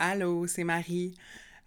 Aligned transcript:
Allô, 0.00 0.46
c'est 0.46 0.62
Marie. 0.62 1.14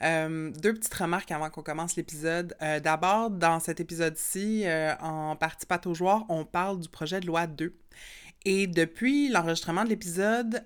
Euh, 0.01 0.51
deux 0.51 0.73
petites 0.73 0.93
remarques 0.93 1.31
avant 1.31 1.49
qu'on 1.49 1.63
commence 1.63 1.97
l'épisode. 1.97 2.55
Euh, 2.61 2.79
d'abord, 2.79 3.29
dans 3.29 3.59
cet 3.59 3.81
épisode-ci, 3.81 4.63
euh, 4.65 4.95
en 5.01 5.35
partie 5.35 5.65
pataugeoire, 5.65 6.23
on 6.29 6.45
parle 6.45 6.79
du 6.79 6.87
projet 6.87 7.19
de 7.19 7.27
loi 7.27 7.45
2. 7.45 7.75
Et 8.45 8.67
depuis 8.67 9.27
l'enregistrement 9.27 9.83
de 9.83 9.89
l'épisode, 9.89 10.63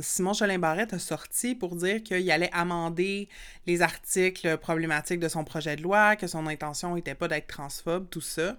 Simon 0.00 0.32
Jolin 0.32 0.58
Barrette 0.58 0.94
a 0.94 0.98
sorti 0.98 1.54
pour 1.54 1.76
dire 1.76 2.02
qu'il 2.02 2.28
allait 2.30 2.50
amender 2.52 3.28
les 3.66 3.82
articles 3.82 4.56
problématiques 4.56 5.20
de 5.20 5.28
son 5.28 5.44
projet 5.44 5.76
de 5.76 5.82
loi, 5.82 6.16
que 6.16 6.26
son 6.26 6.46
intention 6.46 6.94
n'était 6.96 7.14
pas 7.14 7.28
d'être 7.28 7.46
transphobe, 7.46 8.08
tout 8.10 8.22
ça. 8.22 8.56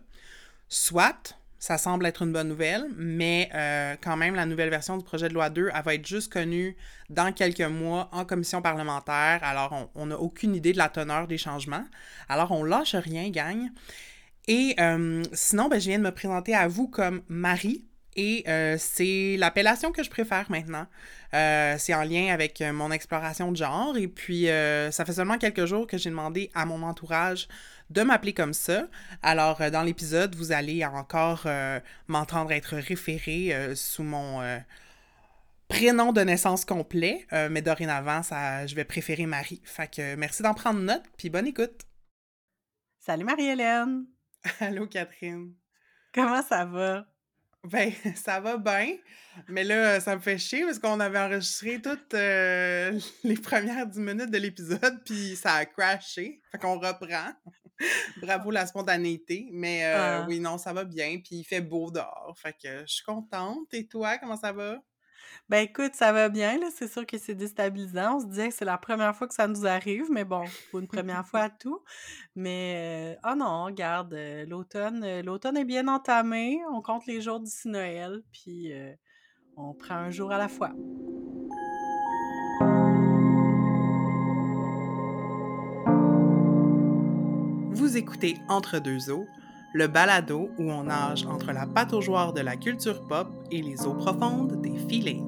Soit, 0.69 1.35
ça 1.65 1.79
semble 1.79 2.05
être 2.05 2.21
une 2.21 2.31
bonne 2.31 2.49
nouvelle, 2.49 2.85
mais 2.95 3.49
euh, 3.55 3.95
quand 3.99 4.15
même, 4.17 4.35
la 4.35 4.45
nouvelle 4.45 4.69
version 4.69 4.97
du 4.97 5.03
projet 5.03 5.29
de 5.29 5.33
loi 5.33 5.49
2, 5.49 5.71
elle 5.73 5.83
va 5.83 5.95
être 5.95 6.05
juste 6.05 6.31
connue 6.31 6.77
dans 7.09 7.33
quelques 7.33 7.61
mois 7.61 8.07
en 8.11 8.23
commission 8.23 8.61
parlementaire. 8.61 9.39
Alors, 9.41 9.89
on 9.95 10.05
n'a 10.05 10.19
aucune 10.19 10.53
idée 10.53 10.73
de 10.73 10.77
la 10.77 10.89
teneur 10.89 11.27
des 11.27 11.39
changements. 11.39 11.83
Alors, 12.29 12.51
on 12.51 12.63
lâche 12.63 12.93
rien, 12.93 13.31
gagne. 13.31 13.71
Et 14.47 14.75
euh, 14.79 15.23
sinon, 15.33 15.67
ben, 15.67 15.81
je 15.81 15.89
viens 15.89 15.97
de 15.97 16.03
me 16.03 16.11
présenter 16.11 16.53
à 16.53 16.67
vous 16.67 16.87
comme 16.87 17.23
Marie. 17.29 17.83
Et 18.15 18.43
euh, 18.47 18.75
c'est 18.77 19.35
l'appellation 19.39 19.91
que 19.91 20.03
je 20.03 20.09
préfère 20.11 20.51
maintenant. 20.51 20.85
c'est 21.31 21.95
en 21.95 22.03
lien 22.03 22.31
avec 22.31 22.61
mon 22.61 22.91
exploration 22.91 23.51
de 23.51 23.57
genre. 23.57 23.97
Et 23.97 24.07
puis, 24.07 24.45
ça 24.91 25.03
fait 25.03 25.13
seulement 25.13 25.39
quelques 25.39 25.65
jours 25.65 25.87
que 25.87 25.97
j'ai 25.97 26.11
demandé 26.11 26.51
à 26.53 26.67
mon 26.67 26.83
entourage 26.83 27.47
de 27.89 28.01
m'appeler 28.01 28.33
comme 28.33 28.53
ça. 28.53 28.87
Alors, 29.21 29.61
euh, 29.61 29.69
dans 29.69 29.83
l'épisode, 29.83 30.35
vous 30.35 30.51
allez 30.51 30.83
encore 30.85 31.43
euh, 31.45 31.79
m'entendre 32.07 32.51
être 32.51 32.75
référé 32.75 33.53
euh, 33.53 33.75
sous 33.75 34.03
mon 34.03 34.41
prénom 35.67 36.13
de 36.13 36.21
naissance 36.21 36.63
complet, 36.63 37.25
mais 37.49 37.63
dorénavant, 37.63 38.21
ça, 38.21 38.67
je 38.67 38.75
vais 38.75 38.85
préférer 38.85 39.25
Marie. 39.25 39.61
Fait 39.63 39.91
que 39.91 40.15
merci 40.15 40.43
d'en 40.43 40.53
prendre 40.53 40.79
note, 40.79 41.01
puis 41.17 41.31
bonne 41.31 41.47
écoute. 41.47 41.81
Salut 42.99 43.23
Marie-Hélène. 43.23 44.05
Allô 44.59 44.85
Catherine. 44.85 45.53
Comment 46.13 46.43
ça 46.43 46.65
va? 46.65 47.07
Ben, 47.63 47.91
ça 48.15 48.39
va 48.39 48.57
bien, 48.57 48.95
mais 49.47 49.63
là, 49.63 49.99
ça 49.99 50.15
me 50.15 50.21
fait 50.21 50.37
chier 50.37 50.63
parce 50.65 50.77
qu'on 50.77 50.99
avait 50.99 51.17
enregistré 51.17 51.81
toutes 51.81 52.13
les 53.23 53.37
premières 53.41 53.87
dix 53.87 53.99
minutes 53.99 54.29
de 54.29 54.37
l'épisode, 54.37 55.03
puis 55.03 55.35
ça 55.35 55.55
a 55.55 55.65
crashé. 55.65 56.41
Fait 56.51 56.59
qu'on 56.59 56.77
reprend. 56.77 57.33
Bravo 58.21 58.51
la 58.51 58.65
spontanéité. 58.65 59.47
Mais 59.51 59.85
euh, 59.85 60.21
ah. 60.21 60.25
oui, 60.27 60.39
non, 60.39 60.57
ça 60.57 60.73
va 60.73 60.83
bien. 60.83 61.19
Puis 61.23 61.37
il 61.37 61.43
fait 61.43 61.61
beau 61.61 61.91
dehors. 61.91 62.33
Fait 62.37 62.53
que 62.53 62.81
je 62.81 62.93
suis 62.93 63.03
contente. 63.03 63.73
Et 63.73 63.87
toi, 63.87 64.17
comment 64.17 64.37
ça 64.37 64.51
va? 64.51 64.81
Ben 65.49 65.59
écoute, 65.59 65.93
ça 65.93 66.11
va 66.11 66.29
bien, 66.29 66.57
là. 66.57 66.67
C'est 66.75 66.87
sûr 66.87 67.05
que 67.05 67.17
c'est 67.17 67.35
déstabilisant. 67.35 68.17
On 68.17 68.19
se 68.19 68.25
disait 68.25 68.49
que 68.49 68.53
c'est 68.55 68.65
la 68.65 68.77
première 68.77 69.15
fois 69.15 69.27
que 69.27 69.33
ça 69.33 69.47
nous 69.47 69.65
arrive, 69.65 70.09
mais 70.09 70.23
bon, 70.23 70.43
pour 70.71 70.79
une 70.79 70.87
première 70.87 71.25
fois 71.25 71.41
à 71.41 71.49
tout. 71.49 71.83
Mais 72.35 73.17
oh 73.23 73.35
non, 73.35 73.65
regarde, 73.65 74.13
euh, 74.13 74.45
l'automne, 74.45 75.21
l'automne 75.21 75.57
est 75.57 75.65
bien 75.65 75.87
entamé. 75.87 76.59
On 76.71 76.81
compte 76.81 77.05
les 77.05 77.21
jours 77.21 77.39
d'ici 77.39 77.67
Noël, 77.67 78.23
puis 78.31 78.71
on 79.57 79.73
prend 79.73 79.95
un 79.95 80.09
jour 80.09 80.31
à 80.31 80.37
la 80.37 80.47
fois. 80.47 80.71
Vous 87.95 88.01
écoutez 88.01 88.35
Entre 88.49 88.79
deux 88.79 89.09
eaux, 89.09 89.25
le 89.71 89.87
balado 89.87 90.49
où 90.57 90.69
on 90.69 90.83
nage 90.83 91.25
entre 91.27 91.53
la 91.53 91.65
pataugeoire 91.65 92.33
de 92.33 92.41
la 92.41 92.57
culture 92.57 93.07
pop 93.07 93.29
et 93.51 93.61
les 93.61 93.85
eaux 93.85 93.93
profondes 93.93 94.61
des 94.61 94.77
feelings. 94.89 95.23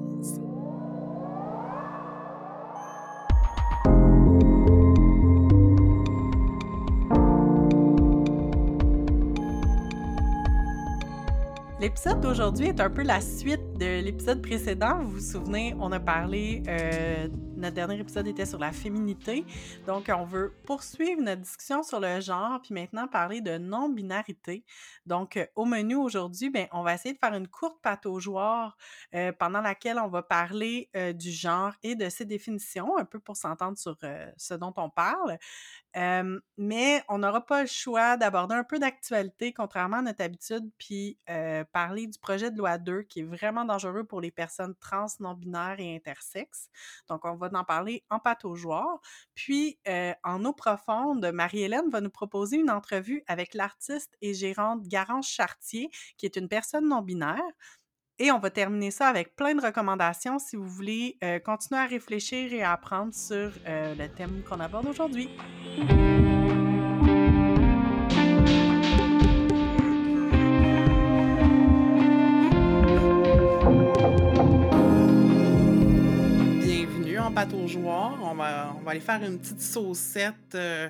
L'épisode 11.80 12.20
d'aujourd'hui 12.20 12.66
est 12.66 12.80
un 12.80 12.90
peu 12.90 13.02
la 13.02 13.22
suite 13.22 13.78
de 13.80 14.02
l'épisode 14.02 14.42
précédent. 14.42 14.98
Vous 15.04 15.12
vous 15.12 15.20
souvenez, 15.20 15.74
on 15.80 15.90
a 15.90 16.00
parlé, 16.00 16.62
euh, 16.68 17.28
notre 17.58 17.74
dernier 17.74 17.98
épisode 17.98 18.26
était 18.26 18.46
sur 18.46 18.58
la 18.58 18.72
féminité. 18.72 19.44
Donc, 19.86 20.10
on 20.14 20.24
veut 20.24 20.54
poursuivre 20.64 21.20
notre 21.20 21.42
discussion 21.42 21.82
sur 21.82 22.00
le 22.00 22.20
genre, 22.20 22.60
puis 22.62 22.72
maintenant 22.72 23.08
parler 23.08 23.40
de 23.40 23.58
non-binarité. 23.58 24.64
Donc, 25.06 25.36
euh, 25.36 25.46
au 25.56 25.64
menu 25.64 25.96
aujourd'hui, 25.96 26.50
ben, 26.50 26.68
on 26.72 26.82
va 26.82 26.94
essayer 26.94 27.14
de 27.14 27.18
faire 27.18 27.34
une 27.34 27.48
courte 27.48 27.80
pataugeoire 27.82 28.76
euh, 29.14 29.32
pendant 29.32 29.60
laquelle 29.60 29.98
on 29.98 30.08
va 30.08 30.22
parler 30.22 30.90
du 31.14 31.30
genre 31.30 31.72
et 31.82 31.94
de 31.94 32.08
ses 32.08 32.24
définitions, 32.24 32.96
un 32.98 33.04
peu 33.04 33.18
pour 33.18 33.36
s'entendre 33.36 33.76
sur 33.78 33.96
ce 34.36 34.54
dont 34.54 34.72
on 34.76 34.90
parle 34.90 35.38
mais 36.56 37.02
on 37.08 37.18
n'aura 37.18 37.44
pas 37.44 37.62
le 37.62 37.66
choix 37.66 38.16
d'aborder 38.16 38.54
un 38.54 38.64
peu 38.64 38.78
d'actualité, 38.78 39.52
contrairement 39.52 39.98
à 39.98 40.02
notre 40.02 40.22
habitude, 40.22 40.70
puis 40.78 41.18
parler 41.72 42.06
du 42.06 42.18
projet 42.18 42.50
de 42.50 42.58
loi 42.58 42.78
2 42.78 43.02
qui 43.02 43.20
est 43.20 43.24
vraiment 43.24 43.64
dangereux 43.64 44.04
pour 44.04 44.20
les 44.20 44.30
personnes 44.30 44.74
trans, 44.76 45.06
non-binaires 45.20 45.76
et 45.78 45.96
intersexes. 45.96 46.68
Donc, 47.08 47.24
on 47.24 47.34
va 47.36 47.47
en 47.56 47.64
parler 47.64 48.04
en 48.10 48.18
pataugeoire. 48.18 49.00
Puis, 49.34 49.78
en 50.24 50.44
eau 50.44 50.52
profonde, 50.52 51.30
Marie-Hélène 51.32 51.90
va 51.90 52.00
nous 52.00 52.10
proposer 52.10 52.56
une 52.56 52.70
entrevue 52.70 53.22
avec 53.26 53.54
l'artiste 53.54 54.16
et 54.20 54.34
gérante 54.34 54.82
Garance 54.82 55.28
Chartier, 55.28 55.90
qui 56.16 56.26
est 56.26 56.36
une 56.36 56.48
personne 56.48 56.88
non-binaire. 56.88 57.42
Et 58.20 58.32
on 58.32 58.38
va 58.40 58.50
terminer 58.50 58.90
ça 58.90 59.06
avec 59.06 59.36
plein 59.36 59.54
de 59.54 59.62
recommandations 59.62 60.38
si 60.40 60.56
vous 60.56 60.66
voulez 60.66 61.16
euh, 61.22 61.38
continuer 61.38 61.80
à 61.80 61.86
réfléchir 61.86 62.52
et 62.52 62.62
à 62.62 62.72
apprendre 62.72 63.14
sur 63.14 63.52
euh, 63.66 63.94
le 63.94 64.08
thème 64.08 64.42
qu'on 64.48 64.58
aborde 64.58 64.86
aujourd'hui. 64.86 65.28
En 77.28 77.32
pataugeoire. 77.32 78.18
On 78.22 78.34
va, 78.36 78.74
aller 78.86 79.00
faire 79.00 79.22
une 79.22 79.38
petite 79.38 79.60
saucette. 79.60 80.54
Euh, 80.54 80.88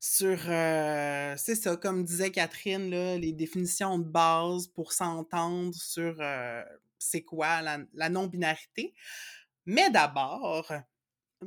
sur, 0.00 0.38
euh, 0.48 1.34
c'est 1.36 1.56
ça, 1.56 1.76
comme 1.76 2.04
disait 2.04 2.30
Catherine, 2.30 2.88
les 2.88 3.32
définitions 3.32 3.98
de 3.98 4.04
base 4.04 4.68
pour 4.68 4.94
s'entendre 4.94 5.74
sur 5.74 6.16
euh, 6.20 6.62
c'est 6.98 7.20
quoi 7.20 7.60
la, 7.60 8.08
non-binarité. 8.08 8.94
Mais 9.66 9.90
d'abord, 9.90 10.72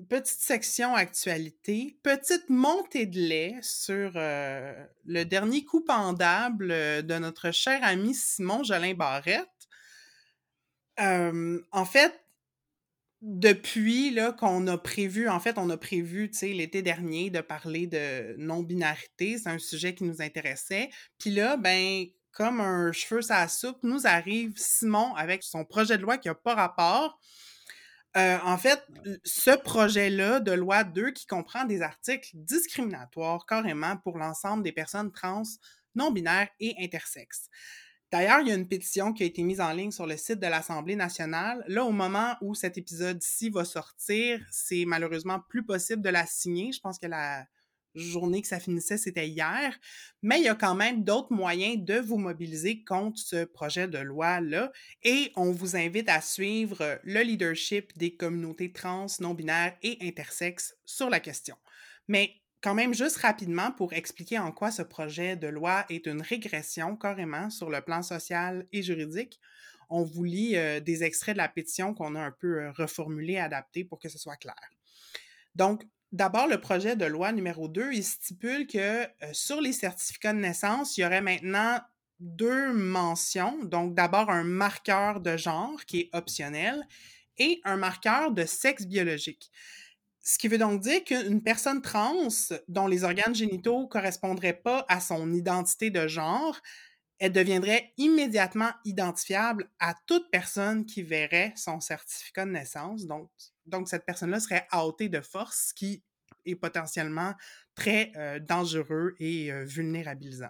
petite 0.08 0.40
section 0.40 0.94
actualité, 0.94 1.98
petite 2.04 2.48
montée 2.48 3.08
de 3.08 3.20
lait 3.20 3.56
sur 3.64 4.12
le 4.14 5.24
dernier 5.24 5.66
coup 5.66 5.82
pendable 5.84 6.68
de 6.68 7.18
notre 7.18 7.50
cher 7.50 7.80
ami 7.82 8.14
Simon 8.14 8.62
Jolin 8.64 8.94
Barrette. 8.94 9.48
en 11.00 11.86
fait, 11.86 12.21
depuis 13.22 14.10
là 14.12 14.32
qu'on 14.32 14.66
a 14.68 14.78
prévu, 14.78 15.30
en 15.30 15.40
fait, 15.40 15.58
on 15.58 15.70
a 15.70 15.78
prévu, 15.78 16.32
tu 16.32 16.40
sais, 16.40 16.48
l'été 16.54 16.82
dernier 16.82 17.30
de 17.30 17.42
parler 17.42 17.86
de 17.86 18.36
non-binarité, 18.38 19.38
c'est 19.38 19.50
un 19.50 19.60
sujet 19.60 19.94
qui 19.94 20.04
nous 20.04 20.22
intéressait. 20.22 20.90
Puis 21.20 21.30
là, 21.30 21.56
ben, 21.58 22.06
comme 22.32 22.60
un 22.62 22.92
cheveu 22.92 23.22
sa 23.22 23.48
soupe, 23.48 23.84
nous 23.84 24.08
arrive 24.08 24.54
Simon 24.56 25.14
avec 25.16 25.44
son 25.44 25.66
projet 25.66 25.98
de 25.98 26.02
loi 26.02 26.18
qui 26.18 26.30
n'a 26.30 26.36
pas 26.36 26.56
rapport. 26.56 27.20
Euh, 28.18 28.38
en 28.44 28.58
fait, 28.58 28.84
ce 29.24 29.52
projet-là 29.52 30.40
de 30.40 30.52
loi 30.52 30.84
2 30.84 31.12
qui 31.12 31.28
comprend 31.28 31.66
des 31.66 31.82
articles 31.82 32.32
discriminatoires 32.34 33.46
carrément 33.46 33.98
pour 33.98 34.18
l'ensemble 34.18 34.64
des 34.64 34.74
personnes 34.74 35.12
trans, 35.12 35.44
non-binaires 35.96 36.50
et 36.60 36.74
intersexes. 36.80 37.50
D'ailleurs, 38.12 38.42
il 38.42 38.50
y 38.50 38.52
a 38.52 38.56
une 38.56 38.68
pétition 38.68 39.14
qui 39.14 39.24
a 39.24 39.26
été 39.26 39.42
mise 39.44 39.62
en 39.62 39.72
ligne 39.72 39.92
sur 39.92 40.06
le 40.06 40.18
site 40.18 40.40
de 40.40 40.48
l'Assemblée 40.48 40.98
nationale. 40.98 41.64
Là, 41.68 41.86
au 41.86 41.92
moment 41.92 42.36
où 42.42 42.54
cet 42.56 42.78
épisode-ci 42.78 43.50
va 43.50 43.64
sortir, 43.64 44.46
c'est 44.52 44.84
malheureusement 44.86 45.40
plus 45.48 45.64
possible 45.64 46.02
de 46.02 46.10
la 46.10 46.26
signer. 46.26 46.74
Je 46.74 46.82
pense 46.82 47.00
que 47.00 47.08
la 47.08 47.46
journée 47.96 48.42
que 48.42 48.48
ça 48.50 48.60
finissait, 48.60 48.98
c'était 48.98 49.30
hier. 49.30 49.78
Mais 50.22 50.40
il 50.40 50.44
y 50.44 50.50
a 50.50 50.56
quand 50.56 50.76
même 50.76 51.04
d'autres 51.04 51.34
moyens 51.34 51.78
de 51.84 52.00
vous 52.00 52.18
mobiliser 52.18 52.84
contre 52.84 53.20
ce 53.20 53.46
projet 53.46 53.88
de 53.88 54.00
loi-là. 54.00 54.72
Et 55.04 55.32
on 55.38 55.52
vous 55.52 55.78
invite 55.78 56.10
à 56.10 56.20
suivre 56.20 57.00
le 57.04 57.22
leadership 57.22 57.98
des 57.98 58.16
communautés 58.16 58.74
trans, 58.74 59.08
non-binaires 59.22 59.78
et 59.84 59.98
intersexes 60.02 60.76
sur 60.86 61.10
la 61.10 61.22
question. 61.22 61.56
Mais 62.10 62.41
quand 62.62 62.76
même 62.76 62.94
juste 62.94 63.18
rapidement 63.18 63.72
pour 63.72 63.94
expliquer 63.94 64.38
en 64.38 64.52
quoi 64.52 64.72
ce 64.72 64.84
projet 64.84 65.36
de 65.36 65.48
loi 65.48 65.86
est 65.90 66.06
une 66.06 66.22
régression 66.22 66.96
carrément 66.96 67.50
sur 67.50 67.70
le 67.70 67.82
plan 67.82 68.04
social 68.04 68.68
et 68.72 68.84
juridique. 68.84 69.40
On 69.90 70.04
vous 70.04 70.24
lit 70.24 70.56
euh, 70.56 70.80
des 70.80 71.04
extraits 71.04 71.36
de 71.36 71.40
la 71.40 71.50
pétition 71.50 71.94
qu'on 71.94 72.16
a 72.16 72.22
un 72.22 72.32
peu 72.32 72.62
euh, 72.62 72.72
reformulé, 72.72 73.38
adapté 73.38 73.84
pour 73.84 74.00
que 74.00 74.10
ce 74.10 74.18
soit 74.18 74.38
clair. 74.38 74.56
Donc, 75.56 75.84
d'abord, 76.12 76.48
le 76.48 76.62
projet 76.62 76.96
de 76.96 77.06
loi 77.06 77.32
numéro 77.32 77.68
2, 77.68 77.92
il 77.94 78.04
stipule 78.04 78.68
que 78.68 78.78
euh, 78.78 79.08
sur 79.34 79.60
les 79.60 79.74
certificats 79.74 80.34
de 80.34 80.40
naissance, 80.40 80.98
il 80.98 81.02
y 81.02 81.06
aurait 81.06 81.22
maintenant 81.22 81.80
deux 82.20 82.72
mentions. 82.72 83.66
Donc, 83.66 83.96
d'abord, 83.96 84.30
un 84.30 84.44
marqueur 84.44 85.20
de 85.20 85.36
genre 85.36 85.84
qui 85.86 86.02
est 86.02 86.10
optionnel 86.14 86.88
et 87.38 87.60
un 87.66 87.76
marqueur 87.76 88.32
de 88.32 88.46
sexe 88.46 88.86
biologique. 88.86 89.52
Ce 90.24 90.38
qui 90.38 90.48
veut 90.48 90.60
donc 90.60 90.82
dire 90.82 91.04
qu'une 91.04 91.42
personne 91.42 91.82
trans 91.82 92.28
dont 92.68 92.88
les 92.88 93.04
organes 93.04 93.34
génitaux 93.34 93.88
correspondraient 93.88 94.62
pas 94.62 94.86
à 94.88 95.00
son 95.00 95.34
identité 95.34 95.90
de 95.90 96.08
genre, 96.08 96.60
elle 97.18 97.32
deviendrait 97.32 97.94
immédiatement 97.98 98.72
identifiable 98.86 99.70
à 99.80 99.96
toute 100.08 100.30
personne 100.32 100.86
qui 100.86 101.02
verrait 101.04 101.54
son 101.56 101.80
certificat 101.80 102.46
de 102.46 102.52
naissance. 102.52 103.06
Donc, 103.06 103.30
donc 103.66 103.90
cette 103.90 104.06
personne-là 104.06 104.40
serait 104.40 104.68
outée 104.74 105.10
de 105.10 105.22
force, 105.22 105.68
ce 105.70 105.74
qui 105.74 106.04
est 106.46 106.56
potentiellement 106.56 107.34
très 107.76 108.12
euh, 108.16 108.40
dangereux 108.40 109.16
et 109.20 109.52
euh, 109.52 109.66
vulnérabilisant. 109.66 110.50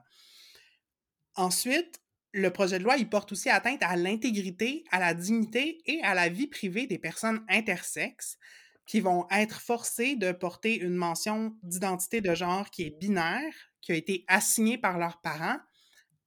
Ensuite, 1.35 2.01
le 2.33 2.51
projet 2.51 2.79
de 2.79 2.83
loi, 2.83 2.97
il 2.97 3.09
porte 3.09 3.31
aussi 3.33 3.49
atteinte 3.49 3.83
à 3.83 3.95
l'intégrité, 3.95 4.83
à 4.91 4.99
la 4.99 5.13
dignité 5.13 5.81
et 5.85 6.01
à 6.03 6.13
la 6.13 6.29
vie 6.29 6.47
privée 6.47 6.87
des 6.87 6.99
personnes 6.99 7.45
intersexes 7.49 8.37
qui 8.85 8.99
vont 8.99 9.27
être 9.31 9.61
forcées 9.61 10.15
de 10.15 10.31
porter 10.31 10.79
une 10.79 10.95
mention 10.95 11.55
d'identité 11.63 12.21
de 12.21 12.33
genre 12.35 12.69
qui 12.69 12.83
est 12.83 12.99
binaire, 12.99 13.53
qui 13.81 13.91
a 13.91 13.95
été 13.95 14.25
assignée 14.27 14.77
par 14.77 14.97
leurs 14.97 15.21
parents, 15.21 15.57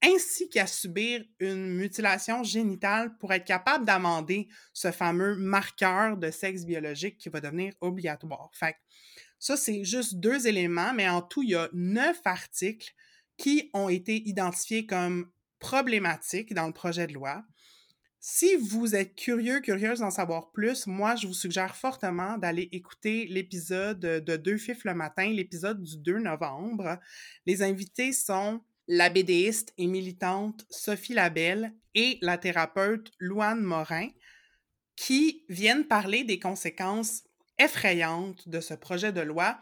ainsi 0.02 0.48
qu'à 0.50 0.66
subir 0.66 1.24
une 1.40 1.74
mutilation 1.74 2.42
génitale 2.42 3.16
pour 3.18 3.32
être 3.32 3.44
capable 3.44 3.84
d'amender 3.84 4.48
ce 4.72 4.92
fameux 4.92 5.36
marqueur 5.36 6.16
de 6.16 6.30
sexe 6.30 6.64
biologique 6.64 7.18
qui 7.18 7.28
va 7.28 7.40
devenir 7.40 7.72
obligatoire. 7.80 8.50
Fait 8.52 8.76
ça, 9.38 9.56
c'est 9.56 9.84
juste 9.84 10.14
deux 10.14 10.46
éléments, 10.46 10.94
mais 10.94 11.08
en 11.08 11.20
tout, 11.20 11.42
il 11.42 11.50
y 11.50 11.54
a 11.54 11.68
neuf 11.72 12.20
articles 12.24 12.94
qui 13.36 13.70
ont 13.74 13.88
été 13.88 14.26
identifiés 14.26 14.86
comme 14.86 15.30
problématiques 15.58 16.54
dans 16.54 16.66
le 16.66 16.72
projet 16.72 17.06
de 17.06 17.14
loi. 17.14 17.44
Si 18.26 18.56
vous 18.56 18.94
êtes 18.94 19.14
curieux, 19.16 19.60
curieuse 19.60 19.98
d'en 19.98 20.10
savoir 20.10 20.50
plus, 20.50 20.86
moi, 20.86 21.14
je 21.14 21.26
vous 21.26 21.34
suggère 21.34 21.76
fortement 21.76 22.38
d'aller 22.38 22.70
écouter 22.72 23.26
l'épisode 23.26 24.00
de 24.00 24.36
Deux 24.38 24.56
Fifs 24.56 24.84
le 24.84 24.94
matin, 24.94 25.28
l'épisode 25.28 25.82
du 25.82 25.98
2 25.98 26.20
novembre. 26.20 26.98
Les 27.44 27.60
invités 27.60 28.14
sont 28.14 28.62
la 28.88 29.10
BDiste 29.10 29.74
et 29.76 29.86
militante 29.86 30.64
Sophie 30.70 31.12
Labelle 31.12 31.74
et 31.94 32.16
la 32.22 32.38
thérapeute 32.38 33.12
Louane 33.18 33.60
Morin, 33.60 34.08
qui 34.96 35.44
viennent 35.50 35.84
parler 35.84 36.24
des 36.24 36.38
conséquences 36.38 37.24
effrayantes 37.58 38.48
de 38.48 38.60
ce 38.60 38.72
projet 38.72 39.12
de 39.12 39.20
loi 39.20 39.58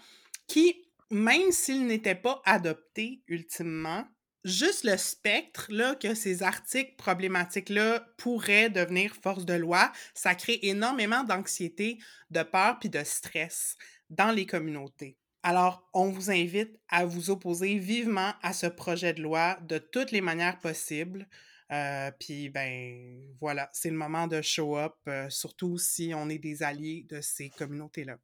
qui, 0.46 0.84
même 1.10 1.50
s'il 1.50 1.88
n'était 1.88 2.14
pas 2.14 2.40
adopté 2.44 3.24
ultimement, 3.26 4.06
juste 4.44 4.84
le 4.84 4.96
spectre 4.96 5.66
là, 5.70 5.94
que 5.94 6.14
ces 6.14 6.42
articles 6.42 6.94
problématiques-là 6.96 8.00
pourraient 8.18 8.70
devenir 8.70 9.14
force 9.14 9.44
de 9.44 9.54
loi, 9.54 9.92
ça 10.14 10.34
crée 10.34 10.58
énormément 10.62 11.24
d'anxiété, 11.24 11.98
de 12.30 12.42
peur 12.42 12.78
puis 12.78 12.88
de 12.88 13.02
stress 13.04 13.76
dans 14.10 14.30
les 14.30 14.46
communautés. 14.46 15.16
Alors, 15.44 15.88
on 15.92 16.10
vous 16.10 16.30
invite 16.30 16.78
à 16.88 17.04
vous 17.04 17.30
opposer 17.30 17.76
vivement 17.76 18.32
à 18.42 18.52
ce 18.52 18.66
projet 18.66 19.12
de 19.12 19.22
loi 19.22 19.58
de 19.62 19.78
toutes 19.78 20.12
les 20.12 20.20
manières 20.20 20.60
possibles. 20.60 21.26
Euh, 21.72 22.12
puis, 22.20 22.48
ben, 22.48 23.20
voilà, 23.40 23.68
c'est 23.72 23.90
le 23.90 23.96
moment 23.96 24.28
de 24.28 24.40
show 24.40 24.76
up, 24.76 24.94
euh, 25.08 25.28
surtout 25.30 25.78
si 25.78 26.12
on 26.14 26.28
est 26.28 26.38
des 26.38 26.62
alliés 26.62 27.06
de 27.08 27.20
ces 27.20 27.50
communautés-là. 27.50 28.18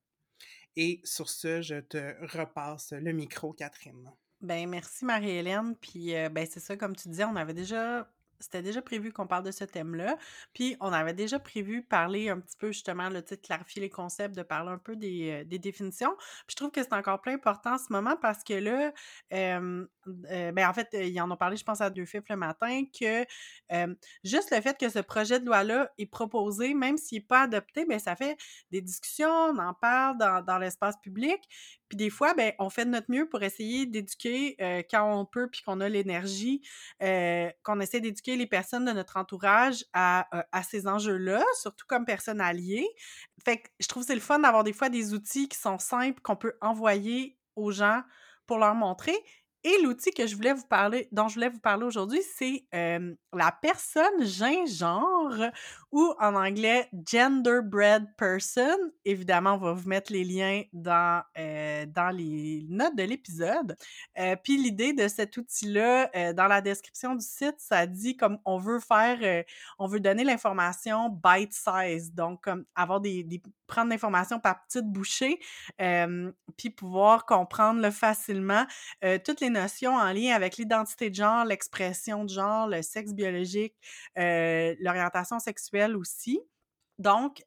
Et 0.77 1.01
sur 1.03 1.29
ce, 1.29 1.61
je 1.61 1.81
te 1.81 2.15
repasse 2.37 2.93
le 2.93 3.13
micro, 3.13 3.53
Catherine. 3.53 4.13
Ben 4.41 4.69
merci 4.69 5.05
Marie-Hélène. 5.05 5.75
Puis 5.77 6.15
euh, 6.15 6.29
ben 6.29 6.47
c'est 6.49 6.61
ça, 6.61 6.77
comme 6.77 6.95
tu 6.95 7.09
disais, 7.09 7.25
on 7.25 7.37
avait 7.37 7.55
déjà 7.55 8.09
c'était 8.41 8.63
déjà 8.63 8.81
prévu 8.81 9.13
qu'on 9.13 9.27
parle 9.27 9.43
de 9.43 9.51
ce 9.51 9.65
thème-là. 9.65 10.17
Puis 10.55 10.77
on 10.79 10.93
avait 10.93 11.13
déjà 11.13 11.41
prévu 11.41 11.83
parler 11.83 12.29
un 12.29 12.39
petit 12.39 12.57
peu 12.57 12.69
justement, 12.69 13.09
le 13.09 13.21
titre 13.21 13.43
clarifier 13.43 13.83
les 13.83 13.91
concepts, 13.91 14.37
de 14.37 14.43
parler 14.45 14.71
un 14.71 14.79
peu 14.79 14.95
des, 14.95 15.41
euh, 15.43 15.45
des 15.45 15.59
définitions. 15.59 16.15
Puis 16.47 16.51
je 16.51 16.57
trouve 16.57 16.71
que 16.71 16.81
c'est 16.83 16.93
encore 16.93 17.21
plus 17.21 17.33
important 17.33 17.75
en 17.75 17.79
ce 17.79 17.93
moment 17.93 18.17
parce 18.17 18.45
que 18.45 18.55
là, 18.55 18.93
euh, 19.33 19.85
ben 20.07 20.69
en 20.69 20.73
fait, 20.73 20.89
ils 20.93 21.21
en 21.21 21.31
ont 21.31 21.37
parlé, 21.37 21.57
je 21.57 21.65
pense, 21.65 21.81
à 21.81 21.91
deux 21.91 22.05
fifs 22.07 22.29
le 22.29 22.37
matin, 22.37 22.85
que 22.99 23.25
juste 24.25 24.51
le 24.55 24.61
fait 24.61 24.79
que 24.79 24.89
ce 24.89 25.01
projet 25.01 25.41
de 25.41 25.47
loi-là 25.47 25.91
est 25.99 26.07
proposé, 26.07 26.75
même 26.75 26.97
s'il 26.97 27.19
n'est 27.19 27.27
pas 27.27 27.43
adopté, 27.43 27.85
ben 27.87 27.99
ça 27.99 28.17
fait 28.17 28.37
des 28.71 28.81
discussions, 28.81 29.29
on 29.29 29.59
en 29.59 29.75
parle 29.75 30.17
dans, 30.17 30.43
dans 30.45 30.59
l'espace 30.59 30.97
public. 31.03 31.43
Puis 31.89 31.97
des 31.97 32.11
fois, 32.11 32.35
ben, 32.35 32.53
on 32.59 32.71
fait 32.71 32.85
de 32.85 32.91
notre 32.91 33.11
mieux 33.11 33.29
pour 33.29 33.43
essayer 33.43 33.87
d'éduquer 33.87 34.57
quand 34.91 35.19
on 35.19 35.25
peut, 35.25 35.49
puis 35.51 35.63
qu'on 35.63 35.81
a 35.81 35.89
l'énergie, 35.89 36.63
qu'on 37.01 37.81
essaie 37.81 38.01
d'éduquer 38.01 38.37
les 38.37 38.47
personnes 38.47 38.85
de 38.85 38.93
notre 38.93 39.17
entourage 39.17 39.85
à, 39.93 40.29
à 40.53 40.63
ces 40.63 40.87
enjeux-là, 40.87 41.43
surtout 41.61 41.87
comme 41.87 42.05
personnes 42.05 42.41
alliées. 42.41 42.89
Fait 43.45 43.59
que 43.59 43.69
je 43.81 43.89
trouve 43.89 44.03
que 44.03 44.09
c'est 44.09 44.15
le 44.15 44.21
fun 44.21 44.39
d'avoir 44.39 44.65
des 44.65 44.73
fois 44.73 44.89
des 44.89 45.15
outils 45.15 45.49
qui 45.49 45.59
sont 45.59 45.79
simples, 45.79 46.21
qu'on 46.23 46.37
peut 46.37 46.55
envoyer 46.61 47.39
aux 47.57 47.73
gens 47.73 48.03
pour 48.47 48.59
leur 48.59 48.75
montrer. 48.75 49.17
Et 49.65 49.83
l'outil 49.83 50.13
que 50.13 50.27
je 50.27 50.37
voulais 50.37 50.53
vous 50.53 50.67
parler, 50.67 51.09
dont 51.11 51.27
je 51.27 51.35
voulais 51.35 51.49
vous 51.49 51.59
parler 51.59 51.85
aujourd'hui, 51.85 52.21
c'est 52.37 52.65
la 52.73 53.53
personne 53.61 54.25
gingenre 54.25 55.51
ou 55.91 56.15
en 56.21 56.35
anglais 56.35 56.89
genderbread 57.11 58.05
person. 58.17 58.77
Évidemment, 59.05 59.55
on 59.55 59.59
va 59.59 59.73
vous 59.73 59.89
mettre 59.89 60.13
les 60.13 60.25
liens 60.25 60.63
dans, 60.73 61.23
dans 61.37 62.15
les 62.15 62.67
notes 62.69 62.97
de 62.97 63.05
l'épisode. 63.05 63.77
Puis 64.45 64.59
l'idée 64.59 64.93
de 64.93 65.09
cet 65.09 65.37
outil-là, 65.37 66.33
dans 66.35 66.47
la 66.47 66.61
description 66.61 67.15
du 67.15 67.25
site, 67.25 67.57
ça 67.59 67.87
dit 67.87 68.17
comme 68.17 68.39
on 68.45 68.59
veut 68.59 68.81
faire, 68.81 69.45
on 69.79 69.87
veut 69.87 70.01
donner 70.01 70.25
l'information 70.25 71.09
bite 71.09 71.55
size, 71.55 72.13
donc 72.13 72.43
comme 72.43 72.65
avoir 72.75 73.01
des, 73.01 73.27
prendre 73.67 73.91
l'information 73.91 74.41
par 74.41 74.65
petites 74.65 74.87
bouchées, 74.87 75.39
puis 75.79 76.71
pouvoir 76.71 77.25
comprendre 77.25 77.81
le 77.81 77.91
facilement 77.91 78.67
toutes 79.25 79.41
les 79.41 79.51
notions 79.51 79.95
en 79.95 80.13
lien 80.13 80.35
avec 80.35 80.59
l'identité 80.59 81.09
de 81.09 81.15
genre, 81.15 81.47
l'expression 81.47 82.25
de 82.25 82.31
genre, 82.31 82.69
le 82.69 82.83
sexe 82.83 83.15
biologique, 83.15 83.75
l'orientation 84.17 85.39
sexuelle 85.39 85.78
aussi. 85.97 86.41
Donc, 86.99 87.43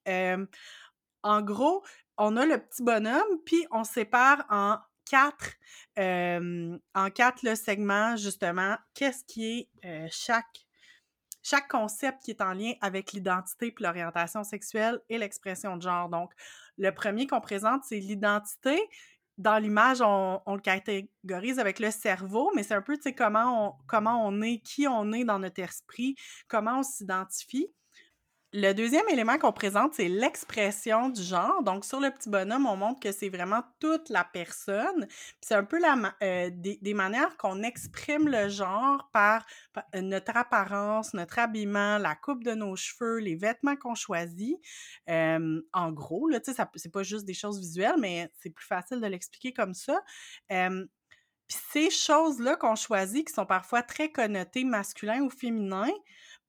en 1.23 1.41
gros, 1.41 1.83
on 2.17 2.37
a 2.37 2.45
le 2.45 2.57
petit 2.57 2.83
bonhomme, 2.83 3.39
puis 3.45 3.65
on 3.71 3.83
sépare 3.83 4.45
en 4.49 4.77
quatre, 5.09 5.55
en 5.97 7.09
quatre 7.13 7.43
le 7.43 7.55
segment, 7.55 8.15
justement, 8.15 8.77
qu'est-ce 8.93 9.25
qui 9.25 9.69
est 9.83 10.09
chaque 10.09 10.65
chaque 11.43 11.67
concept 11.67 12.23
qui 12.23 12.31
est 12.31 12.41
en 12.41 12.53
lien 12.53 12.73
avec 12.81 13.13
l'identité 13.13 13.71
puis 13.71 13.83
l'orientation 13.83 14.43
sexuelle 14.43 14.99
et 15.09 15.17
l'expression 15.17 15.77
de 15.77 15.81
genre. 15.81 16.09
Donc, 16.09 16.31
le 16.77 16.91
premier 16.91 17.27
qu'on 17.27 17.41
présente, 17.41 17.83
c'est 17.83 17.99
l'identité. 17.99 18.79
Dans 19.37 19.57
l'image, 19.57 20.01
on, 20.01 20.41
on, 20.45 20.55
le 20.55 20.61
catégorise 20.61 21.57
avec 21.57 21.79
le 21.79 21.89
cerveau, 21.89 22.51
mais 22.55 22.63
c'est 22.63 22.75
un 22.75 22.81
peu, 22.81 22.95
tu 22.95 23.03
sais, 23.03 23.15
comment 23.15 23.69
on, 23.69 23.73
comment 23.87 24.25
on 24.27 24.41
est, 24.41 24.59
qui 24.59 24.87
on 24.87 25.11
est 25.13 25.23
dans 25.23 25.39
notre 25.39 25.61
esprit, 25.61 26.15
comment 26.47 26.79
on 26.79 26.83
s'identifie. 26.83 27.67
Le 28.53 28.73
deuxième 28.73 29.07
élément 29.07 29.37
qu'on 29.37 29.53
présente, 29.53 29.93
c'est 29.93 30.09
l'expression 30.09 31.07
du 31.07 31.23
genre. 31.23 31.63
Donc, 31.63 31.85
sur 31.85 32.01
le 32.01 32.11
petit 32.11 32.29
bonhomme, 32.29 32.65
on 32.65 32.75
montre 32.75 32.99
que 32.99 33.13
c'est 33.13 33.29
vraiment 33.29 33.61
toute 33.79 34.09
la 34.09 34.25
personne. 34.25 35.07
C'est 35.39 35.55
un 35.55 35.63
peu 35.63 35.79
euh, 36.21 36.49
des, 36.51 36.93
manières 36.93 37.37
qu'on 37.37 37.63
exprime 37.63 38.27
le 38.27 38.49
genre 38.49 39.09
par, 39.13 39.45
euh, 39.95 40.01
notre 40.01 40.35
apparence, 40.35 41.13
notre 41.13 41.39
habillement, 41.39 41.97
la 41.97 42.13
coupe 42.13 42.43
de 42.43 42.51
nos 42.51 42.75
cheveux, 42.75 43.19
les 43.19 43.35
vêtements 43.35 43.77
qu'on 43.77 43.95
choisit. 43.95 44.57
Euh, 45.09 45.61
en 45.71 45.93
gros, 45.93 46.27
là, 46.27 46.41
tu 46.41 46.51
sais, 46.51 46.61
c'est 46.75 46.91
pas 46.91 47.03
juste 47.03 47.23
des 47.23 47.33
choses 47.33 47.57
visuelles, 47.57 47.99
mais 47.99 48.33
c'est 48.41 48.49
plus 48.49 48.67
facile 48.67 48.99
de 48.99 49.07
l'expliquer 49.07 49.53
comme 49.53 49.73
ça. 49.73 50.01
Puis 50.49 51.59
ces 51.71 51.89
choses-là 51.89 52.57
qu'on 52.57 52.75
choisit, 52.75 53.27
qui 53.27 53.33
sont 53.33 53.45
parfois 53.45 53.81
très 53.81 54.11
connotées 54.11 54.65
masculin 54.65 55.21
ou 55.21 55.29
féminin, 55.29 55.89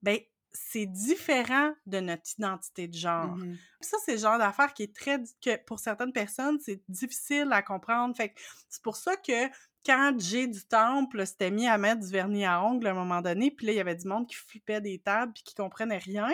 ben 0.02 0.18
c'est 0.52 0.86
différent 0.86 1.72
de 1.86 2.00
notre 2.00 2.22
identité 2.36 2.88
de 2.88 2.94
genre. 2.94 3.36
Mmh 3.36 3.56
ça, 3.80 3.96
c'est 4.04 4.12
le 4.12 4.18
genre 4.18 4.38
d'affaire 4.38 4.72
qui 4.74 4.84
est 4.84 4.94
très... 4.94 5.18
que 5.44 5.56
pour 5.64 5.80
certaines 5.80 6.12
personnes, 6.12 6.58
c'est 6.60 6.80
difficile 6.88 7.48
à 7.50 7.62
comprendre. 7.62 8.16
Fait 8.16 8.32
c'est 8.68 8.80
pour 8.80 8.94
ça 8.94 9.16
que 9.16 9.48
quand 9.84 10.14
Jay 10.20 10.46
du 10.46 10.64
Temple 10.64 11.26
s'était 11.26 11.50
mis 11.50 11.66
à 11.66 11.78
mettre 11.78 12.00
du 12.00 12.12
vernis 12.12 12.44
à 12.44 12.62
ongles 12.62 12.86
à 12.86 12.90
un 12.90 12.94
moment 12.94 13.20
donné, 13.20 13.50
puis 13.50 13.66
là, 13.66 13.72
il 13.72 13.76
y 13.76 13.80
avait 13.80 13.96
du 13.96 14.06
monde 14.06 14.28
qui 14.28 14.36
flippait 14.36 14.80
des 14.80 15.00
tables 15.00 15.32
puis 15.32 15.42
qui 15.42 15.56
comprenait 15.56 15.98
rien, 15.98 16.30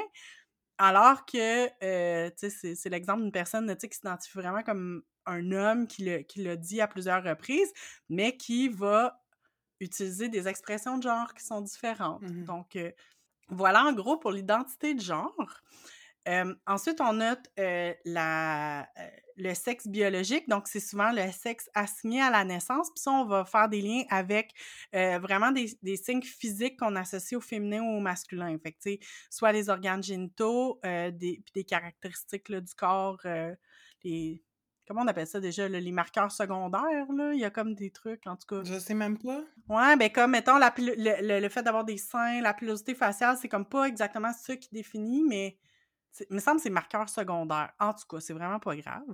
alors 0.77 1.25
que, 1.25 1.69
euh, 1.83 2.31
tu 2.39 2.51
sais, 2.51 2.75
c'est 2.75 2.89
l'exemple 2.89 3.23
d'une 3.23 3.33
personne, 3.33 3.75
qui 3.77 3.97
s'identifie 3.97 4.37
vraiment 4.37 4.63
comme 4.63 5.03
un 5.27 5.53
homme 5.53 5.87
qui 5.87 6.05
l'a 6.05 6.23
qui 6.23 6.47
dit 6.59 6.81
à 6.81 6.87
plusieurs 6.87 7.23
reprises, 7.25 7.73
mais 8.09 8.37
qui 8.37 8.69
va 8.69 9.23
utiliser 9.81 10.29
des 10.29 10.49
expressions 10.49 10.99
de 10.99 11.03
genre 11.03 11.35
qui 11.35 11.45
sont 11.45 11.61
différentes. 11.61 12.23
Mmh 12.23 12.45
Donc, 12.45 12.77
euh, 12.77 12.91
voilà 13.49 13.85
en 13.85 13.93
gros 13.93 14.19
pour 14.19 14.33
l'identité 14.33 14.95
de 14.95 15.01
genre. 15.01 15.35
ensuite, 16.67 17.01
on 17.01 17.15
note 17.15 17.49
le 17.57 19.55
sexe 19.55 19.87
biologique. 19.87 20.49
Donc, 20.49 20.67
c'est 20.67 20.81
souvent 20.81 21.13
le 21.13 21.31
sexe 21.31 21.71
assigné 21.75 22.21
à 22.21 22.31
la 22.31 22.45
naissance. 22.45 22.91
Puis 22.91 23.01
ça, 23.03 23.13
on 23.13 23.25
va 23.25 23.45
faire 23.45 23.69
des 23.69 23.81
liens 23.81 24.03
avec 24.11 24.53
vraiment 24.93 25.53
des, 25.53 25.79
des, 25.83 25.97
signes 25.97 26.23
physiques 26.23 26.79
qu'on 26.79 26.97
associe 26.97 27.39
au 27.39 27.41
féminin 27.41 27.83
ou 27.83 27.97
au 27.97 28.01
masculin. 28.01 28.57
Fait 28.63 28.73
que, 28.73 29.05
soit 29.31 29.53
les 29.53 29.71
organes 29.71 30.03
génitaux, 30.03 30.81
des, 30.83 31.41
puis 31.45 31.53
des 31.55 31.65
caractéristiques 31.65 32.49
là, 32.49 32.61
du 32.61 32.75
corps, 32.75 33.21
les 34.05 34.43
comment 34.89 35.03
on 35.03 35.07
appelle 35.07 35.27
ça 35.27 35.39
déjà, 35.39 35.69
les 35.69 35.93
marqueurs 35.93 36.33
secondaires, 36.33 37.13
là? 37.13 37.33
Il 37.35 37.39
y 37.39 37.45
a 37.45 37.51
comme 37.51 37.75
des 37.75 37.91
trucs, 37.91 38.27
en 38.27 38.37
tout 38.37 38.47
cas. 38.47 38.65
Je 38.65 38.79
sais 38.79 38.95
même 38.95 39.19
pas. 39.19 39.43
Ouais, 39.69 39.97
ben 39.97 40.11
comme, 40.11 40.33
mettons, 40.33 40.57
la, 40.57 40.75
le, 40.79 41.41
le, 41.41 41.49
fait 41.49 41.63
d'avoir 41.63 41.85
des 41.85 41.99
seins, 41.99 42.41
la 42.41 42.55
pilosité 42.55 42.95
faciale, 42.95 43.37
c'est 43.41 43.49
comme 43.49 43.67
pas 43.67 43.85
exactement 43.85 44.33
ça 44.33 44.57
qui 44.57 44.71
définit, 44.73 45.23
mais 45.23 45.59
il 46.31 46.35
me 46.35 46.41
semble 46.41 46.57
que 46.57 46.63
c'est 46.63 46.71
marqueurs 46.71 47.09
secondaires. 47.09 47.73
En 47.79 47.93
tout 47.93 48.07
cas, 48.09 48.21
c'est 48.21 48.33
vraiment 48.33 48.59
pas 48.59 48.75
grave. 48.75 49.05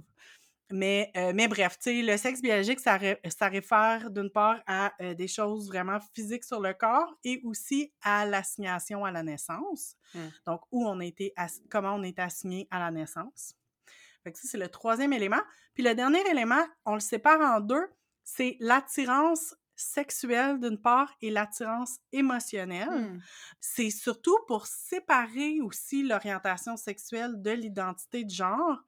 Mais, 0.70 1.10
euh, 1.16 1.32
mais 1.34 1.46
bref, 1.46 1.78
tu 1.78 1.90
sais, 1.90 2.02
le 2.02 2.16
sexe 2.16 2.40
biologique, 2.40 2.80
ça, 2.80 2.98
ça 3.28 3.48
réfère 3.48 4.10
d'une 4.10 4.30
part 4.30 4.62
à 4.66 4.92
euh, 5.02 5.14
des 5.14 5.28
choses 5.28 5.68
vraiment 5.68 5.98
physiques 6.14 6.44
sur 6.44 6.60
le 6.60 6.72
corps 6.72 7.14
et 7.22 7.40
aussi 7.44 7.92
à 8.02 8.24
l'assignation 8.24 9.04
à 9.04 9.12
la 9.12 9.22
naissance. 9.22 9.96
Mmh. 10.14 10.20
Donc, 10.46 10.62
où 10.72 10.86
on 10.88 11.00
a 11.00 11.04
été 11.04 11.34
comment 11.70 11.94
on 11.94 12.02
est 12.02 12.18
assigné 12.18 12.66
à 12.70 12.78
la 12.78 12.90
naissance. 12.90 13.54
Fait 14.24 14.32
que 14.32 14.38
ça, 14.38 14.48
c'est 14.48 14.58
le 14.58 14.68
troisième 14.68 15.12
élément. 15.12 15.42
Puis 15.74 15.84
le 15.84 15.94
dernier 15.94 16.26
élément, 16.30 16.64
on 16.86 16.94
le 16.94 17.00
sépare 17.00 17.40
en 17.40 17.60
deux, 17.60 17.86
c'est 18.24 18.56
l'attirance 18.58 19.54
sexuelle 19.76 20.60
d'une 20.60 20.80
part 20.80 21.12
et 21.20 21.30
l'attirance 21.30 21.98
émotionnelle. 22.12 22.88
Mmh. 22.88 23.22
C'est 23.60 23.90
surtout 23.90 24.36
pour 24.46 24.66
séparer 24.66 25.60
aussi 25.60 26.02
l'orientation 26.04 26.76
sexuelle 26.76 27.42
de 27.42 27.50
l'identité 27.50 28.24
de 28.24 28.30
genre, 28.30 28.78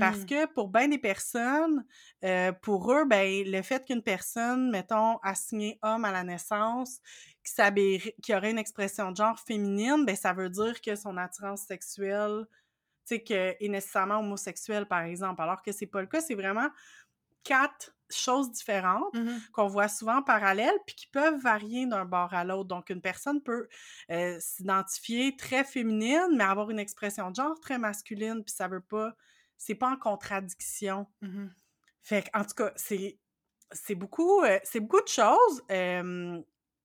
parce 0.00 0.18
mmh 0.18 0.26
que 0.26 0.46
pour 0.52 0.68
bien 0.68 0.88
des 0.88 0.98
personnes, 0.98 1.84
euh, 2.24 2.52
pour 2.52 2.92
eux, 2.92 3.04
ben, 3.04 3.44
le 3.46 3.62
fait 3.62 3.84
qu'une 3.86 4.02
personne, 4.02 4.70
mettons, 4.70 5.18
assignée 5.18 5.78
homme 5.82 6.04
à 6.04 6.12
la 6.12 6.24
naissance, 6.24 6.98
qui, 7.44 8.14
qui 8.22 8.34
aurait 8.34 8.50
une 8.50 8.58
expression 8.58 9.10
de 9.10 9.16
genre 9.16 9.38
féminine, 9.38 10.04
ben, 10.04 10.16
ça 10.16 10.32
veut 10.32 10.50
dire 10.50 10.80
que 10.80 10.96
son 10.96 11.16
attirance 11.16 11.62
sexuelle 11.62 12.46
tu 13.06 13.16
sais, 13.16 13.56
est 13.60 13.68
nécessairement 13.68 14.20
homosexuel, 14.20 14.86
par 14.86 15.00
exemple, 15.02 15.42
alors 15.42 15.62
que 15.62 15.72
c'est 15.72 15.86
pas 15.86 16.00
le 16.00 16.06
cas. 16.06 16.20
C'est 16.20 16.34
vraiment 16.34 16.68
quatre 17.44 17.94
choses 18.10 18.52
différentes 18.52 19.14
mmh 19.14 19.38
qu'on 19.52 19.66
voit 19.68 19.88
souvent 19.88 20.22
parallèles 20.22 20.76
puis 20.86 20.94
qui 20.94 21.06
peuvent 21.06 21.40
varier 21.40 21.86
d'un 21.86 22.04
bord 22.04 22.34
à 22.34 22.44
l'autre. 22.44 22.68
Donc, 22.68 22.90
une 22.90 23.00
personne 23.00 23.42
peut 23.42 23.68
euh, 24.10 24.36
s'identifier 24.38 25.36
très 25.36 25.64
féminine, 25.64 26.28
mais 26.36 26.44
avoir 26.44 26.70
une 26.70 26.78
expression 26.78 27.30
de 27.30 27.36
genre 27.36 27.58
très 27.60 27.78
masculine, 27.78 28.44
puis 28.44 28.54
ça 28.54 28.68
veut 28.68 28.80
pas... 28.80 29.14
C'est 29.56 29.76
pas 29.76 29.90
en 29.90 29.96
contradiction. 29.96 31.06
Mmh 31.20 31.46
fait 32.04 32.28
en 32.34 32.44
tout 32.44 32.54
cas, 32.56 32.72
c'est 32.76 33.20
c'est 33.70 33.94
beaucoup, 33.94 34.42
euh, 34.42 34.58
c'est 34.64 34.80
beaucoup 34.80 35.00
de 35.00 35.08
choses. 35.08 35.62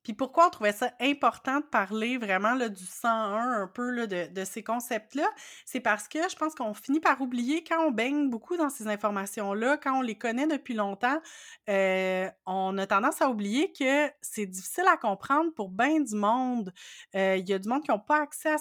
Puis 0.08 0.14
pourquoi 0.14 0.48
on 0.48 0.50
trouvait 0.50 0.72
ça 0.72 0.90
important 1.02 1.60
de 1.60 1.66
parler 1.66 2.18
vraiment 2.18 2.54
là, 2.54 2.70
du 2.70 2.86
101, 2.86 3.62
un 3.62 3.68
peu 3.68 3.90
là, 3.90 4.08
de, 4.08 4.28
de, 4.34 4.46
ces 4.46 4.64
concepts-là? 4.64 5.30
C'est 5.66 5.82
parce 5.82 6.08
que 6.08 6.30
je 6.30 6.36
pense 6.38 6.56
qu'on 6.56 6.74
finit 6.74 7.02
par 7.02 7.20
oublier 7.20 7.62
quand 7.66 7.86
on 7.86 7.92
baigne 7.92 8.30
beaucoup 8.30 8.56
dans 8.56 8.70
ces 8.70 8.88
informations-là, 8.88 9.76
quand 9.76 9.98
on 9.98 10.02
les 10.02 10.18
connaît 10.18 10.48
depuis 10.48 10.76
longtemps, 10.76 11.20
euh, 11.68 12.30
on 12.46 12.78
a 12.78 12.88
tendance 12.88 13.22
à 13.22 13.30
oublier 13.30 13.74
que 13.74 14.10
c'est 14.22 14.46
difficile 14.46 14.86
à 14.88 14.96
comprendre 14.96 15.54
pour 15.54 15.68
bien 15.68 16.00
du 16.00 16.16
monde. 16.16 16.72
Euh, 17.14 17.36
il 17.36 17.50
y 17.50 17.52
a 17.52 17.60
du 17.60 17.68
monde 17.68 17.84
qui 17.84 17.92
n'ont 17.92 18.00
pas 18.00 18.22
accès 18.22 18.56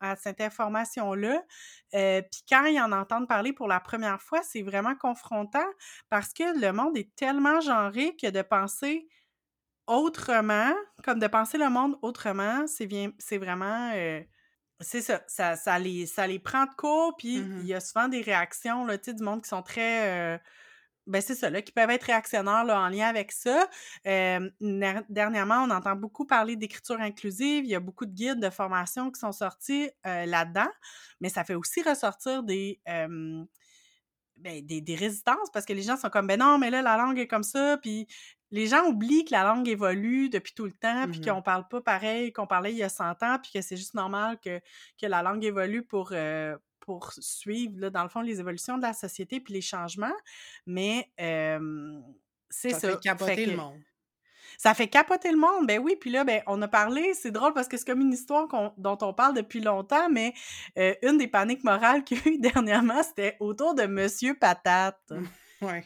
à 0.00 0.16
cette, 0.16 0.40
information-là. 0.40 1.42
Euh, 1.92 2.22
puis 2.22 2.42
quand 2.48 2.64
ils 2.64 2.80
en 2.80 2.92
entendent 2.92 3.28
parler 3.28 3.52
pour 3.52 3.68
la 3.68 3.80
première 3.80 4.22
fois, 4.22 4.40
c'est 4.42 4.62
vraiment 4.62 4.94
confrontant 4.94 5.66
parce 6.08 6.32
que 6.32 6.58
le 6.58 6.72
monde 6.72 6.96
est 6.96 7.14
tellement 7.16 7.60
genré 7.60 8.16
que 8.16 8.30
de 8.30 8.40
penser 8.40 9.06
autrement, 9.86 10.72
comme 11.04 11.18
de 11.18 11.26
penser 11.26 11.58
le 11.58 11.70
monde 11.70 11.96
autrement, 12.02 12.66
c'est 12.66 12.86
bien, 12.86 13.12
c'est 13.18 13.38
vraiment, 13.38 13.92
euh, 13.94 14.20
c'est 14.80 15.02
ça, 15.02 15.22
ça, 15.28 15.56
ça, 15.56 15.78
les, 15.78 16.06
ça 16.06 16.26
les 16.26 16.38
prend 16.38 16.64
de 16.64 16.74
court, 16.76 17.16
puis 17.16 17.40
mmh 17.40 17.60
il 17.62 17.66
y 17.66 17.74
a 17.74 17.80
souvent 17.80 18.08
des 18.08 18.20
réactions, 18.22 18.84
là, 18.86 18.98
tu 18.98 19.06
sais, 19.06 19.14
du 19.14 19.22
monde 19.22 19.42
qui 19.42 19.48
sont 19.48 19.62
très, 19.62 20.34
euh, 20.36 20.38
ben 21.06 21.22
c'est 21.22 21.36
ça, 21.36 21.50
là, 21.50 21.62
qui 21.62 21.72
peuvent 21.72 21.90
être 21.90 22.04
réactionnaires 22.04 22.64
là, 22.64 22.80
en 22.80 22.88
lien 22.88 23.06
avec 23.06 23.32
ça. 23.32 23.68
dernièrement, 24.04 25.64
on 25.64 25.70
entend 25.70 25.94
beaucoup 25.96 26.26
parler 26.26 26.56
d'écriture 26.56 27.00
inclusive, 27.00 27.64
il 27.64 27.70
y 27.70 27.76
a 27.76 27.80
beaucoup 27.80 28.06
de 28.06 28.12
guides 28.12 28.40
de 28.40 28.50
formation 28.50 29.10
qui 29.10 29.20
sont 29.20 29.32
sortis 29.32 29.90
euh, 30.06 30.26
là-dedans, 30.26 30.68
mais 31.20 31.28
ça 31.28 31.44
fait 31.44 31.54
aussi 31.54 31.82
ressortir 31.82 32.42
des... 32.42 32.80
Ben, 34.38 34.64
des, 34.64 34.82
des, 34.82 34.94
résistances 34.94 35.50
parce 35.50 35.64
que 35.64 35.72
les 35.72 35.82
gens 35.82 35.96
sont 35.96 36.10
comme 36.10 36.26
ben 36.26 36.38
non 36.38 36.58
mais 36.58 36.70
là 36.70 36.82
la 36.82 36.98
langue 36.98 37.18
est 37.18 37.26
comme 37.26 37.42
ça 37.42 37.78
puis 37.80 38.06
les 38.50 38.66
gens 38.66 38.86
oublient 38.86 39.24
que 39.24 39.32
la 39.32 39.44
langue 39.44 39.68
évolue 39.68 40.28
depuis 40.28 40.54
tout 40.54 40.64
le 40.64 40.72
temps, 40.72 41.08
puis 41.10 41.20
mmh 41.20 41.26
qu'on 41.26 41.42
parle 41.42 41.66
pas 41.68 41.80
pareil 41.80 42.32
qu'on 42.32 42.46
parlait 42.46 42.72
il 42.72 42.78
y 42.78 42.82
a 42.82 42.88
100 42.88 43.22
ans, 43.22 43.38
puis 43.42 43.50
que 43.52 43.60
c'est 43.60 43.76
juste 43.76 43.94
normal 43.94 44.38
que, 44.40 44.60
que 45.00 45.06
la 45.06 45.22
langue 45.22 45.44
évolue 45.44 45.82
pour, 45.82 46.10
euh, 46.12 46.56
pour 46.80 47.12
suivre, 47.12 47.74
là, 47.78 47.90
dans 47.90 48.02
le 48.02 48.08
fond, 48.08 48.20
les 48.20 48.38
évolutions 48.38 48.76
de 48.76 48.82
la 48.82 48.92
société 48.92 49.40
puis 49.40 49.54
les 49.54 49.60
changements. 49.60 50.14
Mais 50.66 51.10
c'est 52.48 52.70
ça. 52.70 52.78
Ça 52.78 52.90
fait 52.92 53.00
capoter 53.00 53.46
le 53.46 53.56
monde. 53.56 53.80
Ça 54.58 54.74
fait 54.74 54.88
capoter 54.88 55.30
le 55.30 55.38
monde, 55.38 55.66
ben 55.66 55.78
oui. 55.78 55.96
Puis 56.00 56.10
là, 56.10 56.24
ben, 56.24 56.42
on 56.46 56.60
a 56.62 56.68
parlé, 56.68 57.14
c'est 57.14 57.30
drôle 57.30 57.52
parce 57.52 57.68
que 57.68 57.76
c'est 57.76 57.86
comme 57.86 58.00
une 58.00 58.12
histoire 58.12 58.48
dont 58.76 58.98
on 59.00 59.12
parle 59.12 59.34
depuis 59.34 59.60
longtemps, 59.60 60.08
mais 60.10 60.34
euh, 60.78 60.94
une 61.02 61.18
des 61.18 61.28
paniques 61.28 61.64
morales 61.64 62.04
qu'il 62.04 62.18
y 62.18 62.20
a 62.20 62.32
eu 62.32 62.38
dernièrement, 62.40 63.02
c'était 63.02 63.36
autour 63.40 63.74
de 63.74 63.86
Monsieur 63.86 64.34
Patate. 64.34 65.12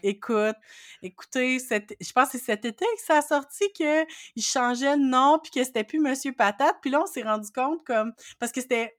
Écoute, 0.03 0.57
écoutez, 1.03 1.59
je 1.59 2.13
pense 2.13 2.31
que 2.31 2.39
c'est 2.39 2.45
cet 2.45 2.65
été 2.65 2.85
que 2.85 3.03
ça 3.03 3.19
a 3.19 3.23
sorti 3.23 3.71
qu'il 3.73 4.43
changeait 4.43 4.97
le 4.97 5.05
nom 5.05 5.39
puis 5.43 5.53
que 5.53 5.65
c'était 5.65 5.85
plus 5.85 6.01
Monsieur 6.01 6.33
Patate. 6.33 6.77
Puis 6.83 6.91
là, 6.91 7.03
on 7.03 7.07
s'est 7.07 7.23
rendu 7.23 7.51
compte 7.53 7.85
comme 7.85 8.13
parce 8.39 8.53
que 8.53 8.61
c'était 8.61 8.99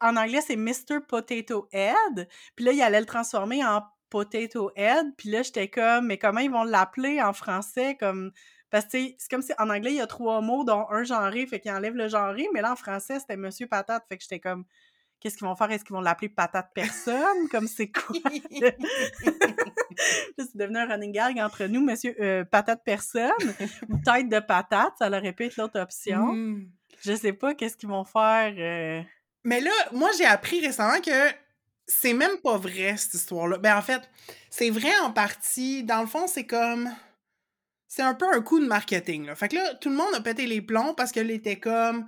en 0.00 0.16
anglais, 0.16 0.40
c'est 0.46 0.56
Mr. 0.56 1.00
Potato 1.08 1.68
Head. 1.72 2.28
Puis 2.56 2.64
là, 2.64 2.72
il 2.72 2.82
allait 2.82 3.00
le 3.00 3.06
transformer 3.06 3.64
en 3.64 3.82
Potato 4.10 4.70
Head. 4.76 5.14
Puis 5.16 5.30
là, 5.30 5.42
j'étais 5.42 5.68
comme, 5.68 6.06
mais 6.06 6.18
comment 6.18 6.40
ils 6.40 6.50
vont 6.50 6.64
l'appeler 6.64 7.22
en 7.22 7.32
français? 7.32 7.96
Comme, 7.98 8.32
parce 8.72 8.86
que 8.86 8.90
c'est 8.92 9.28
comme 9.30 9.42
si 9.42 9.52
en 9.58 9.68
anglais, 9.68 9.92
il 9.92 9.98
y 9.98 10.00
a 10.00 10.06
trois 10.06 10.40
mots, 10.40 10.64
dont 10.64 10.86
un 10.88 11.04
genré, 11.04 11.46
fait 11.46 11.60
qu'il 11.60 11.70
enlève 11.70 11.94
le 11.94 12.08
genré. 12.08 12.48
Mais 12.54 12.62
là, 12.62 12.72
en 12.72 12.76
français, 12.76 13.20
c'était 13.20 13.36
Monsieur 13.36 13.66
Patate. 13.66 14.02
Fait 14.08 14.16
que 14.16 14.22
j'étais 14.22 14.40
comme, 14.40 14.64
qu'est-ce 15.20 15.36
qu'ils 15.36 15.46
vont 15.46 15.54
faire? 15.54 15.70
Est-ce 15.70 15.84
qu'ils 15.84 15.94
vont 15.94 16.00
l'appeler 16.00 16.30
patate 16.30 16.70
personne? 16.74 17.48
Comme 17.50 17.68
c'est 17.68 17.92
quoi? 17.92 18.16
c'est 20.38 20.56
devenu 20.56 20.78
un 20.78 20.86
running 20.86 21.12
gag 21.12 21.38
entre 21.38 21.66
nous, 21.66 21.84
monsieur 21.84 22.16
euh, 22.18 22.44
patate 22.44 22.82
personne 22.82 23.30
ou 23.90 23.98
tête 24.04 24.30
de 24.30 24.40
patate, 24.40 24.94
ça 24.98 25.08
aurait 25.08 25.34
pu 25.34 25.44
être 25.44 25.56
l'autre 25.58 25.78
option. 25.78 26.32
Mmh. 26.32 26.66
Je 27.02 27.14
sais 27.14 27.34
pas 27.34 27.54
qu'est-ce 27.54 27.76
qu'ils 27.76 27.90
vont 27.90 28.04
faire. 28.04 28.54
Euh. 28.56 29.02
Mais 29.44 29.60
là, 29.60 29.70
moi 29.92 30.10
j'ai 30.16 30.24
appris 30.24 30.64
récemment 30.64 31.00
que 31.00 31.30
c'est 31.86 32.14
même 32.14 32.38
pas 32.42 32.56
vrai 32.56 32.96
cette 32.96 33.14
histoire-là. 33.14 33.58
Ben 33.58 33.76
en 33.76 33.82
fait, 33.82 34.02
c'est 34.48 34.70
vrai 34.70 34.92
en 35.02 35.12
partie. 35.12 35.84
Dans 35.84 36.00
le 36.00 36.06
fond, 36.06 36.26
c'est 36.26 36.46
comme 36.46 36.88
c'est 37.94 38.00
un 38.00 38.14
peu 38.14 38.24
un 38.32 38.40
coup 38.40 38.58
de 38.58 38.66
marketing. 38.66 39.26
Là. 39.26 39.34
Fait 39.34 39.48
que 39.48 39.56
là, 39.56 39.74
tout 39.74 39.90
le 39.90 39.96
monde 39.96 40.14
a 40.14 40.20
pété 40.22 40.46
les 40.46 40.62
plombs 40.62 40.94
parce 40.94 41.12
qu'elle 41.12 41.30
était 41.30 41.60
comme 41.60 42.06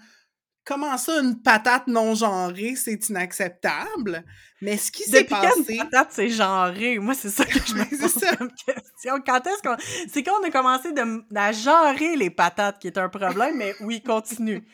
Comment 0.64 0.96
ça, 0.96 1.20
une 1.20 1.42
patate 1.42 1.88
non 1.88 2.14
genrée, 2.14 2.74
c'est 2.74 3.10
inacceptable? 3.10 4.24
Mais 4.62 4.78
ce 4.78 4.90
qui 4.90 5.02
s'est 5.02 5.24
passé... 5.24 5.74
une 5.74 5.76
patate, 5.76 6.08
c'est 6.10 6.30
genré? 6.30 6.98
Moi, 6.98 7.12
c'est 7.12 7.28
ça 7.28 7.44
que 7.44 7.58
je 7.58 7.74
me 7.74 7.84
pose 7.84 8.14
comme 8.38 8.50
question. 8.50 9.22
Quand 9.26 9.46
est-ce 9.46 9.62
qu'on... 9.62 9.76
C'est 10.08 10.22
quand 10.22 10.40
on 10.40 10.44
a 10.46 10.50
commencé 10.50 10.92
de, 10.92 11.36
à 11.36 11.52
genrer 11.52 12.16
les 12.16 12.30
patates 12.30 12.78
qui 12.78 12.86
est 12.86 12.96
un 12.96 13.10
problème, 13.10 13.58
mais 13.58 13.74
oui, 13.80 14.02
continue. 14.02 14.66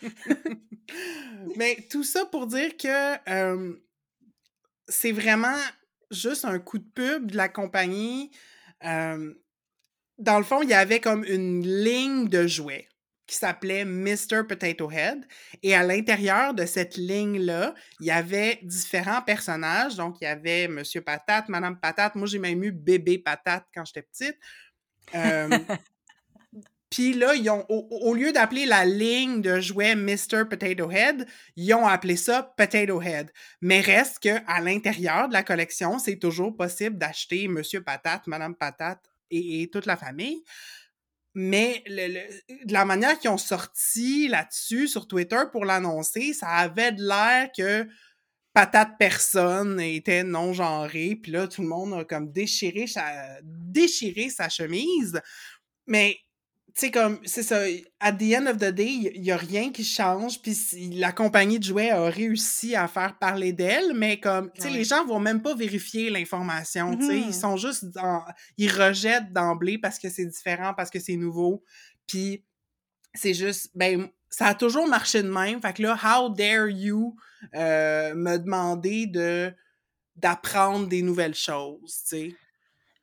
mais 1.56 1.88
tout 1.90 2.04
ça 2.04 2.24
pour 2.24 2.46
dire 2.46 2.76
que 2.76 3.68
c'est 4.86 5.10
vraiment 5.10 5.58
juste 6.12 6.44
un 6.44 6.60
coup 6.60 6.78
de 6.78 6.88
pub 6.94 7.32
de 7.32 7.36
la 7.36 7.48
compagnie. 7.48 8.30
Dans 10.20 10.38
le 10.38 10.44
fond, 10.44 10.62
il 10.62 10.68
y 10.68 10.74
avait 10.74 11.00
comme 11.00 11.24
une 11.24 11.66
ligne 11.66 12.28
de 12.28 12.46
jouets 12.46 12.86
qui 13.26 13.36
s'appelait 13.36 13.84
Mr. 13.84 14.42
Potato 14.48 14.90
Head. 14.90 15.24
Et 15.62 15.74
à 15.74 15.84
l'intérieur 15.84 16.52
de 16.52 16.66
cette 16.66 16.96
ligne-là, 16.96 17.74
il 18.00 18.06
y 18.06 18.10
avait 18.10 18.58
différents 18.62 19.22
personnages. 19.22 19.94
Donc, 19.94 20.16
il 20.20 20.24
y 20.24 20.26
avait 20.26 20.66
Monsieur 20.66 21.00
Patate, 21.00 21.48
Madame 21.48 21.78
Patate. 21.78 22.16
Moi, 22.16 22.26
j'ai 22.26 22.40
même 22.40 22.62
eu 22.64 22.72
Bébé 22.72 23.18
Patate 23.18 23.66
quand 23.72 23.84
j'étais 23.84 24.02
petite. 24.02 24.36
Puis 26.90 27.14
là, 27.14 27.36
ils 27.36 27.48
ont, 27.50 27.64
au, 27.68 28.14
lieu 28.14 28.32
d'appeler 28.32 28.66
la 28.66 28.84
ligne 28.84 29.40
de 29.42 29.60
jouets 29.60 29.94
Mr. 29.94 30.44
Potato 30.50 30.90
Head, 30.90 31.24
ils 31.54 31.72
ont 31.72 31.86
appelé 31.86 32.16
ça 32.16 32.52
Potato 32.56 33.00
Head. 33.00 33.30
Mais 33.60 33.80
reste 33.80 34.18
qu'à 34.18 34.60
l'intérieur 34.60 35.28
de 35.28 35.34
la 35.34 35.44
collection, 35.44 36.00
c'est 36.00 36.16
toujours 36.16 36.56
possible 36.56 36.98
d'acheter 36.98 37.46
Monsieur 37.46 37.80
Patate, 37.80 38.26
Madame 38.26 38.56
Patate 38.56 39.09
et 39.30 39.68
toute 39.72 39.86
la 39.86 39.96
famille. 39.96 40.42
Mais 41.34 41.84
de 41.86 42.72
la 42.72 42.84
manière 42.84 43.18
qu'ils 43.18 43.30
ont 43.30 43.38
sorti 43.38 44.26
là-dessus 44.28 44.88
sur 44.88 45.06
Twitter 45.06 45.40
pour 45.52 45.64
l'annoncer, 45.64 46.32
ça 46.32 46.48
avait 46.48 46.92
de 46.92 47.02
l'air 47.02 47.50
que 47.56 47.86
patate 48.52 48.96
personne 48.98 49.80
était 49.80 50.24
non 50.24 50.52
genré. 50.52 51.16
Puis 51.22 51.30
là, 51.32 51.46
tout 51.46 51.62
le 51.62 51.68
monde 51.68 51.94
a 51.94 52.04
comme 52.04 52.32
déchiré, 52.32 52.86
déchiré 53.42 54.28
sa 54.28 54.48
chemise. 54.48 55.20
Mais, 55.86 56.18
sais, 56.80 56.90
comme, 56.90 57.18
c'est 57.24 57.42
ça, 57.42 57.62
at 58.00 58.12
the 58.12 58.34
end 58.34 58.46
of 58.46 58.56
the 58.58 58.70
day, 58.72 58.90
il 59.14 59.24
y 59.24 59.30
a 59.30 59.36
rien 59.36 59.70
qui 59.70 59.84
change, 59.84 60.40
puis 60.40 60.56
la 60.94 61.12
compagnie 61.12 61.58
de 61.58 61.64
jouets 61.64 61.90
a 61.90 62.08
réussi 62.08 62.74
à 62.74 62.88
faire 62.88 63.18
parler 63.18 63.52
d'elle, 63.52 63.92
mais 63.94 64.18
comme, 64.18 64.50
tu 64.52 64.62
sais, 64.62 64.70
les 64.70 64.84
gens 64.84 65.04
vont 65.04 65.20
même 65.20 65.42
pas 65.42 65.54
vérifier 65.54 66.10
l'information, 66.10 66.96
tu 66.96 67.06
sais, 67.06 67.18
ils 67.18 67.28
Mmh 67.28 67.32
sont 67.32 67.56
juste 67.56 67.84
dans 67.86 68.22
ils 68.58 68.70
rejettent 68.70 69.32
d'emblée 69.32 69.78
parce 69.78 69.98
que 69.98 70.08
c'est 70.08 70.26
différent, 70.26 70.74
parce 70.74 70.90
que 70.90 70.98
c'est 70.98 71.16
nouveau, 71.16 71.62
puis 72.06 72.44
c'est 73.14 73.34
juste, 73.34 73.70
ben, 73.74 74.08
ça 74.28 74.46
a 74.46 74.54
toujours 74.54 74.86
marché 74.86 75.22
de 75.22 75.30
même, 75.30 75.60
fait 75.60 75.72
que 75.72 75.82
là, 75.82 75.98
how 76.02 76.28
dare 76.28 76.68
you, 76.68 77.16
euh, 77.54 78.14
me 78.14 78.38
demander 78.38 79.06
de 79.06 79.52
d'apprendre 80.16 80.86
des 80.86 81.02
nouvelles 81.02 81.34
choses, 81.34 82.02
tu 82.02 82.16
sais? 82.16 82.36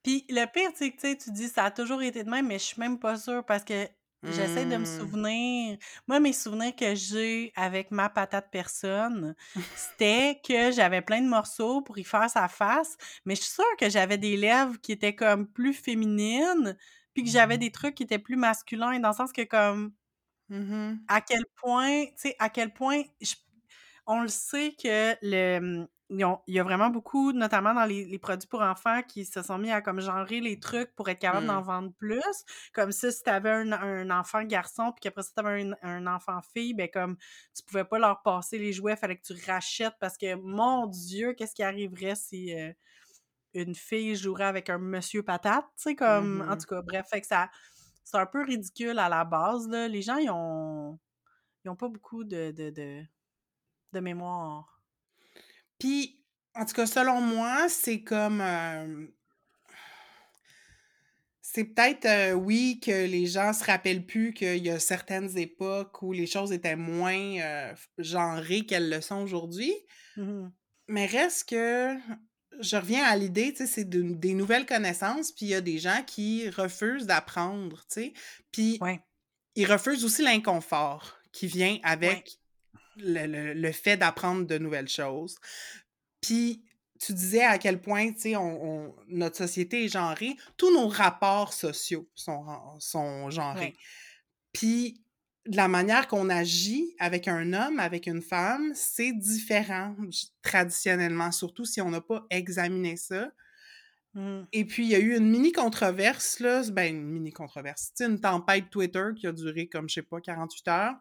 Puis 0.08 0.26
le 0.30 0.46
pire, 0.46 0.72
c'est 0.76 0.92
que, 0.92 0.96
tu 0.98 1.02
sais, 1.10 1.18
tu 1.18 1.32
dis: 1.32 1.50
«Ça 1.50 1.66
a 1.66 1.72
toujours 1.72 2.02
été 2.02 2.24
de 2.24 2.30
même», 2.30 2.48
mais 2.48 2.60
je 2.60 2.64
suis 2.66 2.80
même 2.80 3.00
pas 3.00 3.18
sûre 3.18 3.46
parce 3.46 3.64
que 3.66 3.88
j'essaie 4.26 4.66
de 4.66 4.78
me 4.78 4.86
Mmh. 4.86 4.86
souvenir 4.86 5.78
moi, 6.08 6.20
mes 6.22 6.34
souvenirs 6.34 6.76
que 6.76 6.96
j'ai 6.96 7.52
avec 7.56 7.92
ma 7.92 8.10
patate 8.10 8.50
personne, 8.52 9.36
c'était 9.76 10.40
que 10.46 10.72
j'avais 10.72 11.02
plein 11.02 11.22
de 11.22 11.28
morceaux 11.28 11.82
pour 11.82 11.98
y 11.98 12.04
faire 12.06 12.30
sa 12.30 12.48
face, 12.48 12.98
mais 13.26 13.36
je 13.36 13.42
suis 13.42 13.52
sûre 13.54 13.66
que 13.80 13.90
j'avais 13.90 14.18
des 14.18 14.38
lèvres 14.38 14.78
qui 14.82 14.94
étaient 14.94 15.16
comme 15.16 15.48
plus 15.52 15.74
féminines, 15.74 16.78
puis 17.14 17.24
que 17.24 17.30
j'avais 17.30 17.58
des 17.58 17.72
trucs 17.72 17.96
qui 17.96 18.04
étaient 18.04 18.20
plus 18.20 18.38
masculins, 18.38 19.00
dans 19.00 19.10
le 19.10 19.16
sens 19.16 19.32
que 19.34 19.44
comme 19.44 19.94
Mmh 20.50 20.72
mh. 20.72 21.08
à 21.08 21.22
quel 21.22 21.44
point, 21.56 22.06
tu 22.08 22.12
sais, 22.18 22.36
à 22.40 22.50
quel 22.50 22.74
point 22.74 23.04
je 23.22 23.36
on 24.08 24.22
le 24.22 24.30
sait 24.30 24.74
que 24.82 25.16
le, 25.22 25.60
mmh, 25.84 25.88
il 26.10 26.26
y 26.48 26.60
a 26.60 26.64
vraiment 26.64 26.90
beaucoup, 26.90 27.34
notamment 27.34 27.74
dans 27.74 27.86
les 27.86 28.06
les 28.06 28.20
produits 28.20 28.48
pour 28.48 28.62
enfants, 28.62 29.02
qui 29.04 29.26
se 29.26 29.42
sont 29.44 29.58
mis 29.58 29.72
à 29.72 29.82
comme 29.82 30.00
genrer 30.02 30.40
les 30.42 30.60
trucs 30.60 30.96
pour 30.96 31.10
être 31.10 31.20
capable 31.20 31.48
d'en 31.48 31.60
Mmh. 31.60 31.64
vendre 31.64 31.92
plus. 31.98 32.24
Comme 32.74 32.92
ça, 32.94 33.12
si 33.12 33.24
tu 33.24 33.30
avais 33.30 33.52
un 33.52 33.72
un 33.74 34.10
enfant 34.12 34.44
garçon, 34.44 34.92
puis 34.94 35.02
qu'après 35.02 35.24
ça, 35.24 35.32
tu 35.36 35.46
avais 35.46 35.64
un 35.64 35.74
un 35.84 36.08
enfant 36.08 36.42
fille, 36.42 36.74
ben 36.74 36.90
comme 36.94 37.18
tu 37.56 37.64
pouvais 37.64 37.84
pas 37.86 38.00
leur 38.00 38.22
passer 38.24 38.58
les 38.58 38.74
jouets, 38.74 38.96
fallait 38.96 39.18
que 39.18 39.24
tu 39.34 39.34
rachètes 39.50 39.96
parce 40.00 40.18
que, 40.18 40.36
mon 40.36 40.88
Dieu, 40.88 41.34
qu'est-ce 41.34 41.56
qui 41.56 41.64
arriverait 41.64 42.16
si, 42.16 42.54
heu, 42.54 42.74
une 43.54 43.76
fille 43.76 44.16
jouerait 44.16 44.46
avec 44.46 44.70
un 44.70 44.78
monsieur 44.80 45.24
patate, 45.24 45.66
tu 45.78 45.84
sais? 45.84 45.96
Comme 45.96 46.44
en 46.50 46.56
mh. 46.56 46.58
tout 46.58 46.68
cas, 46.68 46.82
bref, 46.84 47.08
fait 47.10 47.22
que 47.22 47.28
ça 47.28 47.50
c'est 48.06 48.18
un 48.18 48.26
peu 48.28 48.44
ridicule 48.44 49.00
à 49.00 49.10
la 49.10 49.26
base, 49.26 49.68
là. 49.70 49.88
Les 49.90 50.02
gens, 50.04 50.18
ils 50.18 50.30
ont 50.32 51.00
ils 51.66 51.70
ont 51.72 51.76
pas 51.78 51.90
beaucoup 51.90 52.24
de 52.26 52.52
de 52.52 52.70
de 52.72 53.04
de 53.94 54.00
mémoire. 54.02 54.77
Puis, 55.80 56.24
en 56.56 56.66
tout 56.66 56.74
cas, 56.74 56.86
selon 56.88 57.22
moi, 57.22 57.70
c'est 57.70 58.02
comme, 58.02 58.42
c'est 61.42 61.66
peut-être, 61.66 62.34
oui, 62.34 62.80
que 62.84 62.92
les 63.06 63.26
gens 63.26 63.54
se 63.54 63.64
rappellent 63.64 64.06
plus 64.06 64.34
qu'il 64.34 64.66
y 64.66 64.70
a 64.70 64.80
certaines 64.80 65.38
époques 65.38 66.02
où 66.02 66.14
les 66.14 66.28
choses 66.28 66.52
étaient 66.52 66.76
moins, 66.76 67.74
genrées 67.98 68.66
qu'elles 68.66 68.90
le 68.90 69.02
sont 69.02 69.22
aujourd'hui. 69.22 69.74
Mmh 70.16 70.24
mh. 70.24 70.58
Mais 70.88 71.06
reste 71.06 71.50
que 71.50 71.96
je 72.60 72.78
reviens 72.78 73.04
à 73.04 73.16
l'idée, 73.16 73.52
tu 73.52 73.58
sais, 73.60 73.68
c'est 73.68 73.86
de 73.86 74.02
des 74.02 74.34
nouvelles 74.34 74.66
connaissances, 74.66 75.32
puis 75.32 75.46
il 75.48 75.50
y 75.50 75.56
a 75.56 75.62
des 75.62 75.78
gens 75.80 76.02
qui 76.06 76.50
refusent 76.50 77.06
d'apprendre, 77.06 77.80
tu 77.92 78.02
sais? 78.02 78.14
Puis 78.52 78.80
Ouais. 78.82 79.00
ils 79.56 79.72
refusent 79.72 80.06
aussi 80.06 80.24
l'inconfort 80.24 81.18
qui 81.34 81.48
vient 81.48 81.80
Ouais. 82.02 82.24
Le 83.00 83.26
le 83.26 83.54
le 83.54 83.72
fait 83.72 83.98
d'apprendre 83.98 84.46
de 84.46 84.58
nouvelles 84.58 84.90
choses. 84.90 85.36
Puis 86.22 86.64
tu 87.00 87.14
disais 87.14 87.44
à 87.44 87.58
quel 87.58 87.80
point, 87.82 88.12
tu 88.12 88.22
sais, 88.22 88.36
on 88.36 88.64
on 88.64 88.96
notre 89.08 89.38
société 89.38 89.86
est 89.86 89.90
genrée. 89.90 90.36
Tous 90.58 90.74
nos 90.74 90.88
rapports 90.88 91.54
sociaux 91.54 92.10
sont 92.16 92.46
sont 92.80 93.30
genrés. 93.30 93.76
Puis 94.54 95.02
de 95.48 95.56
la 95.56 95.68
manière 95.68 96.08
qu'on 96.08 96.30
agit 96.30 96.96
avec 97.00 97.28
un 97.28 97.54
homme, 97.54 97.80
avec 97.80 98.08
une 98.08 98.22
femme, 98.22 98.72
c'est 98.76 99.14
différent 99.14 99.96
traditionnellement, 100.42 101.32
surtout 101.32 101.66
si 101.66 101.82
on 101.82 101.90
n'a 101.90 102.02
pas 102.02 102.26
examiné 102.30 102.98
ça. 102.98 103.32
Mmh 104.14 104.22
mh. 104.22 104.48
Et 104.52 104.66
puis 104.66 104.86
il 104.86 104.90
y 104.90 104.96
a 104.96 105.00
eu 105.00 105.16
une 105.16 105.30
mini 105.30 105.52
controverse 105.52 106.40
là, 106.40 106.64
ben, 106.72 106.96
une 106.96 107.08
mini 107.08 107.32
controverse, 107.32 107.94
une 108.00 108.20
tempête 108.20 108.70
Twitter 108.70 109.10
qui 109.16 109.28
a 109.28 109.32
duré 109.32 109.68
comme, 109.68 109.88
je 109.90 109.96
sais 109.96 110.02
pas, 110.02 110.20
48 110.20 110.68
heures. 110.68 110.96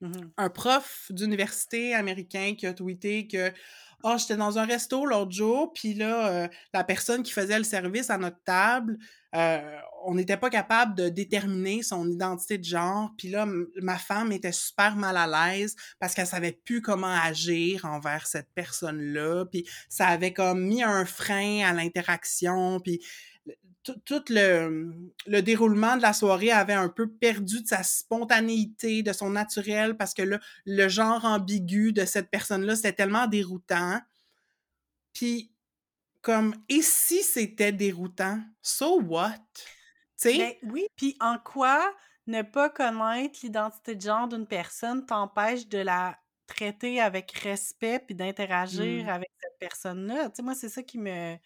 Mmh 0.00 0.08
mh. 0.08 0.30
Un 0.38 0.48
prof 0.50 1.06
d'université 1.10 1.94
américain 1.94 2.54
qui 2.56 2.66
a 2.66 2.72
tweeté 2.72 3.26
que: 3.28 3.52
«Ah, 4.02 4.16
j'étais 4.18 4.36
dans 4.36 4.58
un 4.58 4.64
resto 4.64 5.04
l'autre 5.04 5.30
jour, 5.32 5.72
puis 5.74 5.92
là, 5.92 6.44
heu, 6.46 6.48
la 6.72 6.84
personne 6.84 7.22
qui 7.22 7.32
faisait 7.32 7.58
le 7.58 7.64
service 7.64 8.08
à 8.08 8.16
notre 8.16 8.42
table, 8.44 8.96
heu, 9.36 9.58
on 10.06 10.14
n'était 10.14 10.38
pas 10.38 10.48
capable 10.48 10.94
de 10.94 11.10
déterminer 11.10 11.82
son 11.82 12.08
identité 12.08 12.56
de 12.56 12.64
genre. 12.64 13.10
Puis 13.18 13.28
là, 13.28 13.46
ma 13.82 13.98
femme 13.98 14.32
était 14.32 14.52
super 14.52 14.96
mal 14.96 15.18
à 15.18 15.26
l'aise 15.26 15.76
parce 15.98 16.14
qu'elle 16.14 16.26
savait 16.26 16.52
plus 16.64 16.80
comment 16.80 17.14
agir 17.22 17.84
envers 17.84 18.26
cette 18.26 18.48
personne-là. 18.54 19.44
Puis 19.52 19.68
ça 19.90 20.06
avait 20.06 20.32
comme 20.32 20.62
mis 20.64 20.82
un 20.82 21.04
frein 21.04 21.60
à 21.68 21.74
l'interaction. 21.74 22.80
Puis 22.80 23.00
tout 23.84 24.22
le, 24.28 24.92
le 25.26 25.40
déroulement 25.42 25.96
de 25.96 26.02
la 26.02 26.12
soirée 26.12 26.52
avait 26.52 26.74
un 26.74 26.88
peu 26.88 27.08
perdu 27.10 27.62
de 27.62 27.66
sa 27.68 27.82
spontanéité, 27.82 29.02
de 29.02 29.12
son 29.12 29.30
naturel 29.30 29.96
parce 29.96 30.14
que 30.14 30.22
là, 30.22 30.38
le 30.66 30.88
genre 30.88 31.24
ambigu 31.24 31.92
de 31.92 32.04
cette 32.04 32.30
personne-là, 32.30 32.76
c'était 32.76 32.92
tellement 32.94 33.26
déroutant». 33.26 34.00
Puis 35.14 35.52
comme 36.22 36.54
et 36.68 36.82
si 36.82 37.22
c'était 37.22 37.72
déroutant? 37.72 38.42
So 38.62 39.00
what? 39.02 39.38
Tu 40.18 40.30
Ben 40.34 40.52
sais? 40.52 40.58
oui, 40.62 40.86
puis 40.96 41.16
en 41.20 41.38
quoi 41.38 41.94
ne 42.26 42.42
pas 42.42 42.70
connaître 42.70 43.40
l'identité 43.42 43.94
de 43.96 44.00
genre 44.00 44.28
d'une 44.28 44.46
personne 44.46 45.06
t'empêche 45.06 45.66
de 45.68 45.78
la 45.78 46.18
traiter 46.46 47.00
avec 47.00 47.32
respect 47.32 48.00
puis 48.00 48.14
d'interagir 48.14 49.08
Mmh. 49.08 49.08
avec 49.08 49.28
cette 49.40 49.58
personne-là? 49.58 50.28
Tu 50.30 50.36
sais, 50.36 50.42
moi, 50.42 50.54
c'est 50.54 50.68
ça 50.68 50.82
qui 50.82 50.98
me 50.98 51.36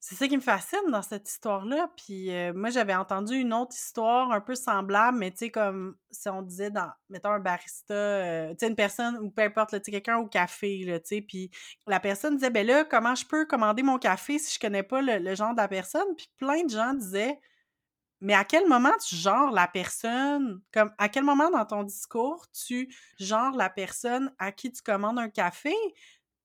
c'est 0.00 0.14
ça 0.14 0.28
qui 0.28 0.36
me 0.36 0.42
fascine 0.42 0.78
dans 0.90 1.02
cette 1.02 1.28
histoire-là. 1.28 1.90
Puis, 1.96 2.30
moi, 2.54 2.70
j'avais 2.70 2.94
entendu 2.94 3.34
une 3.36 3.52
autre 3.52 3.74
histoire 3.74 4.30
un 4.32 4.40
peu 4.40 4.54
semblable, 4.54 5.18
mais 5.18 5.30
tu 5.32 5.38
sais, 5.38 5.50
comme 5.50 5.96
si 6.10 6.28
on 6.28 6.42
disait 6.42 6.70
dans 6.70 6.90
mettons 7.10 7.30
un 7.30 7.40
barista, 7.40 8.48
tu 8.52 8.56
sais, 8.60 8.68
une 8.68 8.76
personne 8.76 9.18
ou 9.18 9.30
peu 9.30 9.42
importe, 9.42 9.70
tu 9.72 9.76
sais, 9.84 9.90
quelqu'un 9.90 10.18
au 10.18 10.26
café, 10.28 10.82
tu 10.86 11.16
sais, 11.16 11.20
puis 11.22 11.50
la 11.86 12.00
personne 12.00 12.36
disait: 12.36 12.50
«Beh 12.50 12.64
là, 12.64 12.84
comment 12.84 13.14
je 13.16 13.26
peux 13.26 13.44
commander 13.46 13.82
mon 13.82 13.98
café 13.98 14.38
si 14.38 14.54
je 14.54 14.60
connais 14.60 14.82
pas 14.84 15.02
le 15.02 15.18
le 15.18 15.34
genre 15.34 15.52
de 15.52 15.60
la 15.60 15.68
personne?» 15.68 16.06
Puis 16.16 16.28
plein 16.38 16.62
de 16.64 16.70
gens 16.70 16.94
disaient: 16.94 17.40
«Mais 18.20 18.34
à 18.34 18.44
quel 18.44 18.68
moment 18.68 18.92
tu 19.06 19.16
genres 19.16 19.52
la 19.52 19.68
personne? 19.68 20.60
Comme 20.72 20.92
à 20.98 21.08
quel 21.08 21.24
moment 21.24 21.50
dans 21.50 21.66
ton 21.66 21.84
discours 21.84 22.46
tu 22.52 22.88
genres 23.20 23.56
la 23.56 23.70
personne 23.70 24.32
à 24.38 24.52
qui 24.52 24.72
tu 24.72 24.82
commandes 24.82 25.18
un 25.20 25.30
café? 25.30 25.74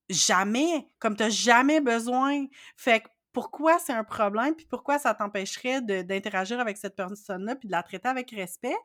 Jamais! 0.09 0.87
Comme 0.99 1.15
tu 1.17 1.23
as 1.23 1.29
jamais 1.29 1.81
besoin. 1.81 2.45
Fait 2.77 3.01
que 3.01 3.07
pourquoi 3.33 3.79
c'est 3.79 3.93
un 3.93 4.03
problème? 4.03 4.55
Puis 4.55 4.65
pourquoi 4.67 4.99
ça 4.99 5.13
t'empêcherait 5.15 5.81
d'interagir 5.81 6.59
avec 6.59 6.77
cette 6.77 6.95
personne-là 6.95 7.55
puis 7.55 7.67
de 7.67 7.73
la 7.73 7.83
traiter 7.83 8.07
avec 8.09 8.31
respect?» 8.31 8.75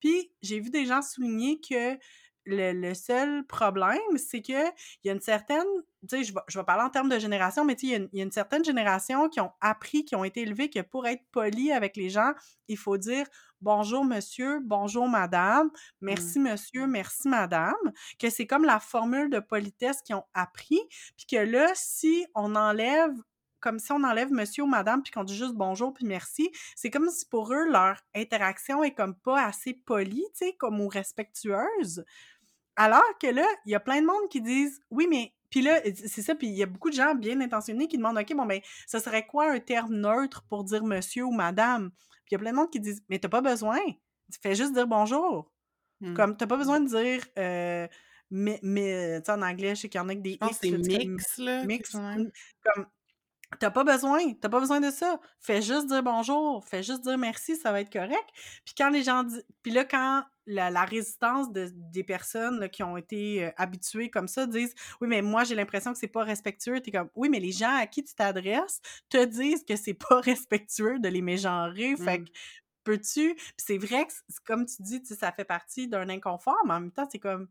Puis 0.00 0.32
j'ai 0.42 0.60
vu 0.60 0.70
des 0.70 0.86
gens 0.86 1.02
souligner 1.02 1.60
que 1.60 1.98
le 2.46 2.72
le 2.72 2.94
seul 2.94 3.44
problème, 3.46 4.00
c'est 4.16 4.40
qu'il 4.40 4.72
y 5.04 5.10
a 5.10 5.12
une 5.12 5.20
certaine 5.20 5.66
tu 6.08 6.16
sais, 6.16 6.24
je 6.24 6.32
vais 6.32 6.40
je 6.48 6.58
vais 6.58 6.64
parler 6.64 6.82
en 6.84 6.88
termes 6.90 7.10
de 7.10 7.18
génération, 7.18 7.64
mais 7.66 7.76
tu 7.76 7.86
sais, 7.88 7.88
il 7.88 7.90
y 7.92 7.94
a 7.94 7.98
une 7.98 8.08
il 8.12 8.18
y 8.18 8.22
a 8.22 8.24
une 8.24 8.32
certaine 8.32 8.64
génération 8.64 9.28
qui 9.28 9.40
ont 9.40 9.52
appris, 9.60 10.04
qui 10.06 10.16
ont 10.16 10.24
été 10.24 10.40
élevés 10.42 10.70
que 10.70 10.80
pour 10.80 11.06
être 11.06 11.22
poli 11.32 11.70
avec 11.72 11.96
les 11.98 12.08
gens, 12.08 12.32
il 12.68 12.78
faut 12.78 12.96
dire: 12.96 13.26
«Bonjour 13.60 14.04
monsieur, 14.06 14.60
bonjour 14.62 15.06
madame, 15.08 15.70
Mmh. 16.00 16.00
merci 16.00 16.40
monsieur, 16.40 16.86
merci 16.86 17.28
madame», 17.28 17.74
que 18.18 18.30
c'est 18.30 18.46
comme 18.46 18.64
la 18.64 18.80
formule 18.80 19.28
de 19.30 19.38
politesse 19.40 20.00
qu'ils 20.02 20.16
ont 20.16 20.24
appris, 20.32 20.80
puis 21.18 21.26
que 21.30 21.36
là, 21.36 21.68
si 21.74 22.26
on 22.34 22.56
enlève 22.56 23.12
comme 23.60 23.78
si 23.78 23.92
on 23.92 24.02
enlève 24.04 24.32
monsieur 24.32 24.64
ou 24.64 24.66
madame 24.66 25.02
puis 25.02 25.12
qu'on 25.12 25.24
dit 25.24 25.36
juste 25.36 25.54
bonjour 25.54 25.92
puis 25.92 26.06
merci, 26.06 26.50
c'est 26.76 26.90
comme 26.90 27.08
si 27.10 27.26
pour 27.26 27.52
eux, 27.52 27.66
leur 27.70 27.96
interaction 28.14 28.82
est 28.82 28.94
comme 28.94 29.14
pas 29.14 29.44
assez 29.44 29.74
polie, 29.74 30.24
tu 30.34 30.46
sais, 30.46 30.52
comme 30.58 30.80
ou 30.80 30.88
respectueuse. 30.88 32.04
Alors 32.76 33.02
que 33.20 33.26
là, 33.28 33.46
il 33.66 33.72
y 33.72 33.74
a 33.74 33.80
plein 33.80 34.00
de 34.00 34.06
monde 34.06 34.28
qui 34.30 34.40
disent: 34.40 34.80
«Oui, 34.90 35.06
mais» 35.10 35.34
puis 35.50 35.62
là, 35.62 35.80
c'est 36.06 36.22
ça, 36.22 36.34
puis 36.36 36.46
il 36.46 36.54
y 36.54 36.62
a 36.62 36.66
beaucoup 36.66 36.90
de 36.90 36.94
gens 36.94 37.14
bien 37.14 37.40
intentionnés 37.40 37.88
qui 37.88 37.96
demandent: 37.98 38.18
«OK, 38.18 38.34
bon, 38.34 38.46
ben, 38.46 38.60
ce 38.86 38.98
serait 38.98 39.26
quoi 39.26 39.50
un 39.50 39.60
terme 39.60 39.96
neutre 39.96 40.44
pour 40.48 40.64
dire 40.64 40.84
monsieur 40.84 41.24
ou 41.24 41.32
madame?» 41.32 41.90
Puis 42.24 42.32
il 42.32 42.34
y 42.34 42.36
a 42.36 42.38
plein 42.38 42.52
de 42.52 42.56
monde 42.56 42.70
qui 42.70 42.80
disent: 42.80 43.02
«Mais 43.08 43.18
tu 43.18 43.26
as 43.26 43.30
pas 43.30 43.40
besoin, 43.42 43.78
tu 44.32 44.38
fais 44.42 44.54
juste 44.54 44.72
dire 44.74 44.86
bonjour». 44.86 45.52
Mmh. 46.00 46.14
Comme 46.14 46.36
tu 46.36 46.44
as 46.44 46.46
pas 46.46 46.56
besoin 46.56 46.80
de 46.80 46.88
dire, 46.88 47.26
heu, 47.38 47.88
mais 48.30 48.58
mais 48.62 49.20
tu 49.20 49.26
sais, 49.26 49.32
en 49.32 49.42
anglais, 49.42 49.74
je 49.74 49.82
sais 49.82 49.88
qu'il 49.88 50.00
y 50.00 50.02
en 50.02 50.08
a 50.08 50.14
Je 50.14 50.18
des 50.20 50.38
que 50.38 50.46
X, 50.46 50.58
c'est 50.62 50.70
mix 50.70 51.38
là, 51.38 51.64
mix, 51.64 51.92
comme 51.92 52.86
tu 53.58 53.66
as 53.66 53.70
pas 53.70 53.84
besoin, 53.84 54.20
tu 54.32 54.38
as 54.44 54.48
pas 54.48 54.60
besoin 54.60 54.80
de 54.80 54.90
ça. 54.90 55.18
Fais 55.40 55.60
juste 55.62 55.86
dire 55.88 56.02
bonjour, 56.02 56.64
fais 56.64 56.82
juste 56.82 57.02
dire 57.02 57.18
merci, 57.18 57.56
ça 57.56 57.72
va 57.72 57.80
être 57.80 57.92
correct. 57.92 58.28
Puis 58.64 58.74
quand 58.76 58.90
les 58.90 59.02
gens 59.02 59.24
di 59.24 59.36
puis 59.62 59.72
là, 59.72 59.84
quand 59.84 60.24
la 60.46 60.70
la 60.70 60.84
résistance 60.84 61.52
de 61.52 61.70
des 61.74 62.04
personnes, 62.04 62.60
là, 62.60 62.68
qui 62.68 62.82
ont 62.82 62.96
été, 62.96 63.46
heu, 63.46 63.52
habituées 63.56 64.10
comme 64.10 64.28
ça 64.28 64.46
disent: 64.46 64.74
«Oui, 65.00 65.08
mais 65.08 65.22
moi, 65.22 65.44
j'ai 65.44 65.54
l'impression 65.54 65.92
que 65.92 65.98
c'est 65.98 66.08
pas 66.08 66.24
respectueux», 66.24 66.80
tu 66.80 66.90
es 66.90 66.92
comme: 66.92 67.10
«Oui, 67.14 67.28
mais 67.28 67.40
les 67.40 67.52
gens 67.52 67.74
à 67.76 67.86
qui 67.86 68.04
tu 68.04 68.14
t'adresses 68.14 68.80
te 69.08 69.24
disent 69.24 69.64
que 69.64 69.76
c'est 69.76 69.94
pas 69.94 70.20
respectueux 70.20 70.98
de 70.98 71.08
les 71.08 71.22
mégenrer, 71.22 71.96
fait 71.96 72.18
Mmh. 72.18 72.24
que 72.24 72.30
peux-tu? 72.84 73.34
Puis 73.34 73.54
c'est 73.58 73.78
vrai 73.78 74.06
que, 74.06 74.12
comme 74.44 74.66
tu 74.66 74.82
dis, 74.82 75.02
ça 75.04 75.32
fait 75.32 75.44
partie 75.44 75.88
d'un 75.88 76.08
inconfort, 76.08 76.58
mais 76.66 76.74
en 76.74 76.80
même 76.80 76.92
temps, 76.92 77.08
c'est 77.10 77.18
comme 77.18 77.48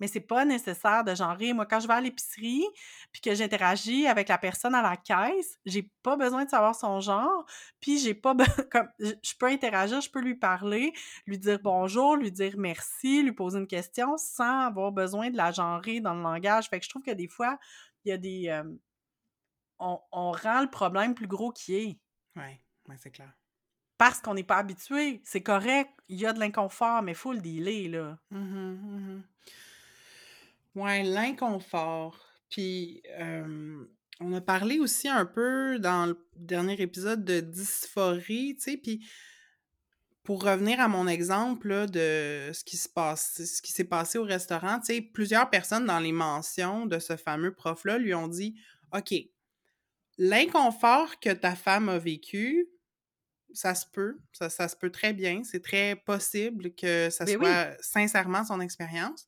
mais 0.00 0.08
c'est 0.08 0.20
pas 0.20 0.44
nécessaire 0.44 1.04
de 1.04 1.14
genrer. 1.14 1.52
Moi, 1.52 1.66
quand 1.66 1.78
je 1.78 1.86
vais 1.86 1.94
à 1.94 2.00
l'épicerie 2.00 2.66
puis 3.12 3.20
que 3.20 3.34
j'interagis 3.34 4.06
avec 4.06 4.28
la 4.28 4.38
personne 4.38 4.74
à 4.74 4.82
la 4.82 4.96
caisse, 4.96 5.58
j'ai 5.66 5.90
pas 6.02 6.16
besoin 6.16 6.44
de 6.44 6.50
savoir 6.50 6.74
son 6.74 7.00
genre, 7.00 7.44
puis 7.80 7.98
j'ai 7.98 8.14
pas 8.14 8.34
comme 8.72 8.88
je 8.98 9.34
peux 9.38 9.46
interagir, 9.46 10.00
je 10.00 10.10
peux 10.10 10.20
lui 10.20 10.34
parler, 10.34 10.92
lui 11.26 11.38
dire 11.38 11.58
bonjour, 11.62 12.16
lui 12.16 12.32
dire 12.32 12.54
merci, 12.56 13.22
lui 13.22 13.32
poser 13.32 13.58
une 13.58 13.66
question 13.66 14.16
sans 14.16 14.66
avoir 14.66 14.90
besoin 14.90 15.30
de 15.30 15.36
la 15.36 15.52
genrer 15.52 16.00
dans 16.00 16.14
le 16.14 16.22
langage. 16.22 16.68
Fait 16.68 16.80
que 16.80 16.84
je 16.84 16.90
trouve 16.90 17.02
que 17.02 17.10
des 17.10 17.28
fois, 17.28 17.58
il 18.04 18.10
y 18.10 18.12
a 18.12 18.16
des 18.16 18.48
euh, 18.48 18.64
on, 19.78 20.00
on, 20.12 20.32
rend 20.32 20.60
le 20.62 20.70
problème 20.70 21.14
plus 21.14 21.26
gros 21.26 21.52
qu'il 21.52 21.74
est. 21.74 21.98
Oui, 22.36 22.60
ouais, 22.88 22.96
c'est 22.98 23.10
clair. 23.10 23.32
Parce 23.98 24.20
qu'on 24.20 24.34
n'est 24.34 24.44
pas 24.44 24.56
habitué. 24.56 25.20
C'est 25.24 25.42
correct, 25.42 25.90
il 26.08 26.18
y 26.18 26.26
a 26.26 26.32
de 26.32 26.40
l'inconfort, 26.40 27.02
mais 27.02 27.12
il 27.12 27.16
faut 27.16 27.32
le 27.32 27.40
dealer, 27.40 27.88
là. 27.88 28.18
Mmh 28.30 29.20
Ouais, 30.74 31.02
l'inconfort. 31.02 32.26
Puis, 32.48 33.02
on 34.20 34.32
a 34.32 34.40
parlé 34.40 34.78
aussi 34.78 35.08
un 35.08 35.24
peu 35.24 35.78
dans 35.78 36.06
le 36.06 36.18
dernier 36.36 36.80
épisode 36.80 37.24
de 37.24 37.40
dysphorie, 37.40 38.56
tu 38.56 38.62
sais, 38.62 38.76
puis 38.76 39.06
pour 40.22 40.44
revenir 40.44 40.78
à 40.80 40.88
mon 40.88 41.08
exemple 41.08 41.86
de 41.88 42.50
ce 42.52 42.62
qui 42.62 42.76
se 42.76 42.88
passe, 42.88 43.42
ce 43.42 43.62
qui 43.62 43.72
s'est 43.72 43.84
passé 43.84 44.18
au 44.18 44.24
restaurant, 44.24 44.78
tu 44.78 44.86
sais, 44.86 45.00
plusieurs 45.00 45.48
personnes 45.48 45.86
dans 45.86 45.98
les 45.98 46.12
mentions 46.12 46.86
de 46.86 46.98
ce 46.98 47.16
fameux 47.16 47.54
prof-là 47.54 47.98
lui 47.98 48.14
ont 48.14 48.28
dit 48.28 48.54
OK, 48.92 49.14
l'inconfort 50.18 51.18
que 51.20 51.30
ta 51.30 51.56
femme 51.56 51.88
a 51.88 51.98
vécu, 51.98 52.68
ça 53.54 53.74
se 53.74 53.86
peut, 53.86 54.18
ça, 54.32 54.50
ça 54.50 54.68
se 54.68 54.76
peut 54.76 54.90
très 54.90 55.14
bien, 55.14 55.42
c'est 55.42 55.62
très 55.62 55.96
possible 55.96 56.74
que 56.74 57.08
ça 57.10 57.26
soit 57.26 57.76
sincèrement 57.80 58.44
son 58.44 58.60
expérience. 58.60 59.26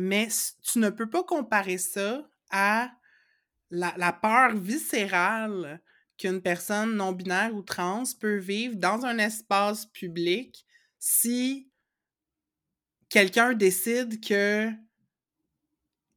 Mais 0.00 0.28
tu 0.62 0.78
ne 0.78 0.90
peux 0.90 1.10
pas 1.10 1.24
comparer 1.24 1.76
ça 1.76 2.24
à 2.52 2.92
la, 3.68 4.12
peur 4.12 4.54
viscérale 4.54 5.82
qu'une 6.16 6.40
personne 6.40 6.94
non-binaire 6.94 7.52
ou 7.52 7.62
trans 7.62 8.04
peut 8.20 8.36
vivre 8.36 8.76
dans 8.76 9.04
un 9.04 9.18
espace 9.18 9.86
public 9.86 10.64
si 11.00 11.68
quelqu'un 13.08 13.54
décide 13.54 14.24
que 14.24 14.70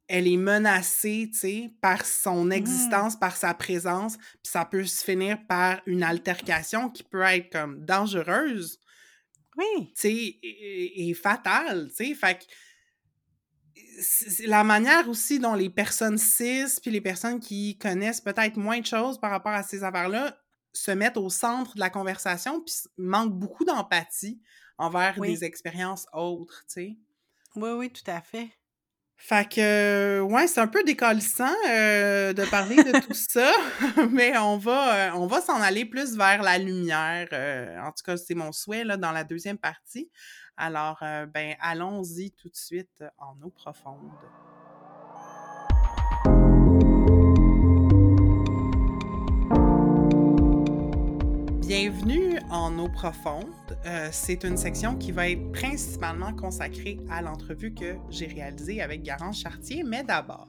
elle 0.06 0.28
est 0.28 0.36
menacée, 0.36 1.30
tu 1.32 1.38
sais, 1.38 1.70
par 1.80 2.06
son 2.06 2.44
mmh. 2.44 2.52
existence, 2.52 3.18
par 3.18 3.36
sa 3.36 3.52
présence, 3.52 4.16
puis 4.16 4.52
ça 4.52 4.64
peut 4.64 4.84
se 4.84 5.02
finir 5.02 5.44
par 5.48 5.80
une 5.86 6.04
altercation 6.04 6.88
qui 6.88 7.02
peut 7.02 7.22
être 7.22 7.50
comme 7.50 7.84
dangereuse. 7.84 8.78
Oui. 9.56 9.92
Tu 9.96 10.00
sais, 10.02 10.14
et, 10.14 11.08
et 11.08 11.14
fatale, 11.14 11.88
tu 11.88 12.06
sais. 12.06 12.14
Fait 12.14 12.38
que 12.38 12.44
la 14.46 14.64
manière 14.64 15.08
aussi 15.08 15.38
dont 15.38 15.54
les 15.54 15.70
personnes 15.70 16.18
cis 16.18 16.66
puis 16.80 16.90
les 16.90 17.00
personnes 17.00 17.40
qui 17.40 17.78
connaissent 17.78 18.20
peut-être 18.20 18.56
moins 18.56 18.80
de 18.80 18.86
choses 18.86 19.18
par 19.18 19.30
rapport 19.30 19.52
à 19.52 19.62
ces 19.62 19.84
affaires-là 19.84 20.38
se 20.72 20.90
mettent 20.90 21.16
au 21.16 21.28
centre 21.28 21.74
de 21.74 21.80
la 21.80 21.90
conversation 21.90 22.60
puis 22.60 22.74
manquent 22.96 23.38
beaucoup 23.38 23.64
d'empathie 23.64 24.40
envers 24.78 25.20
des 25.20 25.44
expériences 25.44 26.06
autres, 26.12 26.64
tu 26.66 26.72
sais. 26.72 26.96
Oui, 27.54 27.70
oui, 27.70 27.90
tout 27.90 28.10
à 28.10 28.20
fait. 28.20 28.50
Fait 29.24 29.48
que, 29.48 30.20
ouais, 30.20 30.48
c'est 30.48 30.58
un 30.58 30.66
peu 30.66 30.82
décalissant 30.82 31.54
euh, 31.68 32.32
de 32.32 32.44
parler 32.46 32.74
de 32.74 32.98
tout 32.98 33.14
ça, 33.30 33.52
mais 34.10 34.36
on 34.36 34.56
va, 34.56 34.94
euh, 34.94 35.10
on 35.14 35.28
va 35.28 35.40
s'en 35.40 35.60
aller 35.60 35.84
plus 35.84 36.16
vers 36.16 36.42
la 36.42 36.58
lumière. 36.58 37.28
Euh, 37.32 37.78
en 37.78 37.92
tout 37.92 38.02
cas, 38.04 38.16
c'est 38.16 38.34
mon 38.34 38.50
souhait 38.50 38.82
là, 38.82 38.96
dans 38.96 39.12
la 39.12 39.22
deuxième 39.22 39.58
partie. 39.58 40.10
Alors, 40.64 41.00
euh, 41.02 41.26
ben, 41.26 41.56
allons-y 41.58 42.30
tout 42.30 42.48
de 42.48 42.54
suite 42.54 43.02
en 43.18 43.34
eau 43.42 43.50
profonde. 43.50 43.96
Bienvenue 51.66 52.38
en 52.48 52.78
eau 52.78 52.88
profonde. 52.88 53.44
Euh, 53.86 54.08
c'est 54.12 54.44
une 54.44 54.56
section 54.56 54.96
qui 54.96 55.10
va 55.10 55.30
être 55.30 55.50
principalement 55.50 56.32
consacrée 56.32 57.00
à 57.10 57.22
l'entrevue 57.22 57.74
que 57.74 57.96
j'ai 58.08 58.26
réalisée 58.26 58.80
avec 58.82 59.02
Garance 59.02 59.40
Chartier, 59.40 59.82
mais 59.82 60.04
d'abord, 60.04 60.46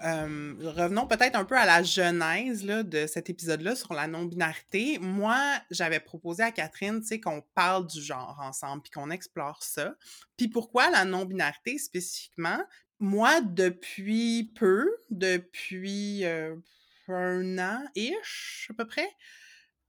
revenons 0.00 1.06
peut-être 1.06 1.36
un 1.36 1.44
peu 1.44 1.56
à 1.56 1.66
la 1.66 1.82
genèse 1.82 2.64
de 2.64 3.06
cet 3.06 3.30
épisode-là 3.30 3.76
sur 3.76 3.94
la 3.94 4.06
non-binarité. 4.06 4.98
Moi, 4.98 5.36
j'avais 5.70 6.00
proposé 6.00 6.42
à 6.42 6.52
Catherine 6.52 7.02
qu'on 7.22 7.42
parle 7.54 7.86
du 7.86 8.00
genre 8.00 8.38
ensemble 8.40 8.82
puis 8.82 8.90
qu'on 8.90 9.10
explore 9.10 9.62
ça. 9.62 9.94
Puis 10.36 10.48
pourquoi 10.48 10.90
la 10.90 11.04
non-binarité 11.04 11.78
spécifiquement? 11.78 12.62
Moi, 13.00 13.40
depuis 13.40 14.52
peu, 14.54 14.88
depuis 15.10 16.24
un 17.08 17.58
an-ish 17.58 18.68
à 18.70 18.74
peu 18.74 18.86
près, 18.86 19.08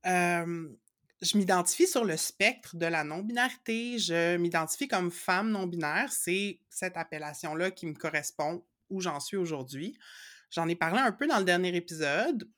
je 0.05 1.37
m'identifie 1.37 1.85
sur 1.87 2.05
le 2.05 2.15
spectre 2.15 2.77
de 2.77 2.85
la 2.85 3.03
non-binarité. 3.03 3.99
Je 3.99 4.37
m'identifie 4.37 4.87
comme 4.87 5.11
femme 5.11 5.51
non-binaire. 5.51 6.11
C'est 6.11 6.61
cette 6.69 6.95
appellation-là 6.97 7.71
qui 7.71 7.85
me 7.87 7.93
correspond 7.93 8.63
où 8.89 9.01
j'en 9.01 9.19
suis 9.19 9.37
aujourd'hui. 9.37 9.97
J'en 10.51 10.67
ai 10.67 10.75
parlé 10.75 10.99
un 10.99 11.11
peu 11.11 11.27
dans 11.27 11.39
le 11.39 11.45
dernier 11.45 11.75
épisode. 11.75 12.49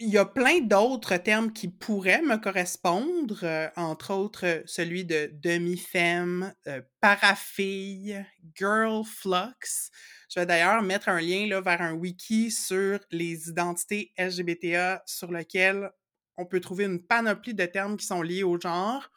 il 0.00 0.10
y 0.10 0.18
a 0.18 0.24
plein 0.24 0.60
d'autres 0.60 1.16
termes 1.16 1.52
qui 1.52 1.68
pourraient 1.68 2.22
me 2.22 2.36
correspondre, 2.36 3.40
euh, 3.44 3.68
entre 3.76 4.12
autres 4.12 4.62
celui 4.66 5.04
de 5.04 5.30
demi-femme, 5.32 6.52
euh, 6.66 6.82
parafille, 7.00 8.24
girl 8.54 9.04
flux. 9.04 9.90
Je 10.28 10.40
vais 10.40 10.46
d'ailleurs 10.46 10.82
mettre 10.82 11.08
un 11.08 11.20
lien 11.20 11.46
là, 11.46 11.60
vers 11.60 11.80
un 11.80 11.92
wiki 11.92 12.50
sur 12.50 12.98
les 13.10 13.48
identités 13.48 14.12
LGBTA 14.18 15.02
sur 15.06 15.30
lequel 15.30 15.90
on 16.36 16.46
peut 16.46 16.60
trouver 16.60 16.84
une 16.84 17.04
panoplie 17.04 17.54
de 17.54 17.66
termes 17.66 17.96
qui 17.96 18.06
sont 18.06 18.22
liés 18.22 18.42
au 18.42 18.60
genre. 18.60 19.08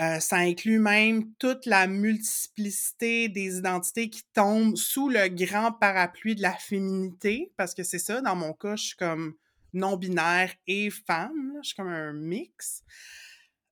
Euh, 0.00 0.18
ça 0.18 0.36
inclut 0.36 0.80
même 0.80 1.32
toute 1.38 1.66
la 1.66 1.86
multiplicité 1.86 3.28
des 3.28 3.58
identités 3.58 4.10
qui 4.10 4.22
tombent 4.32 4.76
sous 4.76 5.08
le 5.08 5.28
grand 5.28 5.70
parapluie 5.70 6.34
de 6.34 6.42
la 6.42 6.54
féminité, 6.54 7.52
parce 7.56 7.74
que 7.74 7.84
c'est 7.84 8.00
ça, 8.00 8.20
dans 8.20 8.34
mon 8.34 8.52
cas, 8.52 8.74
je 8.74 8.86
suis 8.86 8.96
comme 8.96 9.34
non-binaire 9.72 10.52
et 10.66 10.90
femme, 10.90 11.54
je 11.62 11.68
suis 11.68 11.76
comme 11.76 11.88
un 11.88 12.12
mix. 12.12 12.82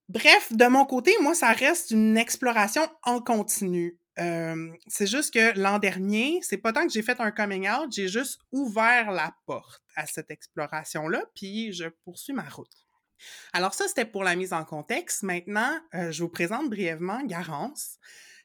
Bref, 0.08 0.52
de 0.52 0.66
mon 0.66 0.84
côté, 0.84 1.12
moi, 1.20 1.34
ça 1.34 1.52
reste 1.52 1.90
une 1.90 2.16
exploration 2.16 2.82
en 3.02 3.20
continu. 3.20 3.98
Euh, 4.18 4.70
c'est 4.86 5.06
juste 5.06 5.32
que 5.32 5.58
l'an 5.58 5.78
dernier, 5.78 6.38
c'est 6.42 6.58
pas 6.58 6.72
tant 6.72 6.86
que 6.86 6.92
j'ai 6.92 7.02
fait 7.02 7.18
un 7.20 7.30
coming 7.30 7.68
out, 7.68 7.90
j'ai 7.90 8.08
juste 8.08 8.40
ouvert 8.52 9.10
la 9.10 9.34
porte 9.46 9.82
à 9.96 10.06
cette 10.06 10.30
exploration-là, 10.30 11.24
puis 11.34 11.72
je 11.72 11.86
poursuis 12.04 12.34
ma 12.34 12.48
route. 12.48 12.81
Alors 13.52 13.74
ça, 13.74 13.88
c'était 13.88 14.04
pour 14.04 14.24
la 14.24 14.36
mise 14.36 14.52
en 14.52 14.64
contexte. 14.64 15.22
Maintenant, 15.22 15.78
euh, 15.94 16.10
je 16.12 16.22
vous 16.22 16.28
présente 16.28 16.70
brièvement 16.70 17.22
Garance, 17.24 17.98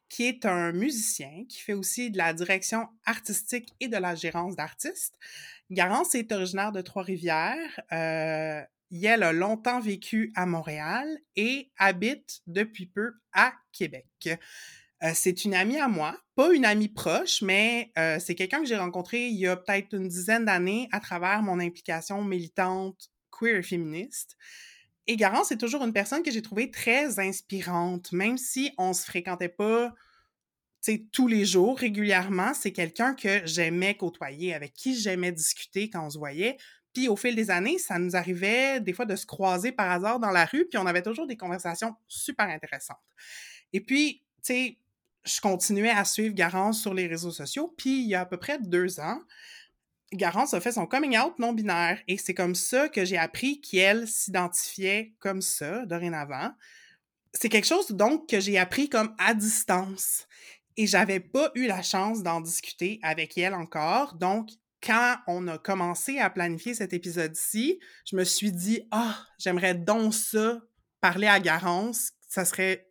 qui 0.10 0.26
est 0.28 0.46
un 0.46 0.72
musicien 0.72 1.46
qui 1.50 1.60
fait 1.60 1.74
aussi 1.74 2.12
de 2.12 2.18
la 2.18 2.34
direction 2.34 2.88
artistique 3.06 3.74
et 3.80 3.88
de 3.88 3.98
la 3.98 4.16
gérance 4.16 4.56
d'artistes. 4.56 5.16
Garance 5.70 6.16
est 6.16 6.32
originaire 6.32 6.72
de 6.72 6.82
Trois-Rivières. 6.82 7.82
Euh, 7.92 8.62
a 8.62 9.34
longtemps 9.34 9.82
vécu 9.82 10.32
à 10.36 10.46
Montréal 10.46 11.06
et 11.36 11.72
habite 11.78 12.42
depuis 12.48 12.86
peu 12.86 13.13
à 13.34 13.54
Québec. 13.74 14.08
Euh, 15.04 15.12
c'est 15.13 15.46
une 15.46 15.54
amie 15.54 15.78
à 15.78 15.88
moi, 15.88 16.18
pas 16.36 16.54
une 16.54 16.66
amie 16.66 16.88
proche, 16.88 17.42
mais 17.44 17.92
euh, 18.00 18.18
c'est 18.20 18.34
quelqu'un 18.34 18.60
que 18.62 18.66
j'ai 18.66 18.78
rencontré 18.78 19.28
il 19.28 19.38
y 19.38 19.46
a 19.46 19.56
peut-être 19.56 19.94
une 19.94 20.08
dizaine 20.08 20.46
d'années 20.46 20.90
à 20.92 21.00
travers 21.00 21.44
mon 21.44 21.60
implication 21.60 22.24
militante 22.24 23.12
queer 23.38 23.63
féministe. 23.63 24.38
Et 25.08 25.15
Garance, 25.15 25.47
c'est 25.50 25.58
toujours 25.58 25.84
une 25.84 25.93
personne 25.93 26.23
que 26.23 26.32
j'ai 26.32 26.41
trouvée 26.41 26.69
très 26.69 27.19
inspirante, 27.19 28.12
même 28.12 28.38
si 28.38 28.71
on 28.78 28.93
se 28.93 29.06
fréquentait 29.06 29.50
pas 29.50 29.93
tous 31.12 31.28
les 31.28 31.45
jours, 31.45 31.78
régulièrement. 31.78 32.54
C'est 32.54 32.71
quelqu'un 32.71 33.13
que 33.13 33.41
j'aimais 33.45 33.95
côtoyer, 33.95 34.54
avec 34.54 34.73
qui 34.73 34.95
j'aimais 34.95 35.32
discuter 35.32 35.89
quand 35.89 36.06
on 36.06 36.10
se 36.10 36.17
voyait. 36.17 36.58
Puis 36.93 37.10
au 37.10 37.15
fil 37.15 37.36
des 37.36 37.52
années, 37.52 37.78
ça 37.78 38.00
nous 38.00 38.15
arrivait 38.15 38.80
des 38.80 38.93
fois 38.93 39.06
de 39.06 39.15
se 39.15 39.26
croiser 39.26 39.71
par 39.71 39.91
hasard 39.91 40.19
dans 40.19 40.32
la 40.32 40.45
rue, 40.45 40.65
puis 40.67 40.78
on 40.78 40.86
avait 40.86 41.02
toujours 41.02 41.28
des 41.28 41.38
conversations 41.38 41.95
super 42.08 42.47
intéressantes. 42.47 42.97
Et 43.73 43.82
puis, 43.82 44.23
tu 44.43 44.54
sais, 44.54 44.78
je 45.26 45.41
continuais 45.41 45.89
à 45.89 46.06
suivre 46.06 46.34
Garance 46.34 46.82
sur 46.82 46.93
les 46.93 47.06
réseaux 47.06 47.32
sociaux, 47.32 47.73
puis 47.78 48.02
il 48.02 48.08
y 48.08 48.15
a 48.15 48.21
à 48.21 48.26
peu 48.26 48.38
près 48.38 48.58
deux 48.60 49.00
ans, 49.00 49.19
Garance 50.13 50.54
a 50.54 50.62
fait 50.62 50.72
son 50.72 50.86
coming 50.86 51.17
out 51.17 51.38
non 51.38 51.54
binaire 51.54 52.00
et 52.08 52.17
c'est 52.17 52.34
comme 52.34 52.56
ça 52.56 52.88
que 52.88 53.04
j'ai 53.04 53.17
appris 53.17 53.60
qu'elle 53.60 54.08
s'identifiait 54.08 55.13
comme 55.20 55.41
ça 55.41 55.86
dorénavant. 55.86 56.52
C'est 57.34 57.50
quelque 57.50 57.67
chose 57.67 57.91
donc 57.91 58.30
que 58.30 58.39
j'ai 58.39 58.58
appris 58.58 58.89
comme 58.89 59.13
à 59.20 59.34
distance 59.34 60.28
et 60.78 60.88
j'avais 60.88 61.20
pas 61.20 61.52
eu 61.56 61.67
la 61.67 61.82
chance 61.82 62.24
d'en 62.24 62.39
discuter 62.39 63.00
avec 63.04 63.38
elle 63.38 63.54
encore. 63.54 64.15
Donc 64.15 64.50
quand 64.82 65.17
on 65.28 65.48
a 65.48 65.58
commencé 65.58 66.20
à 66.20 66.30
planifier 66.30 66.74
cet 66.74 66.93
épisode-ci, 66.93 67.80
je 68.06 68.15
me 68.15 68.24
suis 68.24 68.52
dit, 68.52 68.88
ah, 68.91 69.17
j'aimerais 69.38 69.76
donc 69.76 70.13
ça, 70.13 70.62
parler 71.02 71.28
à 71.28 71.39
Garance. 71.39 72.12
Ça 72.30 72.46
serait 72.46 72.88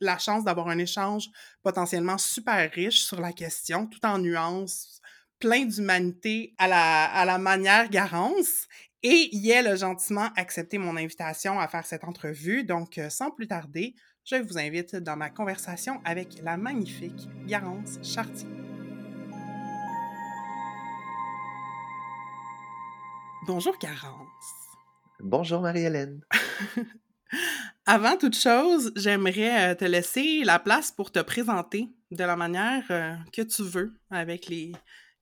la 0.00 0.18
chance 0.18 0.44
d'avoir 0.44 0.68
un 0.68 0.78
échange 0.78 1.28
potentiellement 1.62 2.18
super 2.18 2.70
riche 2.72 3.04
sur 3.04 3.20
la 3.20 3.32
question, 3.32 3.86
tout 3.86 4.04
en 4.04 4.18
nuances, 4.18 5.00
plein 5.42 5.64
d'humanité 5.64 6.54
à 6.56 6.68
la, 6.68 7.04
à 7.06 7.24
la 7.24 7.36
manière 7.36 7.90
Garance. 7.90 8.68
Et 9.02 9.28
Yel 9.32 9.66
a 9.66 9.74
gentiment 9.74 10.28
accepté 10.36 10.78
mon 10.78 10.96
invitation 10.96 11.58
à 11.58 11.66
faire 11.66 11.84
cette 11.84 12.04
entrevue. 12.04 12.62
Donc, 12.62 12.96
euh, 12.96 13.10
sans 13.10 13.32
plus 13.32 13.48
tarder, 13.48 13.96
je 14.24 14.36
vous 14.36 14.56
invite 14.56 14.94
dans 14.94 15.16
ma 15.16 15.30
conversation 15.30 16.00
avec 16.04 16.40
la 16.44 16.56
magnifique 16.56 17.28
Garance 17.48 17.98
Chartier. 18.04 18.46
Bonjour 23.44 23.76
Garance. 23.78 24.28
Bonjour 25.18 25.60
Marie-Hélène. 25.60 26.20
Avant 27.86 28.16
toute 28.16 28.36
chose, 28.36 28.92
j'aimerais 28.94 29.72
euh, 29.72 29.74
te 29.74 29.84
laisser 29.84 30.44
la 30.44 30.60
place 30.60 30.92
pour 30.92 31.10
te 31.10 31.18
présenter 31.18 31.88
de 32.12 32.22
la 32.22 32.36
manière 32.36 32.84
euh, 32.92 33.16
que 33.32 33.42
tu 33.42 33.64
veux, 33.64 33.92
avec 34.08 34.46
les 34.46 34.70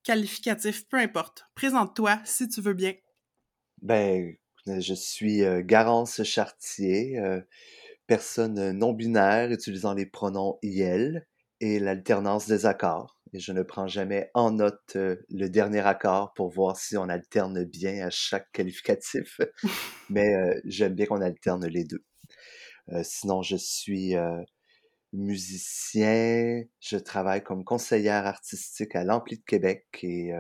qualificatifs, 0.03 0.89
peu 0.89 0.99
importe. 0.99 1.45
Présente-toi 1.55 2.21
si 2.25 2.49
tu 2.49 2.61
veux 2.61 2.75
bien. 2.75 2.95
Ben, 3.83 4.35
je 4.67 4.95
suis 4.95 5.43
euh, 5.43 5.63
Garance 5.65 6.23
Chartier, 6.23 7.19
personne 8.07 8.73
non 8.73 8.93
binaire 8.93 9.51
utilisant 9.51 9.95
les 9.95 10.07
pronoms 10.07 10.59
IL 10.63 11.27
et 11.61 11.79
l'alternance 11.79 12.47
des 12.47 12.67
accords. 12.67 13.19
Et 13.33 13.39
je 13.39 13.53
ne 13.53 13.63
prends 13.63 13.87
jamais 13.87 14.31
en 14.35 14.51
note 14.51 14.97
le 14.97 15.47
dernier 15.49 15.81
accord 15.81 16.33
pour 16.35 16.51
voir 16.51 16.77
si 16.77 16.97
on 16.97 17.09
alterne 17.09 17.65
bien 17.65 18.07
à 18.07 18.11
chaque 18.11 18.51
qualificatif, 18.53 19.41
mais 20.11 20.35
j'aime 20.65 20.95
bien 20.95 21.07
qu'on 21.07 21.21
alterne 21.21 21.67
les 21.67 21.85
deux. 21.85 22.05
sinon, 23.03 23.43
je 23.43 23.57
suis 23.57 24.17
musicien, 25.13 26.63
je 26.81 26.97
travaille 26.97 27.43
comme 27.43 27.65
conseillère 27.65 28.27
artistique 28.27 28.95
à 28.95 29.05
l'Ampli 29.05 29.39
de 29.39 29.45
Québec 29.45 29.87
et 30.03 30.33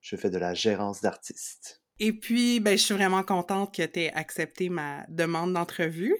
je 0.00 0.16
fais 0.16 0.30
de 0.30 0.38
la 0.38 0.54
gérance 0.54 1.00
d'artistes. 1.00 1.80
Et 1.98 2.14
puis, 2.14 2.60
ben, 2.60 2.78
je 2.78 2.82
suis 2.82 2.94
vraiment 2.94 3.22
contente 3.22 3.74
que 3.74 3.82
tu 3.82 4.00
aies 4.00 4.12
accepté 4.14 4.70
ma 4.70 5.04
demande 5.08 5.52
d'entrevue. 5.52 6.16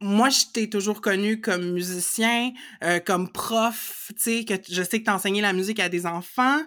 moi, 0.00 0.28
je 0.28 0.52
t'ai 0.52 0.68
toujours 0.68 1.00
connu 1.00 1.40
comme 1.40 1.72
musicien, 1.72 2.52
euh, 2.82 3.00
comme 3.00 3.32
prof, 3.32 4.12
tu 4.16 4.22
sais, 4.22 4.44
que 4.44 4.54
je 4.68 4.82
sais 4.82 5.00
que 5.00 5.04
tu 5.04 5.10
enseigné 5.10 5.40
la 5.40 5.54
musique 5.54 5.80
à 5.80 5.88
des 5.88 6.04
enfants. 6.04 6.60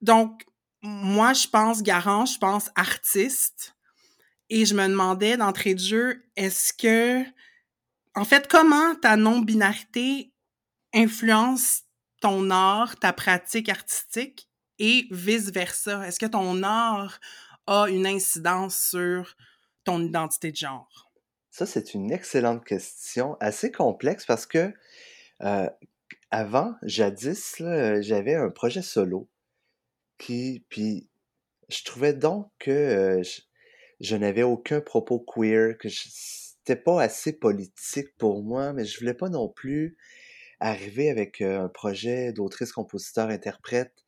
Donc, 0.00 0.46
moi, 0.82 1.34
je 1.34 1.46
pense 1.46 1.82
garant, 1.82 2.24
je 2.24 2.38
pense 2.38 2.70
artiste. 2.74 3.76
Et 4.48 4.64
je 4.64 4.74
me 4.74 4.86
demandais 4.86 5.36
d'entrée 5.36 5.74
de 5.74 5.80
jeu, 5.80 6.22
est-ce 6.36 6.72
que, 6.72 7.22
en 8.16 8.24
fait, 8.24 8.48
comment 8.48 8.96
ta 8.96 9.16
non-binarité 9.16 10.32
influence 10.92 11.82
ton 12.20 12.50
art, 12.50 12.96
ta 12.96 13.12
pratique 13.12 13.68
artistique? 13.68 14.48
et 14.78 15.06
vice-versa? 15.10 16.06
Est-ce 16.06 16.18
que 16.18 16.26
ton 16.26 16.62
art 16.62 17.20
a 17.66 17.86
une 17.88 18.06
incidence 18.06 18.78
sur 18.78 19.36
ton 19.84 20.02
identité 20.02 20.50
de 20.50 20.56
genre? 20.56 21.10
Ça, 21.50 21.66
c'est 21.66 21.94
une 21.94 22.12
excellente 22.12 22.64
question, 22.64 23.36
assez 23.40 23.72
complexe 23.72 24.26
parce 24.26 24.46
que 24.46 24.72
euh, 25.42 25.68
avant, 26.30 26.74
jadis, 26.82 27.56
j'avais 28.00 28.34
un 28.34 28.50
projet 28.50 28.82
solo 28.82 29.28
qui, 30.18 30.64
puis 30.68 31.08
je 31.68 31.82
trouvais 31.84 32.12
donc 32.12 32.50
que 32.58 32.70
euh, 32.70 33.22
je, 34.00 34.16
n'avais 34.16 34.42
aucun 34.42 34.80
propos 34.80 35.18
queer, 35.18 35.78
que 35.78 35.88
c'était 36.66 36.82
pas 36.82 37.00
assez 37.00 37.32
politique 37.32 38.16
pour 38.18 38.42
moi, 38.42 38.72
mais 38.72 38.84
je 38.84 38.98
voulais 38.98 39.14
pas 39.14 39.28
non 39.28 39.48
plus 39.48 39.96
arriver 40.58 41.10
avec 41.10 41.40
euh, 41.40 41.60
un 41.60 41.68
projet 41.68 42.32
d'autrice, 42.32 42.72
compositeur, 42.72 43.28
interprète 43.28 44.04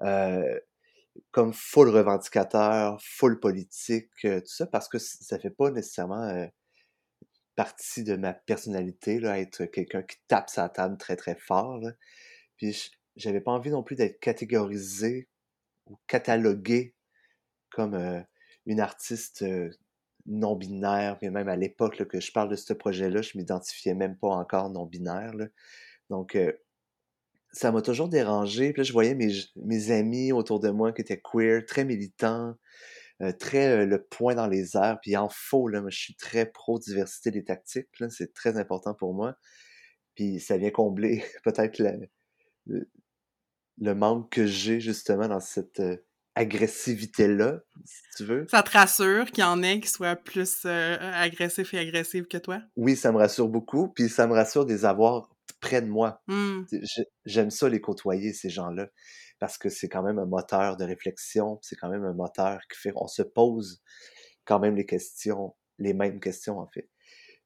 euh, 0.00 0.60
comme 1.30 1.54
full 1.54 1.88
revendicateur, 1.88 3.00
full 3.02 3.40
politique, 3.40 4.10
euh, 4.26 4.40
tout 4.40 4.46
ça, 4.46 4.66
parce 4.66 4.88
que 4.88 4.98
ça 4.98 5.38
fait 5.38 5.50
pas 5.50 5.70
nécessairement 5.70 6.50
partie 7.56 8.04
de 8.04 8.16
ma 8.16 8.34
personnalité, 8.34 9.18
là, 9.18 9.38
être 9.38 9.64
quelqu'un 9.64 10.02
qui 10.02 10.16
tape 10.28 10.50
sa 10.50 10.68
table 10.68 10.98
très 10.98 11.16
très 11.16 11.36
fort. 11.36 11.80
Puis 12.58 12.90
j'avais 13.16 13.40
pas 13.40 13.52
envie 13.52 13.70
non 13.70 13.82
plus 13.82 13.96
d'être 13.96 14.20
catégorisé 14.20 15.28
ou 15.86 15.98
catalogué 16.06 16.94
comme 17.70 18.24
une 18.66 18.80
artiste 18.80 19.44
non-binaire, 20.26 21.18
mais 21.22 21.30
même 21.30 21.48
à 21.48 21.56
l'époque 21.56 22.04
que 22.04 22.20
je 22.20 22.32
parle 22.32 22.48
de 22.48 22.56
ce 22.56 22.72
projet-là, 22.72 23.22
je 23.22 23.36
m'identifiais 23.36 23.94
même 23.94 24.16
pas 24.16 24.28
encore 24.28 24.70
non-binaire. 24.70 25.32
Donc, 26.10 26.36
ça 27.52 27.70
m'a 27.70 27.82
toujours 27.82 28.08
dérangé. 28.08 28.72
Puis 28.72 28.84
je 28.84 28.92
voyais 28.92 29.14
mes, 29.14 29.32
mes, 29.56 29.90
amis 29.90 30.32
autour 30.32 30.60
de 30.60 30.70
moi 30.70 30.92
qui 30.92 31.02
étaient 31.02 31.20
queer, 31.20 31.64
très 31.66 31.84
militants, 31.84 32.54
euh, 33.22 33.32
très 33.32 33.82
euh, 33.82 33.86
le 33.86 34.02
point 34.02 34.34
dans 34.34 34.46
les 34.48 34.76
airs. 34.76 34.98
Puis 35.02 35.16
en 35.16 35.28
faux, 35.30 35.68
là, 35.68 35.82
je 35.88 35.98
suis 35.98 36.16
très 36.16 36.46
pro-diversité 36.46 37.30
des 37.30 37.44
tactiques. 37.44 37.88
C'est 38.10 38.32
très 38.34 38.56
important 38.58 38.94
pour 38.94 39.14
moi. 39.14 39.36
Puis 40.14 40.40
ça 40.40 40.56
vient 40.56 40.70
combler 40.70 41.24
peut-être 41.44 41.78
le, 41.78 42.88
le, 43.78 43.94
manque 43.94 44.30
que 44.32 44.46
j'ai 44.46 44.80
justement 44.80 45.28
dans 45.28 45.40
cette 45.40 45.80
euh, 45.80 45.96
agressivité-là, 46.34 47.60
si 47.84 48.02
tu 48.16 48.24
veux. 48.24 48.46
Ça 48.50 48.62
te 48.62 48.70
rassure 48.70 49.26
qu'il 49.26 49.44
y 49.44 49.46
en 49.46 49.62
ait 49.62 49.80
qui 49.80 49.88
soient 49.88 50.16
plus 50.16 50.64
agressifs 50.64 51.74
et 51.74 51.78
agressifs 51.78 52.26
que 52.26 52.38
toi? 52.38 52.60
Oui, 52.76 52.96
ça 52.96 53.12
me 53.12 53.18
rassure 53.18 53.48
beaucoup. 53.48 53.88
Puis 53.88 54.08
ça 54.08 54.26
me 54.26 54.32
rassure 54.32 54.64
de 54.64 54.72
les 54.72 54.84
avoir 54.84 55.28
près 55.60 55.80
de 55.80 55.88
moi. 55.88 56.22
Mmh. 56.26 56.62
J'aime 57.24 57.50
ça 57.50 57.68
les 57.68 57.80
côtoyer, 57.80 58.32
ces 58.32 58.50
gens-là, 58.50 58.88
parce 59.38 59.56
que 59.56 59.68
c'est 59.68 59.88
quand 59.88 60.02
même 60.02 60.18
un 60.18 60.26
moteur 60.26 60.76
de 60.76 60.84
réflexion, 60.84 61.58
c'est 61.62 61.76
quand 61.76 61.88
même 61.88 62.04
un 62.04 62.12
moteur 62.12 62.60
qui 62.70 62.78
fait, 62.78 62.92
on 62.96 63.06
se 63.06 63.22
pose 63.22 63.82
quand 64.44 64.58
même 64.58 64.76
les 64.76 64.86
questions, 64.86 65.54
les 65.78 65.94
mêmes 65.94 66.20
questions 66.20 66.58
en 66.58 66.66
fait. 66.66 66.90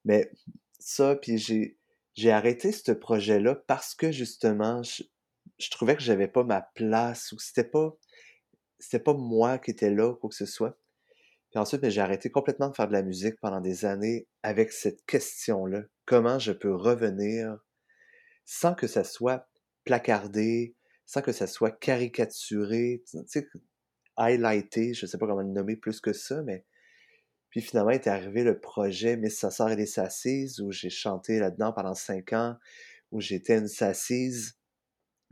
Mais 0.04 0.30
ça, 0.78 1.16
puis 1.16 1.38
j'ai, 1.38 1.78
j'ai 2.14 2.32
arrêté 2.32 2.72
ce 2.72 2.92
projet-là 2.92 3.54
parce 3.66 3.94
que 3.94 4.10
justement, 4.10 4.82
je, 4.82 5.70
trouvais 5.70 5.96
que 5.96 6.02
j'avais 6.02 6.28
pas 6.28 6.44
ma 6.44 6.62
place 6.62 7.32
ou 7.32 7.38
c'était 7.38 7.64
pas, 7.64 7.96
c'était 8.78 9.02
pas 9.02 9.14
moi 9.14 9.58
qui 9.58 9.70
étais 9.70 9.90
là, 9.90 10.14
quoi 10.14 10.28
que 10.28 10.36
ce 10.36 10.46
soit. 10.46 10.78
Puis 11.50 11.58
ensuite, 11.60 11.80
ben, 11.80 11.90
j'ai 11.90 12.00
arrêté 12.00 12.30
complètement 12.30 12.68
de 12.68 12.76
faire 12.76 12.88
de 12.88 12.92
la 12.92 13.02
musique 13.02 13.40
pendant 13.40 13.60
des 13.60 13.84
années 13.84 14.26
avec 14.42 14.72
cette 14.72 15.04
question-là. 15.06 15.82
Comment 16.04 16.38
je 16.38 16.52
peux 16.52 16.74
revenir 16.74 17.58
sans 18.44 18.74
que 18.74 18.86
ça 18.86 19.04
soit 19.04 19.48
placardé, 19.84 20.74
sans 21.04 21.22
que 21.22 21.32
ça 21.32 21.46
soit 21.46 21.70
caricaturé, 21.70 23.02
tu 23.08 23.18
sais, 23.26 23.48
highlighté, 24.16 24.94
je 24.94 25.06
sais 25.06 25.18
pas 25.18 25.26
comment 25.26 25.42
le 25.42 25.48
nommer 25.48 25.76
plus 25.76 26.00
que 26.00 26.12
ça, 26.12 26.42
mais 26.42 26.64
puis 27.50 27.60
finalement 27.60 27.90
est 27.90 28.06
arrivé 28.06 28.44
le 28.44 28.58
projet 28.58 29.16
Miss 29.16 29.38
Sassard 29.38 29.70
et 29.70 29.76
les 29.76 29.86
Sassises, 29.86 30.60
où 30.60 30.72
j'ai 30.72 30.90
chanté 30.90 31.38
là-dedans 31.38 31.72
pendant 31.72 31.94
cinq 31.94 32.32
ans, 32.32 32.56
où 33.12 33.20
j'étais 33.20 33.56
une 33.56 33.68
Sassise. 33.68 34.58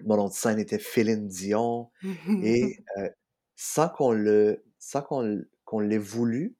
Mon 0.04 0.16
nom 0.16 0.28
de 0.28 0.32
scène 0.32 0.58
était 0.58 0.78
Féline 0.78 1.28
Dion. 1.28 1.90
et 2.42 2.78
euh, 2.98 3.10
sans 3.56 3.88
qu'on 3.88 4.12
le, 4.12 4.64
sans 4.78 5.02
qu'on 5.02 5.80
l'ait 5.80 5.98
voulu, 5.98 6.56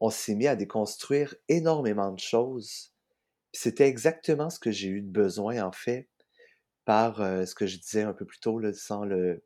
on 0.00 0.10
s'est 0.10 0.34
mis 0.34 0.46
à 0.46 0.56
déconstruire 0.56 1.34
énormément 1.48 2.12
de 2.12 2.20
choses 2.20 2.92
c'était 3.52 3.88
exactement 3.88 4.50
ce 4.50 4.58
que 4.58 4.70
j'ai 4.70 4.88
eu 4.88 5.02
de 5.02 5.10
besoin, 5.10 5.62
en 5.62 5.72
fait, 5.72 6.08
par 6.84 7.16
ce 7.16 7.54
que 7.54 7.66
je 7.66 7.78
disais 7.78 8.02
un 8.02 8.14
peu 8.14 8.24
plus 8.24 8.40
tôt, 8.40 8.60
sans 8.72 9.04
le 9.04 9.42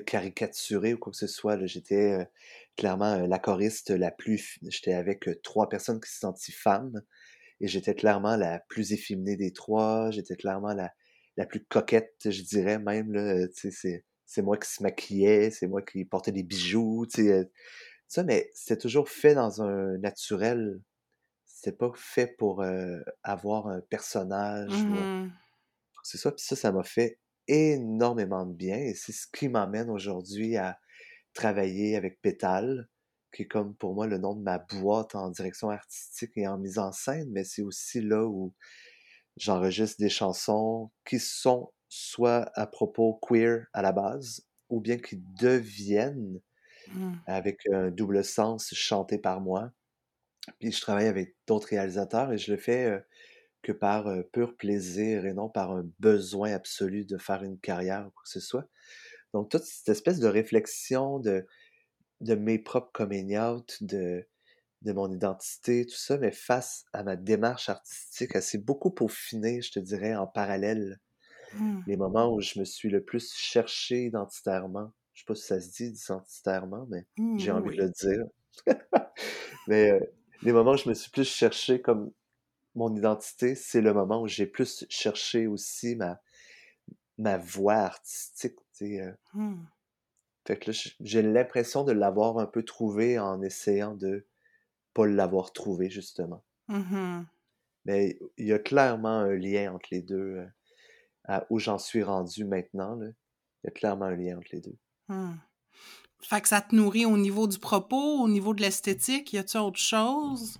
caricaturer 0.00 0.94
ou 0.94 0.98
quoi 0.98 1.12
que 1.12 1.18
ce 1.18 1.26
soit. 1.26 1.64
J'étais 1.66 2.26
clairement 2.76 3.26
la 3.26 3.38
choriste 3.38 3.90
la 3.90 4.10
plus... 4.10 4.58
J'étais 4.68 4.94
avec 4.94 5.28
trois 5.42 5.68
personnes 5.68 6.00
qui 6.00 6.10
se 6.10 6.20
sentaient 6.20 6.52
femmes 6.52 7.02
et 7.60 7.68
j'étais 7.68 7.94
clairement 7.94 8.36
la 8.36 8.60
plus 8.60 8.92
efféminée 8.92 9.36
des 9.36 9.52
trois. 9.52 10.10
J'étais 10.10 10.36
clairement 10.36 10.74
la, 10.74 10.92
plus 11.46 11.64
coquette, 11.64 12.16
je 12.24 12.42
dirais 12.42 12.78
même. 12.78 13.48
C'est 13.54 14.04
moi 14.40 14.56
qui 14.56 14.70
se 14.70 14.82
maquillais, 14.82 15.50
c'est 15.50 15.66
moi 15.66 15.82
qui 15.82 16.06
portais 16.06 16.32
des 16.32 16.42
bijoux. 16.42 17.06
Ça, 18.08 18.24
mais 18.24 18.50
c'était 18.54 18.80
toujours 18.80 19.10
fait 19.10 19.34
dans 19.34 19.60
un 19.60 19.98
naturel 19.98 20.80
c'est 21.44 21.78
pas 21.78 21.92
fait 21.94 22.26
pour 22.26 22.64
avoir 23.22 23.68
un 23.68 23.80
personnage. 23.82 24.72
Mmh 24.72 25.30
c'est 26.02 26.18
ça, 26.18 26.32
puis 26.32 26.44
ça, 26.44 26.56
ça 26.56 26.72
m'a 26.72 26.82
fait 26.82 27.20
énormément 27.46 28.44
de 28.44 28.52
bien 28.52 28.76
et 28.76 28.94
c'est 28.94 29.12
ce 29.12 29.26
qui 29.32 29.48
m'amène 29.48 29.90
aujourd'hui 29.90 30.56
à 30.56 30.78
travailler 31.32 31.96
avec 31.96 32.20
Pétale, 32.20 32.88
qui 33.32 33.42
est 33.42 33.46
comme 33.46 33.74
pour 33.76 33.94
moi 33.94 34.06
le 34.06 34.18
nom 34.18 34.34
de 34.34 34.42
ma 34.42 34.58
boîte 34.58 35.14
en 35.14 35.30
direction 35.30 35.70
artistique 35.70 36.32
et 36.36 36.46
en 36.46 36.58
mise 36.58 36.78
en 36.78 36.92
scène, 36.92 37.30
mais 37.30 37.44
c'est 37.44 37.62
aussi 37.62 38.00
là 38.00 38.26
où 38.26 38.52
j'enregistre 39.36 39.98
des 39.98 40.10
chansons 40.10 40.90
qui 41.04 41.18
sont 41.18 41.72
soit 41.92 42.50
à 42.58 42.66
propos 42.66 43.14
queer 43.22 43.66
à 43.72 43.82
la 43.82 43.92
base, 43.92 44.46
ou 44.70 44.80
bien 44.80 44.98
qui 44.98 45.16
deviennent 45.18 46.40
Mmh. 46.86 47.22
avec 47.26 47.60
un 47.72 47.90
double 47.90 48.24
sens 48.24 48.74
chanté 48.74 49.18
par 49.18 49.40
moi. 49.40 49.72
Puis 50.58 50.72
je 50.72 50.80
travaille 50.80 51.06
avec 51.06 51.36
d'autres 51.46 51.68
réalisateurs 51.68 52.32
et 52.32 52.38
je 52.38 52.52
le 52.52 52.58
fais 52.58 52.86
euh, 52.86 53.00
que 53.62 53.72
par 53.72 54.08
euh, 54.08 54.22
pur 54.22 54.56
plaisir 54.56 55.26
et 55.26 55.34
non 55.34 55.48
par 55.50 55.72
un 55.72 55.88
besoin 56.00 56.52
absolu 56.54 57.04
de 57.06 57.18
faire 57.18 57.42
une 57.44 57.58
carrière 57.60 58.08
ou 58.08 58.10
quoi 58.10 58.22
que 58.24 58.30
ce 58.30 58.40
soit. 58.40 58.68
Donc 59.34 59.50
toute 59.50 59.64
cette 59.64 59.88
espèce 59.90 60.20
de 60.20 60.28
réflexion 60.28 61.20
de, 61.20 61.46
de 62.20 62.34
mes 62.34 62.58
propres 62.58 62.92
coming 62.92 63.38
out, 63.38 63.78
de, 63.82 64.26
de 64.82 64.92
mon 64.92 65.12
identité, 65.12 65.86
tout 65.86 65.96
ça, 65.96 66.18
mais 66.18 66.32
face 66.32 66.84
à 66.92 67.02
ma 67.04 67.16
démarche 67.16 67.68
artistique, 67.70 68.32
elle 68.34 68.42
s'est 68.42 68.58
beaucoup 68.58 68.92
peaufinée, 68.92 69.62
je 69.62 69.72
te 69.72 69.80
dirais, 69.80 70.14
en 70.16 70.26
parallèle. 70.28 71.00
Mmh. 71.54 71.80
Les 71.86 71.96
moments 71.96 72.32
où 72.32 72.40
je 72.40 72.58
me 72.58 72.64
suis 72.64 72.88
le 72.90 73.02
plus 73.02 73.32
cherché 73.34 74.04
identitairement. 74.06 74.92
Je 75.14 75.20
sais 75.20 75.26
pas 75.26 75.34
si 75.34 75.42
ça 75.42 75.60
se 75.60 75.70
dit 75.70 75.86
identitairement, 76.04 76.86
mais 76.88 77.06
Mmh, 77.18 77.38
j'ai 77.38 77.50
oui, 77.52 77.58
envie 77.58 77.68
oui. 77.70 77.76
de 77.76 77.82
le 77.82 77.90
dire. 77.90 78.24
mais 79.68 79.90
euh, 79.92 80.00
les 80.42 80.52
moments 80.52 80.72
où 80.72 80.76
je 80.76 80.88
me 80.88 80.94
suis 80.94 81.10
plus 81.10 81.28
cherché 81.28 81.80
comme 81.80 82.12
mon 82.74 82.94
identité, 82.96 83.54
c'est 83.54 83.80
le 83.82 83.92
moment 83.92 84.22
où 84.22 84.26
j'ai 84.28 84.46
plus 84.46 84.86
cherché 84.88 85.46
aussi 85.46 85.94
ma, 85.96 86.20
ma 87.18 87.36
voix 87.38 87.74
artistique. 87.74 88.58
euh. 88.82 89.12
Mmh. 89.34 89.62
Fait 90.46 90.58
que 90.58 90.70
là, 90.72 90.78
j'ai 91.00 91.22
l'impression 91.22 91.84
de 91.84 91.92
l'avoir 91.92 92.38
un 92.38 92.46
peu 92.46 92.64
trouvé 92.64 93.18
en 93.18 93.42
essayant 93.42 93.94
de 93.94 94.26
pas 94.94 95.06
l'avoir 95.06 95.52
trouvé, 95.52 95.88
justement. 95.90 96.42
Mais 97.84 98.18
il 98.38 98.46
y 98.48 98.52
a 98.52 98.58
clairement 98.58 99.18
un 99.20 99.34
lien 99.34 99.72
entre 99.74 99.88
les 99.90 100.02
deux, 100.02 100.36
euh, 100.38 100.46
à 101.24 101.46
où 101.50 101.58
j'en 101.58 101.78
suis 101.78 102.02
rendu 102.02 102.44
maintenant. 102.44 102.94
là. 102.96 103.06
Il 103.64 103.66
y 103.66 103.68
a 103.68 103.70
clairement 103.70 104.06
un 104.06 104.16
lien 104.16 104.38
entre 104.38 104.48
les 104.52 104.60
deux. 104.60 104.76
Hmm. 105.08 105.34
Fait 106.20 106.40
que 106.40 106.48
ça 106.48 106.60
te 106.60 106.74
nourrit 106.74 107.04
au 107.06 107.16
niveau 107.18 107.46
du 107.46 107.58
propos, 107.58 108.20
au 108.20 108.28
niveau 108.28 108.54
de 108.54 108.60
l'esthétique, 108.60 109.32
y 109.32 109.38
a-tu 109.38 109.56
autre 109.58 109.78
chose? 109.78 110.58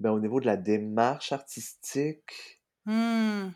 Ben, 0.00 0.10
au 0.10 0.20
niveau 0.20 0.40
de 0.40 0.46
la 0.46 0.56
démarche 0.56 1.32
artistique, 1.32 2.60
Hmm. 2.84 3.48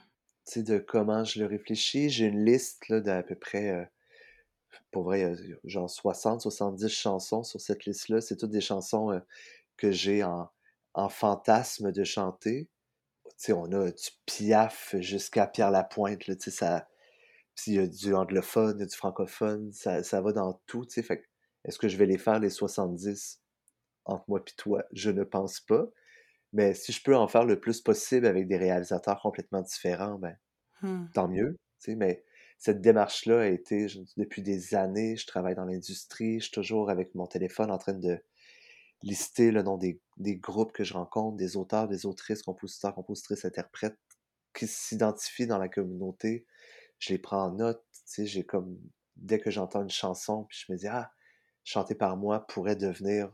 tu 0.47 0.53
sais, 0.55 0.63
de 0.65 0.79
comment 0.79 1.23
je 1.25 1.39
le 1.39 1.47
réfléchis, 1.47 2.11
j'ai 2.11 2.27
une 2.27 2.45
liste 2.45 2.89
là, 2.89 3.01
d'à 3.01 3.23
peu 3.23 3.37
près, 3.37 3.71
euh, 3.71 3.85
pour 4.91 5.05
vrai, 5.05 5.25
euh, 5.25 5.37
genre 5.65 5.89
60, 5.89 6.41
70 6.41 6.89
chansons 6.89 7.45
sur 7.45 7.61
cette 7.61 7.85
liste-là. 7.85 8.21
C'est 8.21 8.37
toutes 8.37 8.51
des 8.51 8.61
chansons 8.61 9.13
euh, 9.13 9.21
que 9.77 9.93
j'ai 9.93 10.25
en, 10.25 10.51
en 10.95 11.09
fantasme 11.09 11.93
de 11.93 12.03
chanter. 12.05 12.69
Sais, 13.41 13.53
on 13.53 13.73
a 13.73 13.91
du 13.91 14.11
Piaf 14.27 14.95
jusqu'à 15.01 15.47
Pierre 15.47 15.71
Lapointe, 15.71 16.27
là, 16.27 16.37
tu 16.37 16.45
sais, 16.45 16.51
ça... 16.51 16.89
Puis 17.57 17.73
il 17.73 17.75
y 17.77 17.79
a 17.81 17.87
du 17.87 18.15
anglophone, 18.15 18.77
il 18.79 18.81
y 18.81 18.85
a 18.85 18.87
du 18.87 18.97
francophone, 18.97 19.73
ça, 19.73 20.03
ça 20.03 20.21
va 20.23 20.33
dans 20.33 20.55
tout, 20.67 20.87
tu 20.87 20.95
sais. 20.95 21.03
Fait 21.03 21.25
est-ce 21.65 21.79
que 21.79 21.89
je 21.89 21.97
vais 21.99 22.07
les 22.07 22.19
faire, 22.19 22.39
les 22.41 22.51
70, 22.51 23.43
entre 24.07 24.25
moi 24.29 24.41
et 24.47 24.53
toi? 24.57 24.85
Je 24.93 25.11
ne 25.11 25.25
pense 25.25 25.61
pas. 25.61 25.87
Mais 26.53 26.75
si 26.75 26.93
je 26.93 27.03
peux 27.03 27.17
en 27.17 27.29
faire 27.29 27.45
le 27.47 27.61
plus 27.61 27.81
possible 27.83 28.27
avec 28.27 28.49
des 28.49 28.59
réalisateurs 28.59 29.21
complètement 29.23 29.63
différents, 29.63 30.19
ben, 30.19 30.37
Hmm. 30.81 31.05
tant 31.15 31.29
mieux. 31.29 31.57
tu 31.83 31.93
sais, 31.93 31.97
Mais 31.97 32.25
cette 32.59 32.81
démarche-là 32.83 33.41
a 33.43 33.47
été, 33.47 33.89
je- 33.89 34.01
depuis 34.17 34.43
des 34.43 34.75
années, 34.75 35.17
je 35.17 35.27
travaille 35.27 35.55
dans 35.55 35.65
l'industrie, 35.65 36.41
je 36.41 36.45
suis 36.45 36.53
toujours 36.53 36.91
avec 36.91 37.15
mon 37.15 37.27
téléphone 37.27 37.71
en 37.71 37.79
train 37.79 37.95
de 37.95 38.23
lister 39.03 39.51
le 39.53 39.63
nom 39.63 39.79
des, 39.79 40.01
des 40.19 40.37
groupes 40.37 40.73
que 40.73 40.85
je 40.85 40.95
rencontre, 40.95 41.37
des 41.37 41.57
auteurs, 41.57 41.89
des 41.89 42.07
autrices, 42.07 42.43
compositeurs, 42.43 42.95
compositrices, 42.95 43.45
interprètes 43.45 43.99
qui 44.55 44.67
s'identifient 44.67 45.47
dans 45.47 45.59
la 45.59 45.69
communauté. 45.69 46.47
Je 46.99 47.13
les 47.15 47.19
prends 47.19 47.45
en 47.47 47.53
note. 47.53 47.85
tu 47.93 48.01
sais, 48.07 48.27
J'ai 48.27 48.45
comme, 48.45 48.79
dès 49.17 49.41
que 49.41 49.51
j'entends 49.51 49.83
une 49.83 49.91
chanson, 49.91 50.45
puis 50.45 50.59
je 50.67 50.73
me 50.73 50.79
dis, 50.79 50.89
ah, 50.89 51.13
chanter 51.65 51.95
par 51.95 52.17
moi 52.17 52.47
pourrait 52.47 52.77
devenir, 52.77 53.31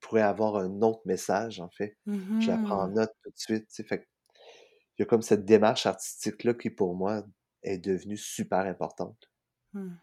pourrait 0.00 0.22
avoir 0.22 0.56
un 0.56 0.82
autre 0.82 1.02
message, 1.06 1.60
en 1.60 1.70
fait. 1.70 1.98
Je 2.38 2.50
la 2.50 2.58
prends 2.58 2.82
en 2.84 2.88
Mhm. 2.88 2.94
note 2.94 3.12
tout 3.24 3.30
de 3.30 3.38
suite. 3.38 3.68
tu 3.68 3.74
sais, 3.76 3.84
Fait 3.84 4.08
il 4.98 5.02
y 5.02 5.04
a 5.04 5.06
comme 5.06 5.22
cette 5.22 5.44
démarche 5.44 5.86
artistique-là 5.86 6.54
qui, 6.54 6.70
pour 6.70 6.94
moi, 6.94 7.24
est 7.62 7.78
devenue 7.78 8.16
super 8.16 8.60
importante. 8.60 9.30
Hmm. 9.72 10.00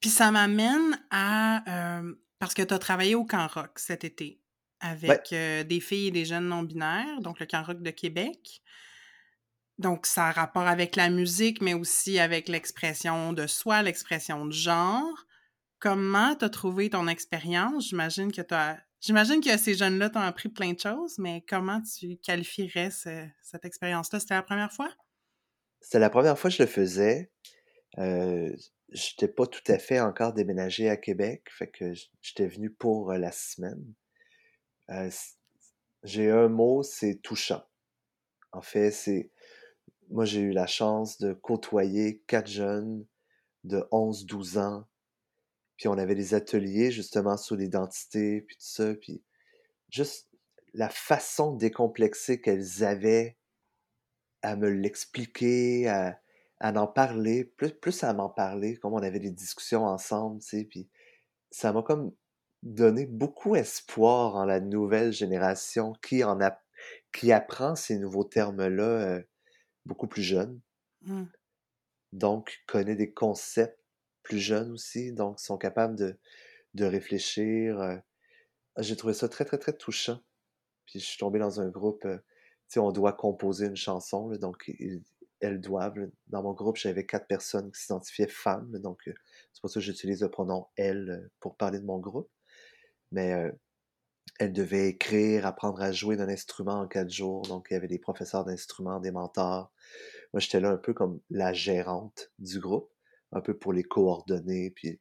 Puis 0.00 0.10
ça 0.10 0.30
m'amène 0.30 1.00
à... 1.10 1.98
euh, 2.00 2.14
parce 2.44 2.52
que 2.52 2.60
tu 2.60 2.74
as 2.74 2.78
travaillé 2.78 3.14
au 3.14 3.24
Camp 3.24 3.46
Rock 3.46 3.78
cet 3.78 4.04
été 4.04 4.38
Ouais, 5.08 5.18
avec 5.18 5.32
euh, 5.32 5.64
des 5.64 5.80
filles 5.80 6.08
et 6.08 6.10
des 6.10 6.26
jeunes 6.26 6.46
non-binaires, 6.46 7.22
donc 7.22 7.40
le 7.40 7.46
Camp 7.46 7.62
Rock 7.62 7.80
de 7.80 7.90
Québec. 7.90 8.60
Donc 9.78 10.04
ça 10.04 10.26
a 10.26 10.32
rapport 10.32 10.66
avec 10.66 10.94
la 10.94 11.08
musique, 11.08 11.62
mais 11.62 11.72
aussi 11.72 12.18
avec 12.18 12.48
l'expression 12.48 13.32
de 13.32 13.46
soi, 13.46 13.80
l'expression 13.80 14.44
de 14.44 14.52
genre. 14.52 15.24
Comment 15.78 16.34
t'as 16.34 16.50
trouvé 16.50 16.90
ton 16.90 17.08
expérience? 17.08 17.88
J'imagine 17.88 18.30
que. 18.30 18.42
J'imagine 19.00 19.40
que 19.40 19.56
ces 19.56 19.72
jeunes-là 19.72 20.10
t'ont 20.10 20.20
appris 20.20 20.50
plein 20.50 20.74
de 20.74 20.80
choses, 20.80 21.16
mais 21.18 21.42
comment 21.48 21.80
tu 21.80 22.18
qualifierais 22.18 22.90
ce- 22.90 23.26
cette 23.42 23.64
expérience-là? 23.64 24.20
C'était 24.20 24.34
la 24.34 24.42
première 24.42 24.72
fois? 24.72 24.90
c'était 25.80 25.98
la 25.98 26.10
première 26.10 26.38
fois 26.38 26.50
que 26.50 26.56
je 26.56 26.62
le 26.62 26.68
faisais. 26.68 27.30
Euh, 27.98 28.54
j'étais 28.90 29.28
pas 29.28 29.46
tout 29.46 29.62
à 29.68 29.78
fait 29.78 30.00
encore 30.00 30.32
déménagé 30.32 30.88
à 30.88 30.96
Québec, 30.96 31.48
fait 31.50 31.68
que 31.68 31.92
j'étais 32.22 32.46
venu 32.46 32.70
pour 32.70 33.12
euh, 33.12 33.18
la 33.18 33.32
semaine. 33.32 33.84
Euh, 34.90 35.10
j'ai 36.02 36.30
un 36.30 36.48
mot, 36.48 36.82
c'est 36.82 37.16
touchant. 37.22 37.64
En 38.52 38.62
fait, 38.62 38.90
c'est 38.90 39.30
moi 40.10 40.24
j'ai 40.24 40.40
eu 40.40 40.52
la 40.52 40.66
chance 40.66 41.18
de 41.18 41.32
côtoyer 41.32 42.22
quatre 42.26 42.48
jeunes 42.48 43.06
de 43.64 43.78
11-12 43.90 44.58
ans, 44.58 44.86
puis 45.76 45.88
on 45.88 45.96
avait 45.98 46.14
des 46.14 46.34
ateliers 46.34 46.90
justement 46.90 47.36
sur 47.36 47.56
l'identité, 47.56 48.42
puis 48.42 48.56
tout 48.56 48.66
ça, 48.66 48.94
puis 48.94 49.22
juste 49.88 50.28
la 50.74 50.88
façon 50.90 51.52
décomplexée 51.52 52.40
qu'elles 52.40 52.84
avaient 52.84 53.38
à 54.42 54.56
me 54.56 54.68
l'expliquer, 54.68 55.88
à, 55.88 56.20
à 56.60 56.72
en 56.72 56.86
parler, 56.86 57.44
plus, 57.44 57.72
plus 57.72 58.04
à 58.04 58.12
m'en 58.14 58.28
parler, 58.30 58.76
comme 58.76 58.94
on 58.94 59.02
avait 59.02 59.20
des 59.20 59.30
discussions 59.30 59.84
ensemble, 59.84 60.40
tu 60.40 60.48
sais, 60.48 60.64
puis 60.64 60.88
ça 61.50 61.72
m'a 61.72 61.82
comme 61.82 62.12
donné 62.62 63.06
beaucoup 63.06 63.56
espoir 63.56 64.36
en 64.36 64.44
la 64.46 64.60
nouvelle 64.60 65.12
génération 65.12 65.94
qui 66.02 66.24
en 66.24 66.40
a, 66.42 66.60
qui 67.12 67.32
apprend 67.32 67.76
ces 67.76 67.98
nouveaux 67.98 68.24
termes-là 68.24 68.84
euh, 68.84 69.22
beaucoup 69.86 70.08
plus 70.08 70.22
jeune, 70.22 70.60
Hmm. 71.06 71.24
donc 72.12 72.62
connaît 72.66 72.96
des 72.96 73.12
concepts 73.12 73.80
plus 74.22 74.38
jeunes 74.38 74.70
aussi, 74.72 75.12
donc 75.12 75.38
sont 75.40 75.58
capables 75.58 75.96
de, 75.96 76.18
de 76.74 76.84
réfléchir. 76.86 77.80
euh. 77.80 77.98
J'ai 78.78 78.96
trouvé 78.96 79.14
ça 79.14 79.28
très, 79.28 79.44
très, 79.44 79.58
très 79.58 79.74
touchant. 79.74 80.20
Puis 80.86 81.00
je 81.00 81.06
suis 81.06 81.18
tombé 81.18 81.38
dans 81.38 81.60
un 81.60 81.68
groupe, 81.70 82.04
euh, 82.06 82.18
tu 82.18 82.74
sais, 82.74 82.80
on 82.80 82.92
doit 82.92 83.14
composer 83.14 83.66
une 83.66 83.76
chanson, 83.76 84.28
là, 84.28 84.38
donc 84.38 84.64
ils- 84.80 85.02
elles 85.40 85.60
doivent. 85.60 86.10
Dans 86.28 86.42
mon 86.42 86.52
groupe, 86.52 86.76
j'avais 86.76 87.06
quatre 87.06 87.26
personnes 87.26 87.70
qui 87.72 87.80
s'identifiaient 87.80 88.28
femmes, 88.28 88.78
donc 88.78 89.08
euh, 89.08 89.14
c'est 89.52 89.60
pour 89.60 89.70
ça 89.70 89.80
que 89.80 89.86
j'utilise 89.86 90.22
le 90.22 90.30
pronom 90.30 90.66
elles 90.76 91.30
pour 91.40 91.56
parler 91.56 91.80
de 91.80 91.84
mon 91.84 91.98
groupe. 91.98 92.30
Mais 93.12 93.32
euh, 93.34 93.52
elles 94.40 94.52
devaient 94.52 94.88
écrire, 94.88 95.46
apprendre 95.46 95.80
à 95.82 95.92
jouer 95.92 96.16
d'un 96.16 96.28
instrument 96.28 96.80
en 96.80 96.88
quatre 96.88 97.10
jours, 97.10 97.42
donc 97.42 97.68
il 97.70 97.74
y 97.74 97.76
avait 97.76 97.88
des 97.88 97.98
professeurs 97.98 98.44
d'instruments, 98.44 99.00
des 99.00 99.12
mentors. 99.12 99.72
Moi, 100.32 100.40
j'étais 100.40 100.60
là 100.60 100.70
un 100.70 100.76
peu 100.76 100.94
comme 100.94 101.20
la 101.30 101.52
gérante 101.52 102.32
du 102.38 102.58
groupe, 102.60 102.92
un 103.32 103.40
peu 103.40 103.56
pour 103.56 103.72
les 103.72 103.84
coordonner, 103.84 104.70
puis 104.70 105.00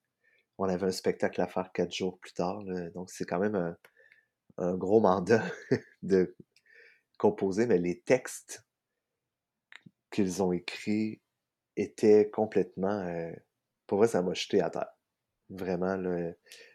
on 0.57 0.65
avait 0.65 0.87
un 0.87 0.91
spectacle 0.91 1.41
à 1.41 1.47
faire 1.47 1.71
quatre 1.73 1.93
jours 1.93 2.19
plus 2.19 2.33
tard, 2.33 2.63
donc 2.93 3.09
c'est 3.09 3.25
quand 3.25 3.39
même 3.39 3.55
un, 3.55 3.75
un 4.57 4.75
gros 4.75 5.01
mandat 5.01 5.43
de 6.03 6.35
composer, 7.17 7.65
mais 7.65 7.79
les 7.79 8.01
textes 8.01 8.63
qu'ils 10.13 10.43
ont 10.43 10.53
écrits 10.53 11.21
étaient 11.77 12.29
complètement... 12.31 13.01
euh, 13.07 13.33
pour 13.87 13.99
vrai, 13.99 14.07
ça 14.09 14.21
m'a 14.23 14.33
jeté 14.35 14.61
à 14.61 14.69
terre. 14.71 14.91
Vraiment, 15.49 15.97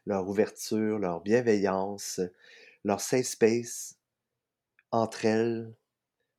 leur 0.06 0.28
ouverture, 0.28 0.98
leur 0.98 1.22
bienveillance, 1.22 2.20
leur 2.84 3.00
safe 3.00 3.26
space 3.26 3.96
entre 4.92 5.24
elles, 5.26 5.74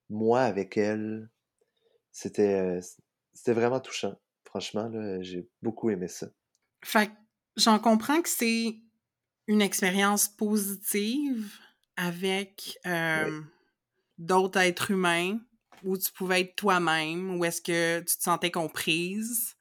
moi 0.10 0.42
avec 0.42 0.78
elles, 0.78 1.30
c'était 2.12 2.56
euh, 2.62 2.82
c'était 3.34 3.54
vraiment 3.54 3.80
touchant. 3.80 4.16
Franchement, 4.46 4.90
là, 4.90 5.22
j'ai 5.22 5.50
beaucoup 5.62 5.90
aimé 5.92 6.08
ça. 6.08 6.30
Fait 6.84 7.12
j'en 7.58 7.80
comprends 7.80 8.22
que 8.22 8.30
c'est 8.30 8.80
une 9.48 9.62
expérience 9.62 10.30
positive 10.30 11.54
avec 11.98 12.80
Oui. 13.16 13.32
euh, 13.32 13.42
d'autres 14.18 14.60
êtres 14.60 14.92
humains 14.92 15.40
où 15.84 15.98
tu 15.98 16.12
pouvais 16.12 16.42
être 16.42 16.56
toi-même, 16.56 17.38
où 17.38 17.46
est-ce 17.46 17.62
que 17.62 18.00
tu 18.00 18.18
te 18.18 18.24
sentais 18.24 18.52
comprise. 18.52 19.56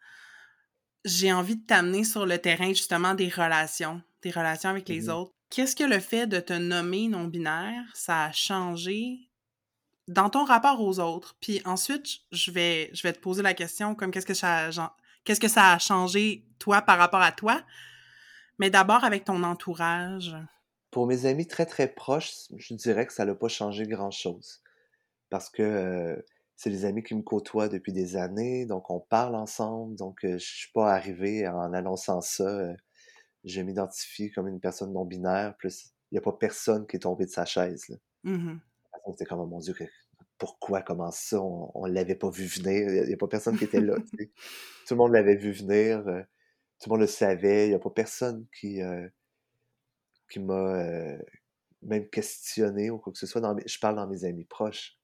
J'ai 1.05 1.33
envie 1.33 1.57
de 1.57 1.64
t'amener 1.64 2.05
sur 2.05 2.27
le 2.27 2.39
terrain 2.39 2.69
justement 2.69 3.14
des 3.14 3.29
relations, 3.29 4.03
des 4.23 4.31
relations 4.31 4.71
avec 4.71 4.89
les 4.89 5.03
Mhm. 5.09 5.14
autres. 5.14 5.33
Qu'est-ce 5.51 5.77
que 5.77 5.85
le 5.85 6.01
fait 6.01 6.27
de 6.27 6.41
te 6.41 6.53
nommer 6.53 7.09
non-binaire, 7.09 7.85
ça 7.95 8.25
a 8.25 8.33
changé 8.33 9.21
dans 10.07 10.31
ton 10.31 10.45
rapport 10.45 10.81
aux 10.81 11.01
autres, 11.01 11.37
puis 11.41 11.61
ensuite, 11.66 12.07
je 12.33 12.51
vais, 12.51 12.91
je 12.95 13.03
vais 13.03 13.12
te 13.12 13.19
poser 13.19 13.43
la 13.43 13.53
question 13.55 13.95
comme 13.95 14.11
qu'est-ce 14.11 14.27
que 14.27 14.33
ça, 14.35 14.71
qu'est-ce 15.25 15.41
que 15.41 15.49
ça 15.49 15.73
a 15.73 15.79
changé, 15.79 16.47
toi, 16.59 16.81
par 16.81 16.97
rapport 16.99 17.21
à 17.21 17.31
toi, 17.33 17.62
mais 18.59 18.71
d'abord 18.71 19.05
avec 19.05 19.25
ton 19.25 19.43
entourage. 19.43 20.35
Pour 20.91 21.07
mes 21.07 21.27
amis 21.27 21.47
très, 21.47 21.66
très 21.66 21.89
proches, 21.89 22.33
je 22.57 22.73
dirais 22.75 23.07
que 23.07 23.12
ça 23.12 23.27
n'a 23.27 23.35
pas 23.35 23.49
changé 23.49 23.87
grand-chose. 23.87 24.62
Parce 25.31 25.51
que 25.51 25.62
euh, 25.62 26.16
c'est 26.57 26.70
des 26.70 26.85
amis 26.85 27.03
qui 27.03 27.14
me 27.14 27.22
côtoient 27.22 27.68
depuis 27.68 27.93
des 27.93 28.16
années, 28.16 28.66
donc 28.66 28.91
on 28.91 29.01
parle 29.01 29.35
ensemble, 29.35 29.97
donc 29.97 30.24
euh, 30.24 30.39
je 30.39 30.47
suis 30.47 30.72
pas 30.72 30.93
arrivé 30.93 31.47
en 31.47 31.72
annonçant 31.72 32.20
ça. 32.20 32.45
Euh, 32.45 32.74
je 33.45 33.61
m'identifie 33.61 34.31
comme 34.33 34.49
une 34.49 34.61
personne 34.61 34.93
non-binaire, 34.93 35.57
plus 35.57 35.93
il 36.11 36.14
n'y 36.14 36.18
a 36.18 36.22
pas 36.22 36.33
personne 36.33 36.87
qui 36.87 36.97
est 36.97 37.01
tombé 37.01 37.26
de 37.26 37.31
sa 37.31 37.45
chaise. 37.45 37.89
Là. 37.89 37.97
Mmh 38.24 38.59
C'était 39.11 39.26
comme, 39.26 39.41
oh 39.41 39.47
mon 39.47 39.59
Dieu, 39.59 39.74
pourquoi, 40.39 40.83
comment 40.83 41.11
ça, 41.11 41.41
on 41.41 41.87
ne 41.87 41.93
l'avait 41.93 42.14
pas 42.14 42.31
vu 42.31 42.47
venir, 42.47 42.89
il 42.89 43.09
n'y 43.09 43.14
a, 43.14 43.16
pas 43.16 43.29
personne 43.29 43.57
qui 43.57 43.64
était 43.64 43.81
là. 43.81 43.95
tout 43.97 44.95
le 44.95 44.97
monde 44.97 45.12
l'avait 45.12 45.37
vu 45.37 45.53
venir, 45.53 46.03
tout 46.81 46.89
le 46.89 46.91
monde 46.91 47.01
le 47.01 47.07
savait, 47.07 47.66
il 47.66 47.70
n'y 47.70 47.74
a 47.74 47.79
pas 47.79 47.91
personne 47.91 48.47
qui, 48.59 48.81
qui 50.31 50.41
m'a 50.41 51.18
même 51.83 52.09
questionné 52.09 52.91
ou 52.91 52.99
quoi 52.99 53.12
que 53.12 53.18
ce 53.18 53.26
soit. 53.26 53.41
Dans 53.41 53.57
je 53.64 53.79
parle 53.79 53.97
dans 53.97 54.07
mes 54.07 54.24
amis 54.24 54.45
proches. 54.45 54.98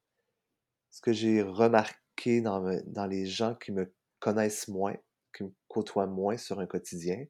Ce 0.95 1.01
que 1.01 1.13
j'ai 1.13 1.43
remarqué 1.43 2.41
dans, 2.41 2.81
dans 2.87 3.07
les 3.07 3.27
gens 3.27 3.57
qui 3.57 3.73
me 3.73 3.93
connaissent 4.21 4.69
moins, 4.69 4.95
qui 5.37 5.43
me 5.43 5.53
côtoient 5.67 6.07
moins 6.07 6.37
sur 6.37 6.61
un 6.61 6.67
quotidien, 6.67 7.27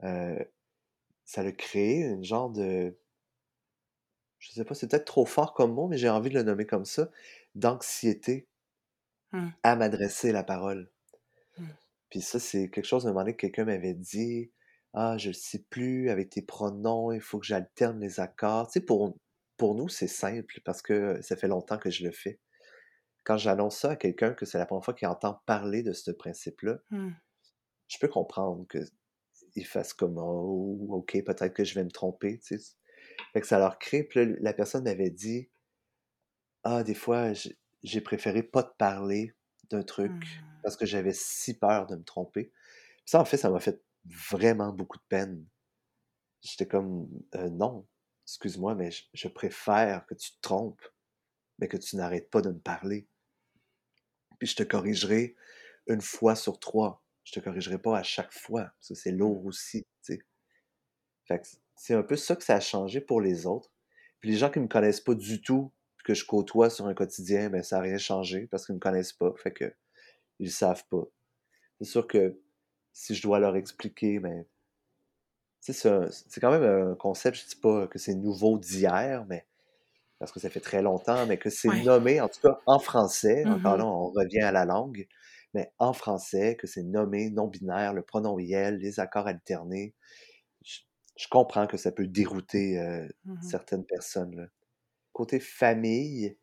ça 0.00 1.42
a 1.42 1.52
créé 1.52 2.00
une 2.00 2.24
genre 2.24 2.48
de. 2.48 2.96
Je 4.38 4.52
sais 4.52 4.64
pas, 4.64 4.74
c'est 4.74 4.88
peut-être 4.88 5.04
trop 5.04 5.26
fort 5.26 5.52
comme 5.52 5.74
mot, 5.74 5.86
mais 5.86 5.98
j'ai 5.98 6.08
envie 6.08 6.30
de 6.30 6.34
le 6.34 6.42
nommer 6.42 6.64
comme 6.64 6.86
ça, 6.86 7.10
d'anxiété 7.54 8.48
mmh. 9.32 9.48
à 9.62 9.76
m'adresser 9.76 10.32
la 10.32 10.42
parole. 10.42 10.90
Mmh. 11.58 11.66
Puis 12.08 12.22
ça, 12.22 12.40
c'est 12.40 12.70
quelque 12.70 12.86
chose, 12.86 13.04
à 13.04 13.10
un 13.10 13.12
moment 13.12 13.24
donné, 13.24 13.34
que 13.36 13.42
quelqu'un 13.42 13.66
m'avait 13.66 13.92
dit 13.92 14.50
Ah, 14.94 15.18
je 15.18 15.28
ne 15.28 15.34
sais 15.34 15.62
plus, 15.68 16.08
avec 16.08 16.30
tes 16.30 16.40
pronoms, 16.40 17.12
il 17.12 17.20
faut 17.20 17.38
que 17.38 17.44
j'alterne 17.44 18.00
les 18.00 18.18
accords. 18.18 18.68
Tu 18.68 18.78
sais, 18.78 18.80
pour, 18.80 19.14
pour 19.58 19.74
nous, 19.74 19.90
c'est 19.90 20.08
simple 20.08 20.62
parce 20.64 20.80
que 20.80 21.20
ça 21.20 21.36
fait 21.36 21.48
longtemps 21.48 21.76
que 21.76 21.90
je 21.90 22.04
le 22.04 22.12
fais. 22.12 22.40
Quand 23.28 23.36
j'annonce 23.36 23.76
ça 23.76 23.90
à 23.90 23.96
quelqu'un 23.96 24.32
que 24.32 24.46
c'est 24.46 24.56
la 24.56 24.64
première 24.64 24.82
fois 24.82 24.94
qu'il 24.94 25.06
entend 25.06 25.42
parler 25.44 25.82
de 25.82 25.92
ce 25.92 26.10
principe-là, 26.10 26.78
mmh. 26.90 27.10
je 27.88 27.98
peux 28.00 28.08
comprendre 28.08 28.66
qu'il 28.66 29.66
fasse 29.66 29.92
comme 29.92 30.16
Oh, 30.16 30.86
ok, 30.90 31.22
peut-être 31.26 31.52
que 31.52 31.62
je 31.62 31.74
vais 31.74 31.84
me 31.84 31.90
tromper. 31.90 32.38
Tu 32.38 32.58
sais. 32.58 32.74
Fait 33.34 33.42
que 33.42 33.46
ça 33.46 33.58
leur 33.58 33.78
crée. 33.78 34.02
Puis 34.02 34.34
la 34.40 34.54
personne 34.54 34.84
m'avait 34.84 35.10
dit 35.10 35.50
Ah, 36.64 36.82
des 36.82 36.94
fois, 36.94 37.34
j'ai 37.82 38.00
préféré 38.00 38.42
pas 38.42 38.62
te 38.62 38.74
parler 38.78 39.34
d'un 39.70 39.82
truc 39.82 40.10
Mmh. 40.10 40.62
parce 40.62 40.76
que 40.76 40.86
j'avais 40.86 41.12
si 41.12 41.58
peur 41.58 41.86
de 41.86 41.96
me 41.96 42.04
tromper. 42.04 42.44
Puis 42.44 43.02
ça, 43.10 43.20
en 43.20 43.26
fait, 43.26 43.36
ça 43.36 43.50
m'a 43.50 43.60
fait 43.60 43.84
vraiment 44.06 44.72
beaucoup 44.72 44.96
de 44.96 45.04
peine. 45.08 45.44
J'étais 46.40 46.66
comme, 46.66 47.10
«Euh, 47.34 47.50
non, 47.50 47.86
excuse-moi, 48.26 48.74
mais 48.74 48.90
je, 49.12 49.28
préfère 49.28 50.06
que 50.06 50.14
tu 50.14 50.32
te 50.32 50.40
trompes, 50.40 50.82
mais 51.58 51.68
que 51.68 51.76
tu 51.76 51.96
n'arrêtes 51.96 52.30
pas 52.30 52.40
de 52.40 52.50
me 52.50 52.58
parler. 52.58 53.06
Puis 54.38 54.48
je 54.48 54.56
te 54.56 54.62
corrigerai 54.62 55.36
une 55.86 56.00
fois 56.00 56.34
sur 56.34 56.58
trois. 56.58 57.04
Je 57.24 57.32
te 57.32 57.40
corrigerai 57.40 57.78
pas 57.78 57.98
à 57.98 58.02
chaque 58.02 58.32
fois, 58.32 58.72
parce 58.78 58.88
que 58.88 58.94
c'est 58.94 59.12
lourd 59.12 59.44
aussi, 59.44 59.86
tu 60.02 60.18
sais. 61.26 61.42
C'est 61.74 61.94
un 61.94 62.02
peu 62.02 62.16
ça 62.16 62.36
que 62.36 62.42
ça 62.42 62.56
a 62.56 62.60
changé 62.60 63.00
pour 63.00 63.20
les 63.20 63.46
autres. 63.46 63.70
Puis 64.20 64.30
les 64.30 64.36
gens 64.36 64.50
qui 64.50 64.60
me 64.60 64.66
connaissent 64.66 65.00
pas 65.00 65.14
du 65.14 65.40
tout, 65.42 65.72
que 66.04 66.14
je 66.14 66.24
côtoie 66.24 66.70
sur 66.70 66.86
un 66.86 66.94
quotidien, 66.94 67.50
ben 67.50 67.62
ça 67.62 67.76
n'a 67.76 67.82
rien 67.82 67.98
changé 67.98 68.46
parce 68.46 68.64
qu'ils 68.64 68.76
me 68.76 68.80
connaissent 68.80 69.12
pas, 69.12 69.30
fait 69.36 69.52
que 69.52 69.74
ils 70.38 70.50
savent 70.50 70.86
pas. 70.88 71.04
C'est 71.78 71.86
sûr 71.86 72.06
que 72.06 72.40
si 72.94 73.14
je 73.14 73.20
dois 73.20 73.38
leur 73.38 73.56
expliquer, 73.56 74.18
ben 74.18 74.46
c'est 75.60 76.40
quand 76.40 76.50
même 76.50 76.62
un 76.62 76.94
concept, 76.94 77.36
je 77.36 77.46
dis 77.48 77.56
pas 77.56 77.86
que 77.88 77.98
c'est 77.98 78.14
nouveau 78.14 78.58
d'hier, 78.58 79.26
mais 79.26 79.46
parce 80.18 80.32
que 80.32 80.40
ça 80.40 80.50
fait 80.50 80.60
très 80.60 80.82
longtemps, 80.82 81.26
mais 81.26 81.38
que 81.38 81.50
c'est 81.50 81.70
Ouais. 81.70 81.84
nommé, 81.84 82.20
en 82.20 82.28
tout 82.28 82.40
cas 82.42 82.60
en 82.66 82.78
français, 82.80 83.46
encore 83.48 83.76
Mmh 83.76 83.78
là, 83.78 83.86
on 83.86 84.08
revient 84.10 84.40
à 84.40 84.52
la 84.52 84.64
langue, 84.66 85.06
mais 85.54 85.72
en 85.78 85.92
français, 85.92 86.56
que 86.56 86.66
c'est 86.66 86.82
nommé 86.82 87.30
non-binaire, 87.30 87.94
le 87.94 88.02
pronom 88.02 88.38
IL, 88.38 88.76
les 88.78 89.00
accords 89.00 89.26
alternés. 89.28 89.94
Je, 90.64 90.80
je 91.18 91.28
comprends 91.30 91.66
que 91.66 91.76
ça 91.76 91.92
peut 91.92 92.06
dérouter 92.08 92.78
euh, 92.80 93.08
Mmh 93.24 93.38
certaines 93.40 93.84
personnes. 93.86 94.36
Là. 94.36 94.46
Côté 95.12 95.40
famille, 95.40 96.38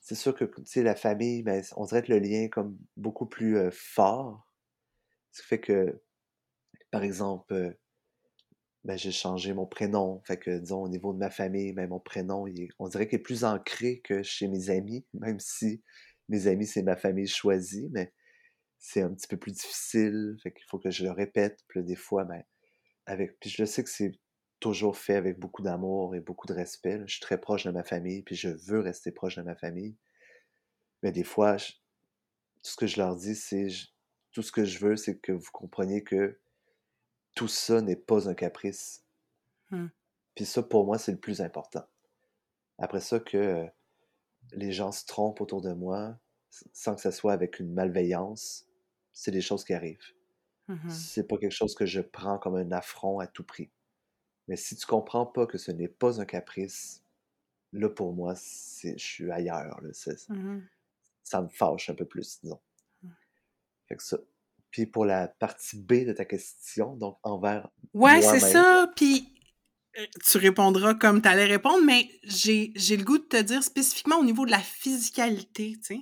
c'est 0.00 0.14
sûr 0.16 0.34
que 0.36 0.44
tu 0.46 0.62
sais, 0.66 0.82
la 0.84 0.96
famille, 0.96 1.42
ben, 1.44 1.62
on 1.76 1.86
dirait 1.86 2.02
que 2.04 2.12
le 2.12 2.20
lien 2.20 2.44
est 2.44 2.50
comme 2.50 2.78
beaucoup 2.96 3.26
plus 3.26 3.58
euh, 3.58 3.70
fort. 3.72 4.48
Ce 5.32 5.42
qui 5.42 5.48
fait 5.48 5.60
que, 5.60 6.02
par 6.90 7.02
exemple, 7.04 7.52
euh, 7.54 7.72
ben, 8.84 8.98
j'ai 8.98 9.12
changé 9.12 9.54
mon 9.54 9.66
prénom. 9.66 10.20
Fait 10.24 10.38
que, 10.38 10.58
disons, 10.58 10.82
au 10.82 10.88
niveau 10.88 11.12
de 11.12 11.18
ma 11.18 11.30
famille, 11.30 11.72
ben, 11.72 11.88
mon 11.88 12.00
prénom, 12.00 12.46
il 12.46 12.68
on 12.78 12.88
dirait 12.88 13.08
qu'il 13.08 13.18
est 13.18 13.22
plus 13.22 13.44
ancré 13.44 14.00
que 14.00 14.22
chez 14.22 14.48
mes 14.48 14.70
amis, 14.70 15.06
même 15.14 15.40
si 15.40 15.82
mes 16.28 16.46
amis, 16.46 16.66
c'est 16.66 16.82
ma 16.82 16.96
famille 16.96 17.26
choisie, 17.26 17.88
mais 17.92 18.12
c'est 18.78 19.02
un 19.02 19.12
petit 19.14 19.26
peu 19.28 19.36
plus 19.38 19.52
difficile. 19.52 20.36
Fait 20.42 20.52
qu'il 20.52 20.64
faut 20.68 20.78
que 20.78 20.90
je 20.90 21.04
le 21.04 21.10
répète. 21.10 21.60
Puis 21.68 21.82
des 21.82 21.96
fois, 21.96 22.24
ben, 22.24 22.42
avec. 23.06 23.38
Puis 23.40 23.50
je 23.50 23.64
sais 23.64 23.82
que 23.84 23.90
c'est 23.90 24.12
toujours 24.60 24.96
fait 24.96 25.16
avec 25.16 25.38
beaucoup 25.38 25.62
d'amour 25.62 26.14
et 26.14 26.20
beaucoup 26.20 26.46
de 26.46 26.54
respect. 26.54 27.02
Je 27.06 27.12
suis 27.12 27.20
très 27.20 27.40
proche 27.40 27.64
de 27.64 27.70
ma 27.70 27.84
famille, 27.84 28.22
puis 28.22 28.36
je 28.36 28.48
veux 28.48 28.80
rester 28.80 29.12
proche 29.12 29.36
de 29.36 29.42
ma 29.42 29.56
famille. 29.56 29.96
Mais 31.02 31.12
des 31.12 31.24
fois, 31.24 31.56
tout 31.56 32.70
ce 32.70 32.76
que 32.76 32.86
je 32.86 32.98
leur 32.98 33.16
dis, 33.16 33.34
c'est 33.34 33.68
tout 34.32 34.42
ce 34.42 34.52
que 34.52 34.64
je 34.64 34.78
veux, 34.78 34.96
c'est 34.96 35.18
que 35.18 35.32
vous 35.32 35.50
compreniez 35.52 36.02
que 36.02 36.38
tout 37.34 37.48
ça 37.48 37.80
n'est 37.80 37.96
pas 37.96 38.28
un 38.28 38.34
caprice. 38.34 39.04
Mmh. 39.70 39.86
Puis 40.34 40.44
ça, 40.44 40.62
pour 40.62 40.84
moi, 40.84 40.98
c'est 40.98 41.12
le 41.12 41.18
plus 41.18 41.40
important. 41.40 41.86
Après 42.78 43.00
ça, 43.00 43.20
que 43.20 43.36
euh, 43.36 43.66
les 44.52 44.72
gens 44.72 44.92
se 44.92 45.06
trompent 45.06 45.40
autour 45.40 45.60
de 45.60 45.72
moi, 45.72 46.18
sans 46.72 46.94
que 46.94 47.00
ça 47.00 47.12
soit 47.12 47.32
avec 47.32 47.58
une 47.60 47.72
malveillance, 47.72 48.66
c'est 49.12 49.30
des 49.30 49.40
choses 49.40 49.64
qui 49.64 49.74
arrivent. 49.74 50.14
Mmh 50.68 50.88
C'est 50.90 51.28
pas 51.28 51.36
quelque 51.36 51.52
chose 51.52 51.74
que 51.74 51.86
je 51.86 52.00
prends 52.00 52.38
comme 52.38 52.56
un 52.56 52.72
affront 52.72 53.18
à 53.18 53.26
tout 53.26 53.44
prix. 53.44 53.70
Mais 54.48 54.56
si 54.56 54.76
tu 54.76 54.86
comprends 54.86 55.26
pas 55.26 55.46
que 55.46 55.58
ce 55.58 55.70
n'est 55.70 55.88
pas 55.88 56.20
un 56.20 56.24
caprice, 56.24 57.04
là, 57.72 57.88
pour 57.88 58.12
moi, 58.12 58.34
c'est, 58.36 58.96
je 58.98 59.04
suis 59.04 59.30
ailleurs. 59.30 59.80
là. 59.80 59.90
Mmh 60.28 60.60
ça 61.22 61.40
me 61.40 61.48
fâche 61.48 61.88
un 61.88 61.94
peu 61.94 62.04
plus, 62.04 62.38
disons. 62.42 62.60
Mmh. 63.02 63.08
Fait 63.88 63.96
que 63.96 64.02
ça. 64.02 64.18
Puis 64.74 64.86
pour 64.86 65.04
la 65.04 65.28
partie 65.28 65.76
B 65.76 66.04
de 66.04 66.12
ta 66.12 66.24
question, 66.24 66.96
donc 66.96 67.16
envers 67.22 67.68
Ouais, 67.92 68.20
c'est 68.20 68.40
ça. 68.40 68.90
Puis 68.96 69.32
euh, 69.96 70.04
tu 70.28 70.38
répondras 70.38 70.94
comme 70.94 71.22
tu 71.22 71.28
allais 71.28 71.44
répondre, 71.44 71.84
mais 71.84 72.10
j'ai 72.24 72.72
j'ai 72.74 72.96
le 72.96 73.04
goût 73.04 73.18
de 73.18 73.22
te 73.22 73.40
dire 73.40 73.62
spécifiquement 73.62 74.16
au 74.16 74.24
niveau 74.24 74.44
de 74.44 74.50
la 74.50 74.58
physicalité, 74.58 75.76
tu 75.76 75.94
sais. 75.94 76.00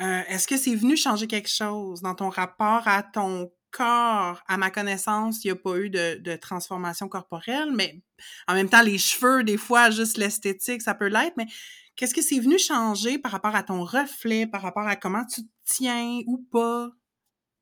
Euh, 0.00 0.22
Est-ce 0.26 0.48
que 0.48 0.56
c'est 0.56 0.74
venu 0.74 0.96
changer 0.96 1.28
quelque 1.28 1.48
chose 1.48 2.02
dans 2.02 2.16
ton 2.16 2.30
rapport 2.30 2.88
à 2.88 3.04
ton 3.04 3.52
corps? 3.70 4.42
À 4.48 4.56
ma 4.56 4.72
connaissance, 4.72 5.44
il 5.44 5.46
n'y 5.46 5.52
a 5.52 5.56
pas 5.56 5.76
eu 5.76 5.88
de, 5.88 6.16
de 6.16 6.34
transformation 6.34 7.08
corporelle, 7.08 7.70
mais 7.72 8.02
en 8.48 8.54
même 8.54 8.68
temps, 8.68 8.82
les 8.82 8.98
cheveux, 8.98 9.44
des 9.44 9.56
fois, 9.56 9.90
juste 9.90 10.16
l'esthétique, 10.16 10.82
ça 10.82 10.94
peut 10.96 11.06
l'être, 11.06 11.36
mais 11.36 11.46
qu'est-ce 11.94 12.14
que 12.14 12.22
c'est 12.22 12.40
venu 12.40 12.58
changer 12.58 13.18
par 13.18 13.30
rapport 13.30 13.54
à 13.54 13.62
ton 13.62 13.84
reflet, 13.84 14.48
par 14.48 14.62
rapport 14.62 14.88
à 14.88 14.96
comment 14.96 15.24
tu 15.26 15.42
te 15.42 15.50
tiens 15.64 16.22
ou 16.26 16.44
pas? 16.50 16.90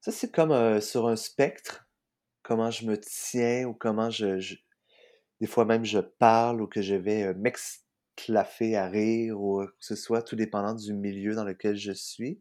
Ça, 0.07 0.13
c'est 0.13 0.31
comme 0.31 0.53
euh, 0.53 0.81
sur 0.81 1.09
un 1.09 1.17
spectre, 1.17 1.89
comment 2.45 2.71
je 2.71 2.87
me 2.87 2.97
tiens 2.97 3.65
ou 3.65 3.75
comment 3.75 4.09
je, 4.09 4.55
Des 5.41 5.49
fois 5.49 5.65
même, 5.65 5.85
je 5.85 5.99
parle 5.99 6.63
ou 6.63 6.69
que 6.69 6.81
je 6.81 6.95
vais 6.95 7.25
euh, 7.25 7.35
m'exclaffer 7.35 8.77
à 8.77 8.87
rire 8.87 9.41
ou 9.41 9.63
euh, 9.63 9.67
que 9.67 9.73
ce 9.81 9.97
soit, 9.97 10.23
tout 10.23 10.37
dépendant 10.37 10.75
du 10.75 10.95
milieu 10.95 11.35
dans 11.35 11.43
lequel 11.43 11.75
je 11.75 11.91
suis. 11.91 12.41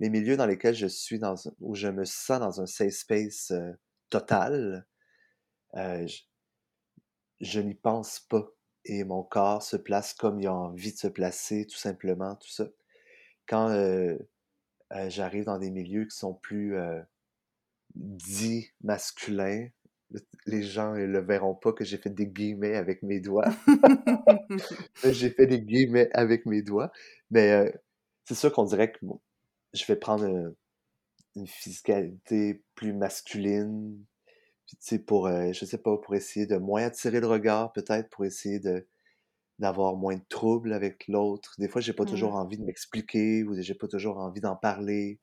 Les 0.00 0.10
milieux 0.10 0.36
dans 0.36 0.46
lesquels 0.46 0.74
je 0.74 0.88
suis, 0.88 1.20
dans, 1.20 1.36
où 1.60 1.76
je 1.76 1.86
me 1.86 2.04
sens 2.04 2.40
dans 2.40 2.60
un 2.60 2.66
safe 2.66 2.94
space 2.94 3.52
total, 4.08 4.84
je, 5.74 6.22
je 7.40 7.60
n'y 7.60 7.74
pense 7.74 8.18
pas. 8.18 8.50
Et 8.84 9.04
mon 9.04 9.22
corps 9.22 9.62
se 9.62 9.76
place 9.76 10.12
comme 10.12 10.40
il 10.40 10.48
a 10.48 10.54
envie 10.54 10.92
de 10.92 10.98
se 10.98 11.06
placer, 11.06 11.68
tout 11.68 11.78
simplement, 11.78 12.34
tout 12.34 12.50
ça. 12.50 12.66
Quand 13.46 13.68
j'arrive 15.08 15.44
dans 15.44 15.58
des 15.58 15.70
milieux 15.70 16.04
qui 16.04 16.16
sont 16.16 16.34
plus 16.34 16.76
euh, 16.76 17.00
dits 17.94 18.70
masculins, 18.82 19.68
les 20.46 20.62
gens 20.62 20.94
ne 20.94 21.04
le 21.04 21.20
verront 21.20 21.54
pas 21.54 21.72
que 21.72 21.84
j'ai 21.84 21.98
fait 21.98 22.10
des 22.10 22.26
guillemets 22.26 22.74
avec 22.74 23.02
mes 23.02 23.20
doigts. 23.20 23.48
j'ai 25.04 25.30
fait 25.30 25.46
des 25.46 25.60
guillemets 25.60 26.10
avec 26.12 26.46
mes 26.46 26.62
doigts. 26.62 26.90
Mais 27.30 27.52
euh, 27.52 27.70
c'est 28.24 28.34
sûr 28.34 28.52
qu'on 28.52 28.64
dirait 28.64 28.92
que 28.92 28.98
bon, 29.02 29.20
je 29.72 29.84
vais 29.86 29.96
prendre 29.96 30.24
euh, 30.24 30.56
une 31.36 31.46
physicalité 31.46 32.62
plus 32.74 32.92
masculine. 32.92 34.04
Puis, 34.66 34.76
tu 34.76 34.86
sais, 34.86 34.98
pour, 34.98 35.26
euh, 35.26 35.52
je 35.52 35.64
sais 35.64 35.78
pas, 35.78 35.96
pour 35.98 36.14
essayer 36.14 36.46
de 36.46 36.56
moins 36.56 36.84
attirer 36.84 37.20
le 37.20 37.26
regard, 37.26 37.72
peut-être, 37.72 38.08
pour 38.10 38.24
essayer 38.24 38.58
de 38.60 38.86
d'avoir 39.60 39.96
moins 39.96 40.16
de 40.16 40.24
troubles 40.28 40.72
avec 40.72 41.06
l'autre. 41.08 41.54
Des 41.58 41.68
fois, 41.68 41.80
j'ai 41.82 41.92
pas 41.92 42.06
toujours 42.06 42.32
Mmh. 42.32 42.36
envie 42.36 42.58
de 42.58 42.64
m'expliquer 42.64 43.44
ou 43.44 43.54
j'ai 43.60 43.74
pas 43.74 43.88
toujours 43.88 44.18
envie 44.18 44.40
d'en 44.40 44.56
parler. 44.56 45.20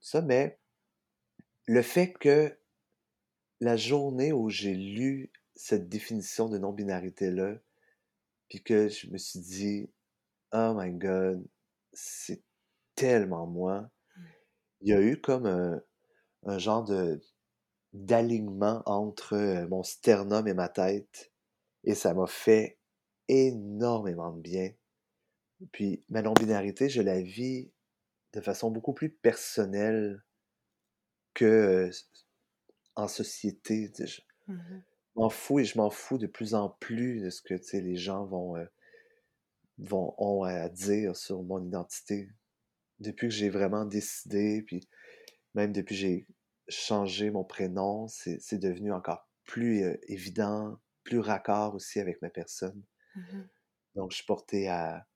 Ça, 0.00 0.22
mais 0.22 0.58
le 1.66 1.82
fait 1.82 2.12
que 2.14 2.58
la 3.60 3.76
journée 3.76 4.32
où 4.32 4.48
j'ai 4.50 4.74
lu 4.74 5.32
cette 5.54 5.88
définition 5.88 6.48
de 6.48 6.58
non-binarité-là, 6.58 7.56
puis 8.48 8.62
que 8.62 8.88
je 8.88 9.10
me 9.10 9.18
suis 9.18 9.40
dit, 9.40 9.90
oh 10.52 10.74
my 10.76 10.92
god, 10.92 11.44
c'est 11.92 12.42
tellement 12.94 13.46
moi. 13.46 13.90
Mmh. 14.16 14.22
Il 14.82 14.88
y 14.90 14.92
a 14.94 15.02
eu 15.02 15.20
comme 15.20 15.46
un, 15.46 15.82
un 16.44 16.58
genre 16.58 16.84
de 16.84 17.20
d'alignement 17.92 18.82
entre 18.86 19.34
euh, 19.34 19.66
mon 19.68 19.82
sternum 19.82 20.46
et 20.48 20.54
ma 20.54 20.68
tête, 20.68 21.32
et 21.84 21.94
ça 21.94 22.14
m'a 22.14 22.26
fait 22.26 22.75
énormément 23.28 24.32
de 24.32 24.40
bien. 24.40 24.72
Puis 25.72 26.04
ma 26.08 26.22
non-binarité, 26.22 26.88
je 26.88 27.02
la 27.02 27.20
vis 27.20 27.70
de 28.32 28.40
façon 28.40 28.70
beaucoup 28.70 28.92
plus 28.92 29.10
personnelle 29.10 30.22
que 31.34 31.44
euh, 31.44 31.90
en 32.94 33.08
société. 33.08 33.90
sais, 33.94 34.06
Je 34.06 34.20
Mmh 34.48 34.80
m'en 35.16 35.30
fous 35.30 35.60
et 35.60 35.64
je 35.64 35.78
m'en 35.78 35.90
fous 35.90 36.18
de 36.18 36.26
plus 36.26 36.54
en 36.54 36.68
plus 36.68 37.22
de 37.22 37.30
ce 37.30 37.40
que 37.42 37.54
les 37.78 37.96
gens 37.96 38.26
vont, 38.26 38.56
euh, 38.56 38.66
vont 39.78 40.14
ont 40.18 40.42
à 40.42 40.68
dire 40.68 41.16
sur 41.16 41.42
mon 41.42 41.64
identité. 41.64 42.28
Depuis 43.00 43.28
que 43.28 43.34
j'ai 43.34 43.48
vraiment 43.48 43.86
décidé, 43.86 44.62
puis 44.62 44.88
même 45.54 45.72
depuis 45.72 45.94
que 45.94 46.00
j'ai 46.00 46.26
changé 46.68 47.30
mon 47.30 47.44
prénom, 47.44 48.08
c'est 48.08 48.40
c'est 48.40 48.58
devenu 48.58 48.92
encore 48.92 49.28
plus 49.44 49.84
euh, 49.84 49.96
évident, 50.08 50.78
plus 51.04 51.20
raccord 51.20 51.74
aussi 51.74 52.00
avec 52.00 52.20
ma 52.22 52.30
personne. 52.30 52.82
Mmh 53.16 53.48
Donc, 53.94 54.10
je 54.10 54.16
suis 54.16 54.26
porté 54.26 54.68
à, 54.68 55.06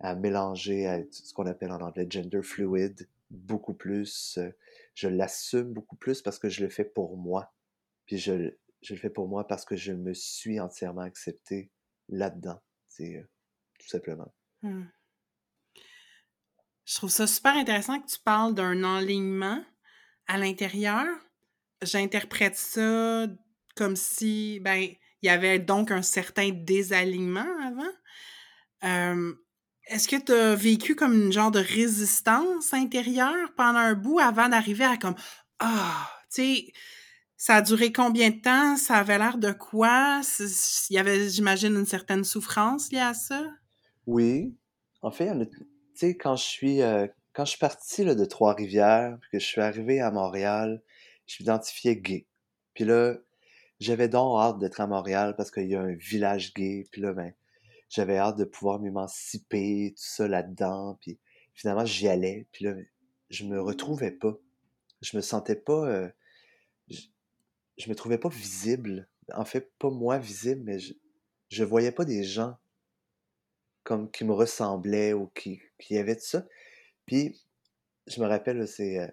à 0.00 0.14
mélanger 0.16 0.86
à 0.86 1.00
ce 1.10 1.34
qu'on 1.34 1.46
appelle 1.46 1.72
en 1.72 1.80
anglais 1.80 2.06
gender 2.10 2.42
fluid 2.42 3.08
beaucoup 3.30 3.74
plus. 3.74 4.38
euh, 4.38 4.52
Je 4.94 5.08
l'assume 5.08 5.72
beaucoup 5.74 5.96
plus 5.96 6.22
parce 6.22 6.38
que 6.38 6.48
je 6.48 6.64
le 6.64 6.70
fais 6.70 6.84
pour 6.84 7.16
moi. 7.18 7.54
Puis 8.06 8.18
je, 8.18 8.32
le- 8.32 8.60
je 8.82 8.94
le 8.94 9.00
fais 9.00 9.10
pour 9.10 9.28
moi 9.28 9.46
parce 9.48 9.64
que 9.64 9.76
je 9.76 9.92
me 9.92 10.14
suis 10.14 10.60
entièrement 10.60 11.02
accepté 11.02 11.70
là-dedans. 12.08 12.60
C'est 12.88 13.16
euh, 13.18 13.24
tout 13.80 13.88
simplement. 13.88 14.32
Mmh. 14.62 14.90
Je 16.86 16.94
trouve 16.96 17.10
ça 17.10 17.26
super 17.26 17.56
intéressant 17.56 18.00
que 18.00 18.10
tu 18.10 18.18
parles 18.18 18.54
d'un 18.54 18.82
enlignement 18.84 19.64
à 20.26 20.38
l'intérieur. 20.38 21.06
J'interprète 21.82 22.56
ça 22.56 23.26
comme 23.76 23.96
si, 23.96 24.60
ben, 24.60 24.88
il 25.22 25.26
y 25.26 25.28
avait 25.30 25.58
donc 25.58 25.90
un 25.90 26.02
certain 26.02 26.50
désalignement 26.50 27.46
avant. 27.64 27.92
Est-ce 29.90 30.06
que 30.06 30.16
tu 30.16 30.32
as 30.32 30.54
vécu 30.54 30.94
comme 30.94 31.14
une 31.14 31.32
genre 31.32 31.50
de 31.50 31.58
résistance 31.58 32.72
intérieure 32.72 33.52
pendant 33.56 33.80
un 33.80 33.94
bout 33.94 34.20
avant 34.20 34.48
d'arriver 34.48 34.84
à 34.84 34.96
comme 34.96 35.16
Ah, 35.58 36.08
tu 36.32 36.42
sais, 36.42 36.72
ça 37.36 37.56
a 37.56 37.62
duré 37.62 37.90
combien 37.90 38.30
de 38.30 38.40
temps? 38.40 38.76
Ça 38.76 38.98
avait 38.98 39.18
l'air 39.18 39.38
de 39.38 39.50
quoi? 39.50 40.20
Il 40.90 40.94
y 40.94 40.98
avait, 40.98 41.28
j'imagine, 41.28 41.74
une 41.74 41.86
certaine 41.86 42.22
souffrance 42.22 42.92
liée 42.92 42.98
à 42.98 43.14
ça? 43.14 43.42
Oui, 44.06 44.54
en 45.02 45.10
fait, 45.10 45.32
tu 45.98 46.08
quand 46.10 46.36
je 46.36 46.44
suis, 46.44 46.82
euh, 46.82 47.08
quand 47.32 47.44
je 47.44 47.50
suis 47.50 47.58
parti 47.58 48.04
de 48.04 48.24
Trois-Rivières, 48.24 49.18
puis 49.20 49.30
que 49.32 49.38
je 49.38 49.46
suis 49.46 49.60
arrivé 49.60 50.00
à 50.00 50.10
Montréal, 50.10 50.82
je 51.26 51.36
m'identifiais 51.40 51.96
gay. 51.96 52.26
Puis 52.74 52.84
là, 52.84 53.14
j'avais 53.80 54.08
donc 54.08 54.38
hâte 54.38 54.58
d'être 54.58 54.80
à 54.80 54.86
Montréal 54.86 55.34
parce 55.36 55.50
qu'il 55.50 55.66
y 55.66 55.74
a 55.74 55.80
un 55.80 55.94
village 55.94 56.52
gay. 56.54 56.86
Puis 56.92 57.00
là, 57.00 57.12
ben, 57.14 57.32
j'avais 57.88 58.18
hâte 58.18 58.36
de 58.36 58.44
pouvoir 58.44 58.78
m'émanciper, 58.78 59.94
tout 59.96 60.02
ça 60.04 60.28
là-dedans. 60.28 60.98
Puis 61.00 61.18
finalement, 61.54 61.86
j'y 61.86 62.06
allais. 62.06 62.46
Puis 62.52 62.66
là, 62.66 62.74
je 63.30 63.44
me 63.44 63.60
retrouvais 63.60 64.10
pas. 64.10 64.36
Je 65.00 65.16
me 65.16 65.22
sentais 65.22 65.56
pas, 65.56 65.88
euh, 65.88 66.08
je, 66.88 67.88
me 67.88 67.94
trouvais 67.94 68.18
pas 68.18 68.28
visible. 68.28 69.08
En 69.32 69.46
fait, 69.46 69.72
pas 69.78 69.90
moi 69.90 70.18
visible, 70.18 70.62
mais 70.64 70.78
je, 71.48 71.64
voyais 71.64 71.92
pas 71.92 72.04
des 72.04 72.22
gens 72.22 72.56
comme 73.82 74.10
qui 74.10 74.24
me 74.24 74.32
ressemblaient 74.32 75.14
ou 75.14 75.28
qui, 75.28 75.62
qui 75.78 75.96
avaient 75.96 76.16
de 76.16 76.20
ça. 76.20 76.46
Puis, 77.06 77.40
je 78.06 78.20
me 78.20 78.26
rappelle, 78.26 78.68
c'est 78.68 78.98
euh, 78.98 79.08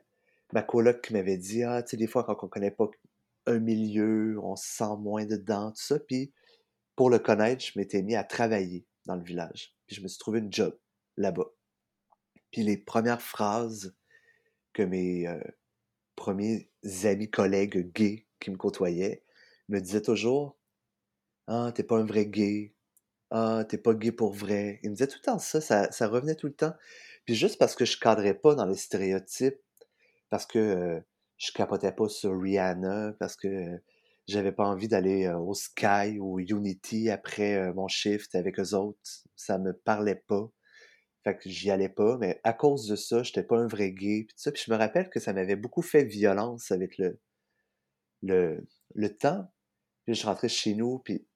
ma 0.52 0.62
coloc 0.62 1.02
qui 1.02 1.14
m'avait 1.14 1.38
dit, 1.38 1.64
ah, 1.64 1.82
tu 1.84 1.92
sais, 1.92 1.98
des 1.98 2.08
fois, 2.08 2.26
quand 2.26 2.38
on 2.44 2.48
connaît 2.50 2.72
pas 2.72 2.90
un 3.48 3.60
milieu, 3.60 4.40
on 4.44 4.56
se 4.56 4.68
sent 4.68 4.98
moins 5.00 5.26
dedans, 5.26 5.72
tout 5.72 5.82
ça. 5.82 6.00
Puis, 6.00 6.34
pour 6.96 7.10
le 7.10 7.20
connaître, 7.20 7.64
je 7.64 7.78
m'étais 7.80 8.02
mis 8.02 8.16
à 8.16 8.24
travailler 8.24 8.86
dans 9.06 9.16
le 9.16 9.24
village. 9.24 9.76
Puis, 9.88 9.96
je 9.96 10.02
me 10.02 10.08
suis 10.08 10.20
trouvé 10.20 10.40
une 10.40 10.54
job 10.54 10.78
là-bas. 11.16 11.50
Puis, 12.52 12.64
les 12.64 12.78
premières 12.78 13.22
phrases 13.22 13.96
que 14.74 14.84
mes 14.84 15.28
euh, 15.28 15.40
premiers 16.16 16.70
amis, 17.04 17.30
collègues 17.30 17.92
gays 17.94 18.28
qui 18.40 18.52
me 18.52 18.58
côtoyaient 18.58 19.24
me 19.70 19.80
disaient 19.80 20.02
toujours, 20.02 20.58
ah, 21.48 21.72
t'es 21.74 21.84
pas 21.84 21.98
un 21.98 22.06
vrai 22.06 22.26
gay. 22.26 22.74
Ah, 23.32 23.66
t'es 23.68 23.78
pas 23.78 23.94
gay 23.94 24.12
pour 24.12 24.34
vrai. 24.34 24.80
Ils 24.84 24.90
me 24.92 24.96
disaient 24.96 25.08
tout 25.08 25.20
le 25.22 25.26
temps 25.26 25.40
ça, 25.40 25.62
ça, 25.62 26.08
revenait 26.08 26.36
tout 26.36 26.48
le 26.48 26.54
temps. 26.54 26.74
Puis 27.26 27.36
juste 27.36 27.58
parce 27.58 27.76
que 27.76 27.86
je 27.86 28.00
cadrais 28.00 28.34
pas 28.34 28.56
dans 28.56 28.66
les 28.66 28.76
stéréotypes, 28.76 29.60
parce 30.30 30.46
que 30.46 30.60
euh, 30.60 31.00
je 31.38 31.52
capotais 31.52 31.92
pas 31.92 32.10
sur 32.10 32.40
Rihanna, 32.40 33.14
parce 33.20 33.36
que 33.36 33.82
j'avais 34.28 34.52
pas 34.52 34.66
envie 34.66 34.88
d'aller 34.88 35.26
euh, 35.26 35.38
au 35.38 35.54
Sky 35.54 36.20
ou 36.20 36.40
Unity 36.40 37.10
après 37.10 37.56
euh, 37.56 37.74
mon 37.74 37.88
shift 37.88 38.36
avec 38.36 38.60
eux 38.60 38.74
autres, 38.74 39.00
ça 39.36 39.58
me 39.58 39.74
parlait 39.74 40.24
pas. 40.28 40.50
Fait 41.24 41.38
que 41.38 41.50
j'y 41.50 41.72
allais 41.72 41.90
pas, 41.90 42.18
mais 42.18 42.40
à 42.44 42.54
cause 42.54 42.88
de 42.88 42.96
ça, 42.96 43.24
j'étais 43.24 43.44
pas 43.44 43.58
un 43.58 43.68
vrai 43.68 43.92
gay. 43.92 44.26
Puis, 44.28 44.36
ça. 44.38 44.52
je 44.54 44.72
me 44.72 44.78
rappelle 44.78 45.10
que 45.10 45.20
ça 45.20 45.34
m'avait 45.34 45.56
beaucoup 45.56 45.82
fait 45.82 46.04
violence 46.04 46.72
avec 46.72 46.98
le, 46.98 47.20
le, 48.22 49.10
temps. 49.18 49.52
Puis 50.06 50.16
je 50.16 50.26
rentrais 50.26 50.50
chez 50.50 50.74
nous, 50.74 51.00
puis 51.00 51.28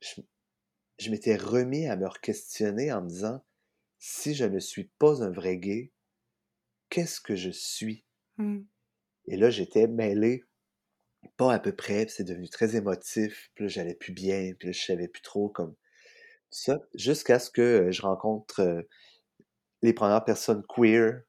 je, 0.99 1.11
m'étais 1.11 1.35
remis 1.35 1.87
à 1.87 1.95
me 1.95 2.07
questionner 2.21 2.91
en 2.91 3.01
me 3.01 3.09
disant 3.09 3.43
si 3.99 4.33
je 4.33 4.45
ne 4.45 4.59
suis 4.59 4.85
pas 4.97 5.23
un 5.23 5.29
vrai 5.29 5.57
gay, 5.57 5.91
qu'est-ce 6.89 7.19
que 7.19 7.35
je 7.35 7.51
suis 7.51 8.05
Hmm. 8.37 8.61
Et 9.27 9.37
là, 9.37 9.49
j'étais 9.49 9.87
mêlé, 9.87 10.43
pas 11.37 11.53
à 11.53 11.59
peu 11.59 11.75
près, 11.75 12.05
puis 12.05 12.15
c'est 12.17 12.23
devenu 12.23 12.49
très 12.49 12.75
émotif, 12.75 13.51
puis 13.55 13.65
là, 13.65 13.69
j'allais 13.69 13.95
plus 13.95 14.13
bien, 14.13 14.53
puis 14.57 14.69
là, 14.69 14.71
je 14.71 14.83
savais 14.83 15.07
plus 15.07 15.21
trop 15.21 15.49
comme 15.49 15.75
ça, 16.49 16.79
jusqu'à 16.95 17.39
ce 17.39 17.49
que 17.49 17.61
euh, 17.61 17.91
je 17.91 18.01
rencontre 18.01 18.61
euh, 18.61 18.81
les 19.81 19.93
premières 19.93 20.25
personnes 20.25 20.63
queer, 20.67 21.21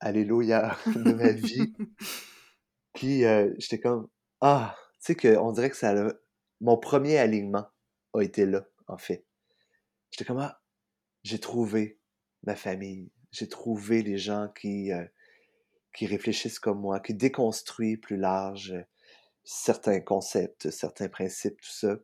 alléluia, 0.00 0.76
de 0.86 1.12
ma 1.12 1.32
vie, 1.32 1.74
puis 2.94 3.24
euh, 3.24 3.52
j'étais 3.58 3.80
comme 3.80 4.08
ah, 4.40 4.76
tu 4.94 4.98
sais 5.00 5.14
que 5.14 5.36
on 5.38 5.52
dirait 5.52 5.70
que 5.70 5.76
ça 5.76 5.90
a, 5.90 6.12
mon 6.60 6.76
premier 6.76 7.18
alignement 7.18 7.66
a 8.14 8.22
été 8.22 8.46
là, 8.46 8.66
en 8.86 8.98
fait. 8.98 9.26
J'étais 10.10 10.24
comme 10.24 10.38
ah, 10.38 10.62
j'ai 11.24 11.40
trouvé 11.40 11.98
ma 12.44 12.54
famille, 12.54 13.10
j'ai 13.32 13.48
trouvé 13.48 14.02
les 14.02 14.18
gens 14.18 14.48
qui 14.54 14.92
euh, 14.92 15.04
qui 15.94 16.06
réfléchissent 16.06 16.58
comme 16.58 16.80
moi, 16.80 17.00
qui 17.00 17.14
déconstruisent 17.14 18.00
plus 18.00 18.16
large 18.16 18.72
euh, 18.72 18.82
certains 19.44 20.00
concepts, 20.00 20.70
certains 20.70 21.08
principes, 21.08 21.60
tout 21.60 21.70
ça. 21.70 21.96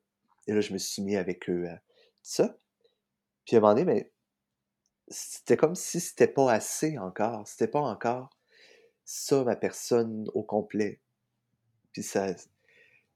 Et 0.46 0.52
là, 0.52 0.60
je 0.60 0.72
me 0.72 0.78
suis 0.78 1.02
mis 1.02 1.16
avec 1.16 1.50
eux 1.50 1.66
à 1.68 1.76
tout 1.76 1.82
ça. 2.22 2.56
Puis 3.44 3.56
à 3.56 3.58
un 3.58 3.62
moment 3.62 3.74
donné, 3.74 3.84
mais 3.84 4.12
c'était 5.08 5.56
comme 5.56 5.74
si 5.74 6.00
c'était 6.00 6.28
pas 6.28 6.52
assez 6.52 6.98
encore. 6.98 7.46
C'était 7.46 7.68
pas 7.68 7.80
encore 7.80 8.30
ça, 9.04 9.42
ma 9.42 9.56
personne 9.56 10.28
au 10.34 10.44
complet. 10.44 11.00
Puis 11.92 12.04
ça, 12.04 12.32
tu 12.32 12.42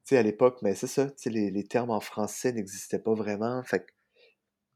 sais, 0.05 0.17
à 0.17 0.23
l'époque, 0.23 0.59
mais 0.63 0.75
c'est 0.75 0.89
ça, 0.89 1.07
tu 1.07 1.15
sais, 1.17 1.31
les, 1.31 1.51
les 1.51 1.65
termes 1.65 1.91
en 1.91 2.01
français 2.01 2.53
n'existaient 2.53 2.99
pas 2.99 3.15
vraiment. 3.15 3.63
Fait 3.63 3.87
que 3.87 3.93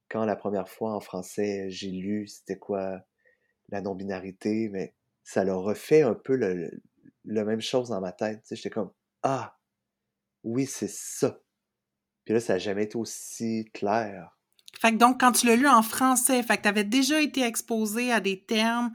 quand 0.09 0.25
la 0.25 0.37
première 0.37 0.69
fois 0.69 0.95
en 0.95 1.01
français, 1.01 1.69
j'ai 1.71 1.91
lu 1.91 2.29
c'était 2.29 2.59
quoi 2.59 3.01
la 3.71 3.81
non-binarité, 3.81 4.69
mais 4.71 4.95
ça 5.29 5.45
leur 5.45 5.61
refait 5.61 6.01
un 6.01 6.15
peu 6.15 6.37
le, 6.37 6.71
la 7.27 7.45
même 7.45 7.61
chose 7.61 7.91
dans 7.91 8.01
ma 8.01 8.13
tête. 8.13 8.41
Tu 8.45 8.49
sais, 8.49 8.57
j'étais 8.57 8.71
comme 8.71 8.91
Ah, 9.23 9.59
oui, 10.43 10.65
c'est 10.65 10.89
ça. 10.89 11.43
Puis 12.25 12.33
là, 12.33 12.41
ça 12.41 12.55
n'a 12.55 12.59
jamais 12.59 12.85
été 12.85 12.97
aussi 12.97 13.69
clair. 13.75 14.39
Fait 14.81 14.93
que 14.93 14.97
donc, 14.97 15.21
quand 15.21 15.33
tu 15.33 15.47
l'as 15.47 15.57
lu 15.57 15.69
en 15.69 15.83
français, 15.83 16.43
fait 16.43 16.57
que 16.57 16.63
tu 16.63 16.69
avais 16.69 16.85
déjà 16.85 17.21
été 17.21 17.43
exposé 17.43 18.11
à 18.11 18.21
des 18.21 18.43
termes 18.43 18.91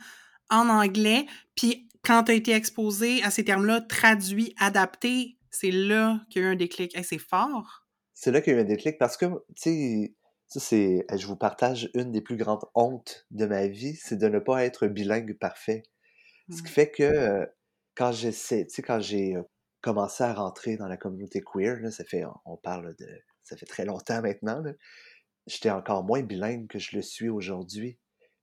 en 0.50 0.70
anglais, 0.70 1.28
puis 1.54 1.88
quand 2.04 2.24
tu 2.24 2.32
as 2.32 2.36
été 2.36 2.54
exposé 2.54 3.22
à 3.22 3.30
ces 3.30 3.46
termes-là, 3.46 3.82
traduits, 3.82 4.56
adaptés, 4.60 5.38
c'est 5.52 5.72
là 5.72 6.20
qu'il 6.32 6.42
y 6.42 6.46
a 6.46 6.48
eu 6.48 6.52
un 6.54 6.56
déclic. 6.56 6.98
Hey, 6.98 7.04
c'est 7.04 7.20
fort. 7.20 7.86
C'est 8.16 8.32
là 8.32 8.42
qu'il 8.42 8.54
y 8.54 8.56
a 8.56 8.60
eu 8.60 8.64
un 8.64 8.68
déclic 8.68 8.98
parce 8.98 9.18
que, 9.18 9.26
tu 9.26 9.36
sais, 9.56 10.16
ça 10.48 10.60
c'est, 10.60 11.06
je 11.16 11.28
vous 11.28 11.36
partage 11.36 11.92
une 11.94 12.12
des 12.12 12.22
plus 12.22 12.38
grandes 12.38 12.66
hontes 12.74 13.28
de 13.30 13.46
ma 13.46 13.68
vie, 13.68 13.96
c'est 14.02 14.18
de 14.18 14.28
ne 14.30 14.40
pas 14.40 14.66
être 14.66 14.88
bilingue 14.88 15.38
parfait. 15.38 15.84
Ce 16.50 16.62
qui 16.62 16.70
fait 16.70 16.92
que 16.92 17.04
euh, 17.04 17.46
quand 17.96 18.12
j'essaie, 18.12 18.66
tu 18.66 18.76
sais, 18.76 18.82
quand 18.82 19.00
j'ai 19.00 19.36
commencé 19.82 20.24
à 20.24 20.34
rentrer 20.34 20.78
dans 20.78 20.88
la 20.88 20.98
communauté 20.98 21.42
queer, 21.42 21.80
là, 21.80 21.92
ça 21.92 22.04
fait, 22.04 22.24
on 22.46 22.58
parle 22.58 22.96
de, 22.96 23.08
ça 23.44 23.56
fait 23.58 23.66
très 23.66 23.86
longtemps 23.86 24.22
maintenant, 24.22 24.62
là, 24.62 24.74
j'étais 25.48 25.70
encore 25.70 26.04
moins 26.04 26.22
bilingue 26.22 26.68
que 26.68 26.80
je 26.80 26.96
le 26.96 27.02
suis 27.02 27.30
aujourd'hui. 27.30 27.98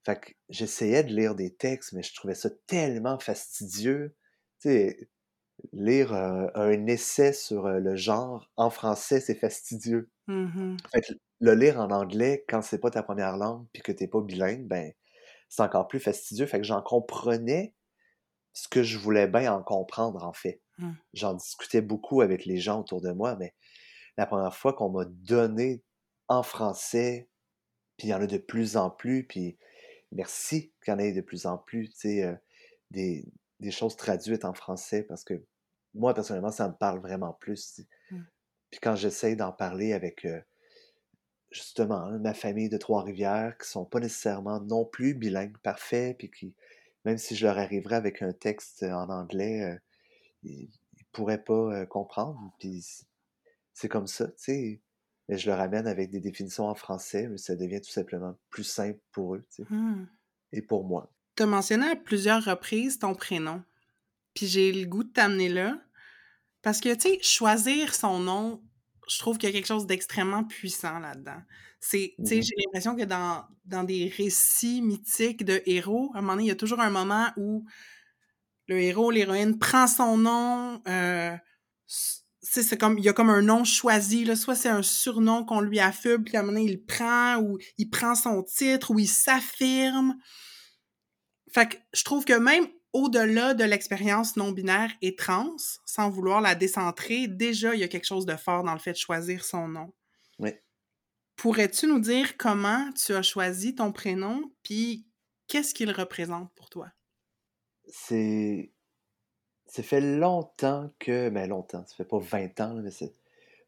Fait 0.05 0.19
que 0.19 0.33
j'essayais 0.49 1.05
de 1.05 1.13
lire 1.15 1.35
des 1.35 1.55
textes, 1.55 1.93
mais 1.93 2.03
je 2.03 2.15
trouvais 2.15 2.35
ça 2.35 2.51
tellement 2.67 3.19
fastidieux. 3.19 4.17
Tu 4.61 4.71
sais, 4.71 5.11
lire 5.73 6.15
euh, 6.15 6.47
un 6.55 6.87
essai 6.87 7.33
sur 7.33 7.67
euh, 7.67 7.81
le 7.81 7.97
genre 7.97 8.51
en 8.57 8.71
français, 8.71 9.21
c'est 9.21 9.35
fastidieux. 9.35 10.11
Mmh 10.27 10.77
Fait 10.93 11.01
que 11.03 11.13
le 11.41 11.55
lire 11.55 11.79
en 11.81 11.91
anglais, 11.91 12.45
quand 12.49 12.63
c'est 12.63 12.79
pas 12.79 12.91
ta 12.91 13.03
première 13.03 13.37
langue 13.37 13.67
puis 13.73 13.83
que 13.83 13.93
t'es 13.93 14.09
pas 14.09 14.21
bilingue, 14.21 14.67
ben, 14.67 14.93
c'est 15.49 15.63
encore 15.63 15.89
plus 15.89 16.01
fastidieux. 16.01 16.47
Fait 16.47 16.59
que 16.59 16.67
j'en 16.67 16.83
comprenais 16.83 17.75
ce 18.53 18.69
que 18.69 18.83
je 18.83 18.99
voulais 18.99 19.27
bien 19.27 19.53
en 19.53 19.63
comprendre, 19.63 20.25
en 20.25 20.33
fait. 20.33 20.61
Mmh. 20.79 20.93
J'en 21.15 21.35
discutais 21.35 21.81
beaucoup 21.81 22.21
avec 22.21 22.45
les 22.45 22.59
gens 22.59 22.81
autour 22.81 23.01
de 23.01 23.13
moi, 23.13 23.37
mais 23.37 23.55
la 24.17 24.27
première 24.27 24.55
fois 24.55 24.73
qu'on 24.73 24.91
m'a 24.91 25.05
donné 25.05 25.83
en 26.29 26.43
français, 26.43 27.29
puis 27.97 28.09
il 28.09 28.11
y 28.11 28.15
en 28.15 28.21
a 28.21 28.27
de 28.27 28.39
plus 28.39 28.77
en 28.77 28.91
plus, 28.91 29.27
puis 29.27 29.59
merci 30.13 30.73
qu'il 30.83 30.93
y 30.93 30.95
en 30.95 30.99
ait 30.99 31.13
de 31.13 31.21
plus 31.21 31.47
en 31.47 31.59
plus, 31.59 31.91
tu 31.91 31.99
sais, 31.99 32.25
euh, 32.25 32.35
des, 32.91 33.25
des 33.61 33.71
choses 33.71 33.97
traduites 33.97 34.45
en 34.45 34.55
français, 34.55 35.03
parce 35.03 35.25
que 35.25 35.45
moi, 35.95 36.15
personnellement, 36.15 36.53
ça 36.53 36.69
me 36.69 36.75
parle 36.75 37.01
vraiment 37.01 37.33
plus. 37.35 37.81
Mmh. 38.11 38.21
Puis 38.71 38.81
quand 38.81 38.97
j'essaye 38.97 39.37
d'en 39.37 39.53
parler 39.53 39.93
avec, 39.93 40.25
euh, 40.25 40.41
justement, 41.51 42.03
hein, 42.03 42.19
ma 42.19 42.35
famille 42.35 42.69
de 42.69 42.79
Trois-Rivières, 42.79 43.57
qui 43.59 43.69
sont 43.69 43.85
pas 43.85 44.01
nécessairement 44.01 44.61
non 44.61 44.85
plus 44.85 45.15
bilingues 45.15 45.59
parfaits, 45.59 46.17
puis 46.19 46.31
qui, 46.31 46.55
même 47.05 47.19
si 47.19 47.37
je 47.37 47.47
leur 47.47 47.59
arriverais 47.59 47.97
avec 47.97 48.23
un 48.23 48.33
texte 48.33 48.83
en 48.85 49.09
anglais, 49.11 49.63
euh, 49.63 49.79
ils, 50.43 50.71
ils 50.99 51.05
pourraient 51.13 51.43
pas 51.45 51.55
euh, 51.83 51.87
comprendre. 51.87 52.53
Puis 52.59 52.87
c'est- 53.75 53.89
comme 53.89 54.07
ça, 54.07 54.29
tu 54.29 54.35
sais. 54.39 54.83
Mais 55.29 55.39
je 55.39 55.49
leur 55.51 55.61
amène 55.61 55.87
avec 55.87 56.11
des 56.11 56.21
définitions 56.21 56.67
en 56.69 56.75
français, 56.75 57.29
mais 57.29 57.39
ça 57.39 57.57
devient 57.57 57.81
tout 57.81 57.91
simplement 57.91 58.37
plus 58.51 58.65
simple 58.65 58.99
pour 59.13 59.37
eux, 59.37 59.45
tu 59.55 59.63
sais, 59.65 59.71
Mmh. 59.71 60.07
et 60.53 60.63
pour 60.63 60.85
moi. 60.85 61.13
Tu 61.37 61.45
as 61.45 61.47
mentionné 61.47 61.87
à 61.89 61.97
plusieurs 61.97 62.45
reprises 62.45 62.99
ton 62.99 63.15
prénom. 63.15 63.63
Puis 64.35 64.47
j'ai 64.47 64.73
le 64.73 64.87
goût 64.87 65.05
de 65.05 65.13
t'amener 65.13 65.49
là. 65.49 65.81
Parce 66.63 66.81
que, 66.81 66.93
tu 66.95 67.01
sais, 67.03 67.19
choisir 67.23 67.95
son 67.95 68.19
nom, 68.19 68.63
je 69.11 69.19
trouve 69.19 69.39
qu'il 69.39 69.49
y 69.49 69.53
a 69.53 69.55
quelque 69.55 69.67
chose 69.67 69.87
d'extrêmement 69.87 70.45
puissant 70.45 70.99
là-dedans. 71.01 71.43
C'est, 71.81 72.19
tu 72.25 72.29
sais, 72.29 72.37
Mhm. 72.37 72.43
j'ai 72.43 72.55
l'impression 72.67 72.97
que 72.97 73.05
dans, 73.05 73.45
dans 73.65 73.85
des 73.85 74.09
récits 74.17 74.83
mythiques 74.83 75.45
de 75.45 75.63
héros, 75.67 76.11
à 76.15 76.19
un 76.19 76.21
moment 76.23 76.35
donné, 76.35 76.45
il 76.45 76.49
y 76.49 76.53
a 76.53 76.57
toujours 76.57 76.81
un 76.81 76.91
moment 76.91 77.29
où 77.37 77.65
le 78.69 78.81
héros, 78.81 79.11
l'héroïne 79.11 79.59
prend 79.59 79.87
son 79.87 80.17
nom. 80.17 80.81
euh, 80.89 81.37
c'est 82.43 82.79
comme, 82.79 82.99
il 82.99 83.05
y 83.05 83.09
a 83.09 83.13
comme 83.13 83.31
un 83.31 83.43
nom 83.43 83.65
choisi, 83.65 84.25
là. 84.25 84.35
Soit 84.37 84.55
c'est 84.55 84.69
un 84.69 84.83
surnom 84.83 85.45
qu'on 85.45 85.61
lui 85.61 85.79
affuble, 85.81 86.25
puis 86.25 86.37
à 86.37 86.41
un 86.41 86.43
moment 86.43 86.59
donné, 86.59 86.71
il 86.71 86.77
le 86.77 86.83
prend, 86.85 87.37
ou 87.39 87.59
il 87.79 87.91
prend 87.91 88.15
son 88.15 88.43
titre, 88.43 88.91
ou 88.93 88.99
il 88.99 89.09
s'affirme. 89.09 90.17
Fait 91.53 91.69
que 91.69 91.77
je 91.93 92.05
trouve 92.05 92.25
que 92.25 92.33
même 92.35 92.67
au-delà 92.93 93.55
de 93.55 93.65
l'expérience 93.65 94.37
non-binaire 94.37 94.91
et 95.03 95.15
trans, 95.15 95.57
sans 95.85 96.11
vouloir 96.11 96.41
la 96.41 96.55
décentrer, 96.55 97.29
déjà, 97.29 97.75
il 97.75 97.81
y 97.81 97.85
a 97.85 97.89
quelque 97.89 98.07
chose 98.07 98.27
de 98.27 98.37
fort 98.37 98.65
dans 98.65 98.73
le 98.73 98.79
fait 98.79 98.93
de 98.93 98.97
choisir 98.97 99.45
son 99.45 99.69
nom. 99.69 99.93
Oui. 100.39 100.55
Pourrais-tu 101.37 101.87
nous 101.87 102.01
dire 102.01 102.37
comment 102.37 102.91
tu 102.93 103.15
as 103.15 103.23
choisi 103.23 103.75
ton 103.75 103.93
prénom, 103.93 104.53
puis 104.63 105.07
qu'est-ce 105.47 105.75
qu'il 105.75 105.91
représente 105.91 106.53
pour 106.55 106.69
toi? 106.69 106.91
C'est. 107.87 108.73
Ça 109.67 109.83
fait 109.83 110.01
longtemps 110.01 110.91
que. 110.99 111.29
Mais 111.31 111.47
longtemps, 111.47 111.85
ça 111.87 111.95
fait 111.95 112.05
pas 112.05 112.19
20 112.19 112.61
ans, 112.61 112.75
mais 112.75 112.91
c'est. 112.91 113.15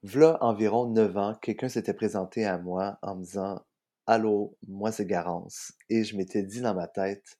V'là 0.02 0.36
environ 0.42 0.88
9 0.88 1.16
ans, 1.16 1.34
quelqu'un 1.40 1.68
s'était 1.68 1.94
présenté 1.94 2.44
à 2.44 2.58
moi 2.58 2.98
en 3.02 3.14
me 3.14 3.22
disant 3.22 3.64
Allô, 4.06 4.56
moi 4.66 4.90
c'est 4.90 5.06
Garance. 5.06 5.72
Et 5.88 6.02
je 6.02 6.16
m'étais 6.16 6.42
dit 6.42 6.60
dans 6.60 6.74
ma 6.74 6.88
tête 6.88 7.38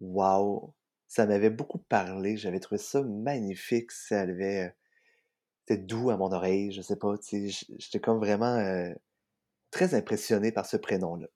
Waouh, 0.00 0.74
ça 1.08 1.26
m'avait 1.26 1.50
beaucoup 1.50 1.78
parlé, 1.78 2.36
j'avais 2.36 2.60
trouvé 2.60 2.78
ça 2.78 3.02
magnifique, 3.02 3.92
ça 3.92 4.20
avait. 4.22 4.74
C'était 5.60 5.82
doux 5.82 6.10
à 6.10 6.16
mon 6.16 6.30
oreille, 6.32 6.70
je 6.70 6.80
sais 6.80 6.96
pas, 6.96 7.14
j'étais 7.30 7.98
comme 7.98 8.18
vraiment 8.18 8.54
euh, 8.56 8.92
très 9.70 9.94
impressionné 9.94 10.52
par 10.52 10.64
ce 10.64 10.76
prénom-là. 10.76 11.26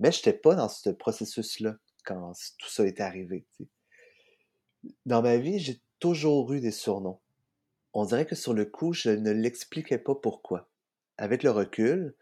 Mais 0.00 0.12
j'étais 0.12 0.34
pas 0.34 0.54
dans 0.54 0.68
ce 0.68 0.90
processus-là 0.90 1.76
quand 2.04 2.32
tout 2.58 2.68
ça 2.68 2.84
est 2.84 3.00
arrivé. 3.00 3.46
Dans 5.06 5.22
ma 5.22 5.38
vie, 5.38 5.60
j'ai 5.60 5.80
toujours 5.98 6.52
eu 6.52 6.60
des 6.60 6.72
surnoms. 6.72 7.20
On 7.94 8.04
dirait 8.04 8.26
que 8.26 8.34
sur 8.34 8.52
le 8.52 8.64
coup, 8.64 8.92
je 8.92 9.10
ne 9.10 9.30
l'expliquais 9.30 9.98
pas 9.98 10.14
pourquoi. 10.14 10.68
Avec 11.18 11.42
le 11.42 11.50
recul, 11.50 12.14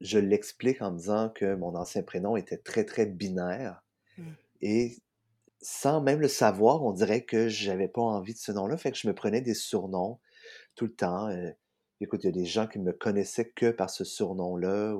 je 0.00 0.18
l'explique 0.18 0.82
en 0.82 0.92
me 0.92 0.98
disant 0.98 1.30
que 1.30 1.54
mon 1.54 1.74
ancien 1.76 2.02
prénom 2.02 2.36
était 2.36 2.58
très, 2.58 2.84
très 2.84 3.06
binaire. 3.06 3.82
Mm. 4.18 4.32
Et 4.62 4.96
sans 5.62 6.00
même 6.00 6.20
le 6.20 6.28
savoir, 6.28 6.82
on 6.82 6.92
dirait 6.92 7.24
que 7.24 7.48
j'avais 7.48 7.88
pas 7.88 8.02
envie 8.02 8.34
de 8.34 8.38
ce 8.38 8.52
nom-là. 8.52 8.76
Fait 8.76 8.92
que 8.92 8.98
je 8.98 9.08
me 9.08 9.14
prenais 9.14 9.40
des 9.40 9.54
surnoms 9.54 10.20
tout 10.76 10.86
le 10.86 10.94
temps. 10.94 11.28
Écoute, 12.00 12.24
il 12.24 12.26
y 12.26 12.30
a 12.30 12.32
des 12.32 12.44
gens 12.44 12.66
qui 12.66 12.78
me 12.80 12.92
connaissaient 12.92 13.50
que 13.50 13.70
par 13.70 13.88
ce 13.88 14.04
surnom-là. 14.04 14.96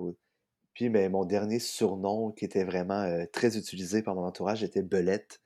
Puis, 0.75 0.89
mon 0.89 1.25
dernier 1.25 1.59
surnom 1.59 2.31
qui 2.33 2.45
était 2.45 2.65
vraiment 2.65 3.07
très 3.33 3.59
utilisé 3.59 4.03
par 4.03 4.15
mon 4.15 4.25
entourage 4.25 4.63
était 4.63 4.83
Belette. 4.83 5.41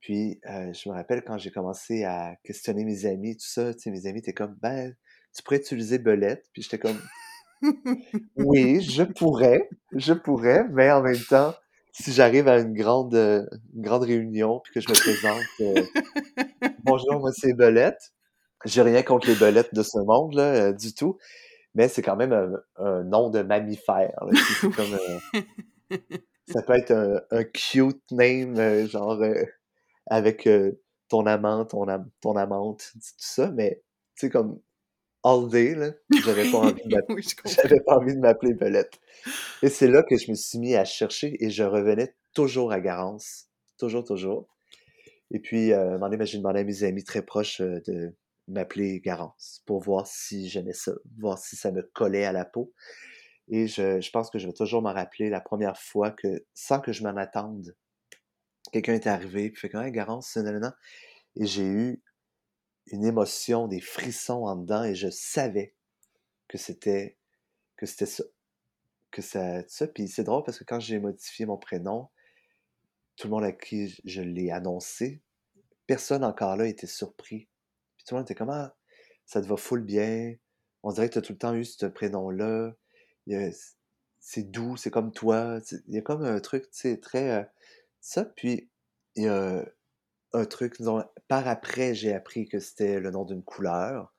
Puis, 0.00 0.40
je 0.44 0.88
me 0.88 0.94
rappelle 0.94 1.22
quand 1.22 1.38
j'ai 1.38 1.50
commencé 1.50 2.04
à 2.04 2.36
questionner 2.42 2.84
mes 2.84 3.06
amis, 3.06 3.36
tout 3.36 3.46
ça, 3.46 3.72
tu 3.72 3.80
sais, 3.80 3.90
mes 3.90 4.06
amis 4.06 4.18
étaient 4.18 4.32
comme, 4.34 4.56
ben, 4.60 4.94
tu 5.34 5.42
pourrais 5.42 5.58
utiliser 5.58 5.98
Belette. 5.98 6.44
Puis 6.52 6.62
j'étais 6.62 6.78
comme, 6.78 7.00
oui, 8.36 8.80
je 8.80 9.02
pourrais, 9.02 9.68
je 9.92 10.12
pourrais, 10.12 10.66
mais 10.70 10.90
en 10.90 11.02
même 11.02 11.22
temps, 11.28 11.54
si 11.92 12.12
j'arrive 12.12 12.48
à 12.48 12.58
une 12.58 12.72
grande, 12.74 13.14
euh, 13.14 13.46
une 13.74 13.82
grande 13.82 14.02
réunion 14.04 14.60
puis 14.60 14.72
que 14.74 14.80
je 14.80 14.88
me 14.88 14.94
présente, 14.94 15.44
euh, 15.60 15.84
bonjour, 16.84 17.20
moi 17.20 17.30
c'est 17.32 17.52
Belette. 17.54 18.12
J'ai 18.64 18.82
rien 18.82 19.02
contre 19.02 19.28
les 19.28 19.34
belettes 19.36 19.74
de 19.74 19.82
ce 19.82 19.98
monde 19.98 20.34
là, 20.34 20.42
euh, 20.54 20.72
du 20.72 20.94
tout, 20.94 21.18
mais 21.74 21.88
c'est 21.88 22.02
quand 22.02 22.16
même 22.16 22.32
un, 22.32 22.52
un 22.76 23.04
nom 23.04 23.30
de 23.30 23.40
mammifère. 23.42 24.12
là, 24.24 24.32
c'est 24.60 24.70
comme, 24.72 24.98
ça 26.46 26.62
peut 26.62 26.74
être 26.76 26.90
un, 26.90 27.20
un 27.30 27.44
cute 27.44 28.02
name, 28.10 28.86
genre 28.86 29.22
avec 30.06 30.48
ton 31.08 31.26
amant, 31.26 31.64
ton, 31.64 31.88
am- 31.88 32.10
ton 32.20 32.36
amante, 32.36 32.90
tout 32.94 33.00
ça, 33.18 33.50
mais 33.50 33.82
tu 34.16 34.26
sais 34.26 34.30
comme 34.30 34.60
all 35.24 35.48
day 35.48 35.74
là, 35.74 35.92
j'avais 36.24 36.50
pas 36.50 36.58
envie 36.58 36.82
de 36.84 36.94
m'appeler 36.94 37.14
oui, 37.14 37.26
j'avais 37.44 37.80
pas 37.80 37.96
envie 37.96 38.14
de 38.14 38.20
m'appeler 38.20 38.54
Belette. 38.54 39.00
Et 39.62 39.68
c'est 39.68 39.88
là 39.88 40.02
que 40.02 40.16
je 40.16 40.30
me 40.30 40.36
suis 40.36 40.58
mis 40.58 40.74
à 40.74 40.84
chercher 40.84 41.36
et 41.44 41.50
je 41.50 41.62
revenais 41.62 42.14
toujours 42.34 42.72
à 42.72 42.80
Garance. 42.80 43.46
Toujours, 43.78 44.04
toujours. 44.04 44.48
Et 45.30 45.38
puis, 45.38 45.72
euh, 45.72 45.78
à 45.78 45.82
un 45.82 45.90
moment 45.92 46.06
donné, 46.06 46.16
ben, 46.18 46.26
j'ai 46.26 46.38
demandé 46.38 46.60
à 46.60 46.64
mes 46.64 46.84
amis 46.84 47.04
très 47.04 47.22
proches 47.22 47.60
euh, 47.60 47.80
de 47.86 48.14
m'appeler 48.48 49.00
Garance 49.00 49.62
pour 49.66 49.80
voir 49.80 50.06
si 50.06 50.48
j'aimais 50.48 50.72
ça, 50.72 50.92
voir 51.18 51.38
si 51.38 51.56
ça 51.56 51.70
me 51.70 51.82
collait 51.94 52.24
à 52.24 52.32
la 52.32 52.44
peau. 52.44 52.72
Et 53.48 53.66
je, 53.66 54.00
je 54.00 54.10
pense 54.10 54.30
que 54.30 54.38
je 54.38 54.46
vais 54.46 54.52
toujours 54.52 54.82
m'en 54.82 54.92
rappeler 54.92 55.30
la 55.30 55.40
première 55.40 55.78
fois 55.78 56.10
que, 56.10 56.44
sans 56.54 56.80
que 56.80 56.92
je 56.92 57.02
m'en 57.02 57.16
attende, 57.16 57.74
quelqu'un 58.72 58.94
est 58.94 59.06
arrivé, 59.06 59.50
puis 59.50 59.60
fait 59.60 59.68
comme, 59.68 59.82
hey, 59.84 59.92
Garance, 59.92 60.30
c'est. 60.32 60.44
Et 61.36 61.46
j'ai 61.46 61.64
eu 61.64 62.02
une 62.86 63.04
émotion, 63.04 63.68
des 63.68 63.80
frissons 63.80 64.44
en 64.44 64.56
dedans, 64.56 64.84
et 64.84 64.94
je 64.94 65.08
savais 65.10 65.74
que 66.48 66.58
c'était 66.58 67.16
que 67.76 67.86
c'était 67.86 68.06
ça. 68.06 68.24
Que 69.10 69.22
ça, 69.22 69.66
ça. 69.68 69.86
Puis 69.88 70.08
c'est 70.08 70.24
drôle 70.24 70.44
parce 70.44 70.58
que 70.58 70.64
quand 70.64 70.80
j'ai 70.80 70.98
modifié 71.00 71.46
mon 71.46 71.56
prénom, 71.56 72.10
tout 73.16 73.26
le 73.28 73.32
monde 73.32 73.44
à 73.44 73.52
qui 73.52 73.98
je 74.04 74.22
l'ai 74.22 74.50
annoncé, 74.50 75.22
personne 75.86 76.24
encore 76.24 76.56
là 76.56 76.66
était 76.66 76.86
surpris. 76.86 77.48
Puis 77.96 78.04
tout 78.06 78.14
le 78.14 78.20
monde 78.20 78.26
était 78.26 78.34
comme 78.34 78.50
Ah, 78.50 78.76
ça 79.26 79.40
te 79.42 79.46
va 79.46 79.56
full 79.56 79.82
bien. 79.82 80.34
On 80.82 80.92
dirait 80.92 81.08
que 81.08 81.14
tu 81.14 81.18
as 81.18 81.22
tout 81.22 81.32
le 81.32 81.38
temps 81.38 81.54
eu 81.54 81.64
ce 81.64 81.86
prénom-là. 81.86 82.74
C'est 84.20 84.50
doux, 84.50 84.76
c'est 84.76 84.90
comme 84.90 85.12
toi. 85.12 85.58
Il 85.88 85.94
y 85.94 85.98
a 85.98 86.02
comme 86.02 86.24
un 86.24 86.40
truc, 86.40 86.64
tu 86.64 86.80
sais, 86.80 86.96
très. 86.98 87.30
euh, 87.30 87.44
ça. 88.00 88.24
Puis 88.24 88.70
il 89.16 89.24
y 89.24 89.28
a 89.28 89.64
un 90.32 90.44
truc, 90.44 90.78
disons, 90.78 91.04
par 91.30 91.48
après, 91.48 91.94
j'ai 91.94 92.12
appris 92.12 92.46
que 92.46 92.60
c'était 92.60 93.00
le 93.00 93.10
nom 93.10 93.24
d'une 93.24 93.42
couleur. 93.42 94.14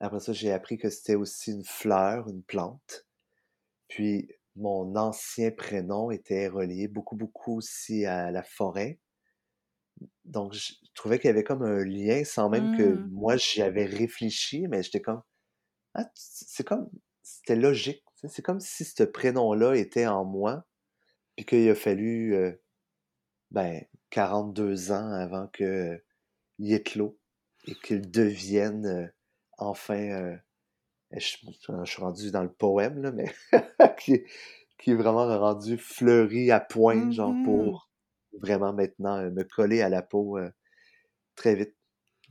Après 0.00 0.20
ça, 0.20 0.34
j'ai 0.34 0.52
appris 0.52 0.78
que 0.78 0.90
c'était 0.90 1.14
aussi 1.14 1.52
une 1.52 1.64
fleur, 1.64 2.28
une 2.28 2.42
plante. 2.42 3.06
Puis 3.88 4.30
mon 4.56 4.96
ancien 4.96 5.50
prénom 5.52 6.10
était 6.10 6.48
relié 6.48 6.88
beaucoup, 6.88 7.16
beaucoup 7.16 7.58
aussi 7.58 8.06
à 8.06 8.30
la 8.30 8.42
forêt. 8.42 9.00
Donc, 10.24 10.52
je 10.54 10.74
trouvais 10.94 11.18
qu'il 11.18 11.28
y 11.28 11.30
avait 11.30 11.44
comme 11.44 11.62
un 11.62 11.84
lien 11.84 12.24
sans 12.24 12.48
même 12.48 12.70
que 12.70 13.02
Mm. 13.02 13.10
moi 13.10 13.36
j'y 13.36 13.62
avais 13.62 13.84
réfléchi, 13.84 14.66
mais 14.68 14.82
j'étais 14.82 15.00
comme 15.00 15.22
Ah, 15.94 16.06
c'est 16.14 16.64
comme 16.66 16.90
c'était 17.22 17.56
logique. 17.56 18.04
C'est 18.28 18.42
comme 18.44 18.60
si 18.60 18.84
ce 18.84 19.04
prénom-là 19.04 19.76
était 19.76 20.06
en 20.06 20.24
moi, 20.24 20.66
puis 21.36 21.46
qu'il 21.46 21.68
a 21.70 21.76
fallu 21.76 22.34
euh, 22.36 22.52
ben 23.50 23.82
42 24.10 24.92
ans 24.92 25.12
avant 25.12 25.48
que 25.48 26.02
euh, 26.60 26.64
il 26.64 26.72
éclot 26.72 27.18
et 27.66 27.74
qu'il 27.74 28.10
devienne 28.10 28.86
euh, 28.86 29.06
enfin 29.58 29.98
euh, 29.98 30.36
je, 31.12 31.36
suis 31.84 32.02
rendu 32.02 32.30
dans 32.30 32.42
le 32.42 32.52
poème, 32.52 33.02
là, 33.02 33.10
mais 33.10 33.32
qui, 33.98 34.12
est, 34.12 34.26
qui 34.78 34.92
est 34.92 34.94
vraiment 34.94 35.26
rendu 35.38 35.76
fleuri 35.76 36.50
à 36.52 36.60
point, 36.60 37.10
genre 37.10 37.32
Mm-hmm. 37.32 37.44
pour 37.44 37.90
vraiment 38.40 38.72
maintenant 38.72 39.16
euh, 39.16 39.30
me 39.30 39.42
coller 39.42 39.82
à 39.82 39.88
la 39.88 40.02
peau 40.02 40.38
très 41.34 41.56
vite, 41.56 41.74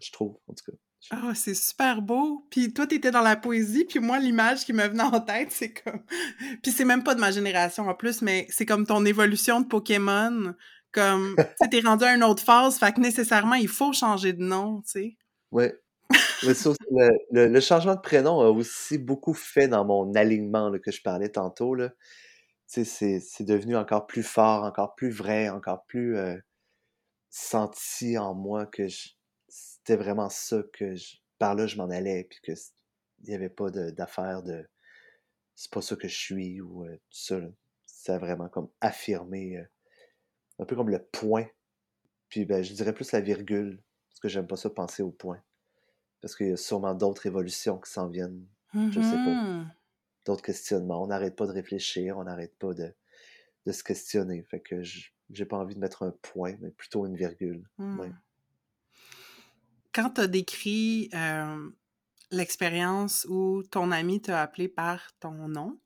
je 0.02 0.12
trouve, 0.12 0.40
en 0.48 0.54
tout 0.54 0.72
cas. 0.72 0.78
Ah, 1.12 1.34
c'est 1.34 1.56
super 1.56 2.02
beau. 2.02 2.46
Puis 2.52 2.74
toi, 2.74 2.86
t'étais 2.86 3.12
dans 3.12 3.22
la 3.22 3.36
poésie, 3.36 3.86
puis 3.86 4.00
moi, 4.00 4.20
l'image 4.20 4.66
qui 4.66 4.74
me 4.74 4.86
venait 4.86 5.04
en 5.04 5.22
tête, 5.22 5.52
c'est 5.52 5.74
comme... 5.74 6.04
Puis 6.62 6.72
c'est 6.72 6.86
même 6.86 7.04
pas 7.04 7.16
de 7.16 7.22
ma 7.22 7.32
génération 7.32 7.88
en 7.88 7.96
plus, 7.96 8.22
mais 8.22 8.46
c'est 8.50 8.66
comme 8.66 8.86
ton 8.86 9.06
évolution 9.06 9.62
de 9.62 9.66
Pokémon. 9.66 10.54
Comme, 10.92 11.36
tu 11.38 11.44
sais, 11.62 11.70
t'es 11.70 11.80
rendu 11.82 12.04
à 12.06 12.16
une 12.16 12.24
autre 12.24 12.44
phase, 12.44 12.78
fait 12.78 12.94
que 12.94 13.00
nécessairement, 13.00 13.56
il 13.56 13.68
faut 13.68 13.94
changer 13.94 14.34
de 14.34 14.44
nom, 14.44 14.82
tu 14.82 14.90
sais. 14.92 15.18
Ouais. 15.52 15.80
Mais 16.44 16.54
ça 16.54 16.70
aussi, 16.72 16.80
le, 16.92 17.10
le- 17.32 17.48
le 17.48 17.60
changement 17.60 17.96
de 17.96 18.02
prénom 18.02 18.42
a 18.42 18.50
aussi 18.50 18.98
beaucoup 18.98 19.34
fait 19.34 19.68
dans 19.68 19.86
mon 19.86 20.14
alignement 20.16 20.70
là, 20.70 20.80
que 20.80 20.92
je 20.92 21.02
parlais 21.02 21.30
tantôt. 21.30 21.76
Là. 21.76 21.90
Tu 21.90 21.96
sais, 22.68 22.86
c'est, 22.86 23.20
c'est 23.20 23.44
devenu 23.44 23.76
encore 23.76 24.08
plus 24.08 24.24
fort, 24.24 24.64
encore 24.64 24.96
plus 24.96 25.10
vrai, 25.12 25.50
encore 25.50 25.86
plus 25.86 26.18
euh, 26.18 26.38
senti 27.30 28.18
en 28.18 28.34
moi 28.34 28.66
que 28.66 28.88
c'était 29.48 29.96
vraiment 29.96 30.30
ça 30.30 30.62
que 30.74 30.96
je, 30.96 31.18
par 31.38 31.56
là 31.56 31.68
je 31.68 31.78
m'en 31.78 31.90
allais, 31.90 32.26
puis 32.30 32.40
que 32.44 32.52
il 33.22 33.30
n'y 33.30 33.36
avait 33.36 33.50
pas 33.50 33.70
d'affaire 33.70 34.44
de 34.44 34.66
c'est 35.56 35.72
pas 35.72 35.82
ça 35.82 35.96
que 35.96 36.08
je 36.08 36.16
suis 36.16 36.62
ou 36.62 36.86
euh, 36.86 36.96
tout 36.96 37.48
ça. 37.86 38.14
a 38.14 38.18
vraiment 38.18 38.48
comme 38.50 38.70
affirmé, 38.82 39.58
euh, 39.58 39.64
un 40.60 40.66
peu 40.66 40.76
comme 40.76 40.90
le 40.90 41.00
point. 41.00 41.46
Puis 42.30 42.46
ben, 42.46 42.64
je 42.64 42.74
dirais 42.74 42.94
plus 42.94 43.12
la 43.12 43.22
virgule, 43.22 43.82
parce 44.10 44.20
que 44.20 44.28
j'aime 44.28 44.48
pas 44.48 44.58
ça 44.58 44.70
penser 44.70 45.02
au 45.02 45.12
point. 45.12 45.42
Parce 46.22 46.36
qu'il 46.36 46.48
y 46.48 46.52
a 46.52 46.58
sûrement 46.58 46.94
d'autres 46.94 47.26
évolutions 47.26 47.80
qui 47.80 47.92
s'en 47.92 48.08
viennent, 48.08 48.46
je 48.74 49.02
sais 49.02 49.16
pas. 49.16 49.44
Mhm. 49.44 49.72
d'autres 50.26 50.44
questionnements. 50.44 51.02
On 51.02 51.08
n'arrête 51.08 51.36
pas 51.36 51.48
de 51.48 51.54
réfléchir, 51.54 52.18
on 52.18 52.26
n'arrête 52.26 52.56
pas 52.60 52.74
de, 52.74 52.94
de 53.66 53.72
se 53.72 53.84
questionner. 53.84 54.44
Fait 54.44 54.60
que 54.60 54.84
j'ai 54.84 55.46
pas 55.46 55.58
envie 55.58 55.76
de 55.76 55.80
mettre 55.80 56.04
un 56.04 56.12
point, 56.22 56.56
mais 56.60 56.72
plutôt 56.72 57.06
une 57.06 57.16
virgule. 57.16 57.68
Hmm. 57.78 58.00
Ouais. 58.00 58.12
Quand 59.94 60.12
tu 60.12 60.22
as 60.22 60.28
décrit 60.28 61.10
euh, 61.14 61.70
l'expérience 62.32 63.26
où 63.30 63.64
ton 63.64 63.92
ami 63.92 64.22
t'a 64.22 64.42
appelé 64.42 64.68
par 64.68 65.12
ton 65.20 65.48
nom, 65.48 65.80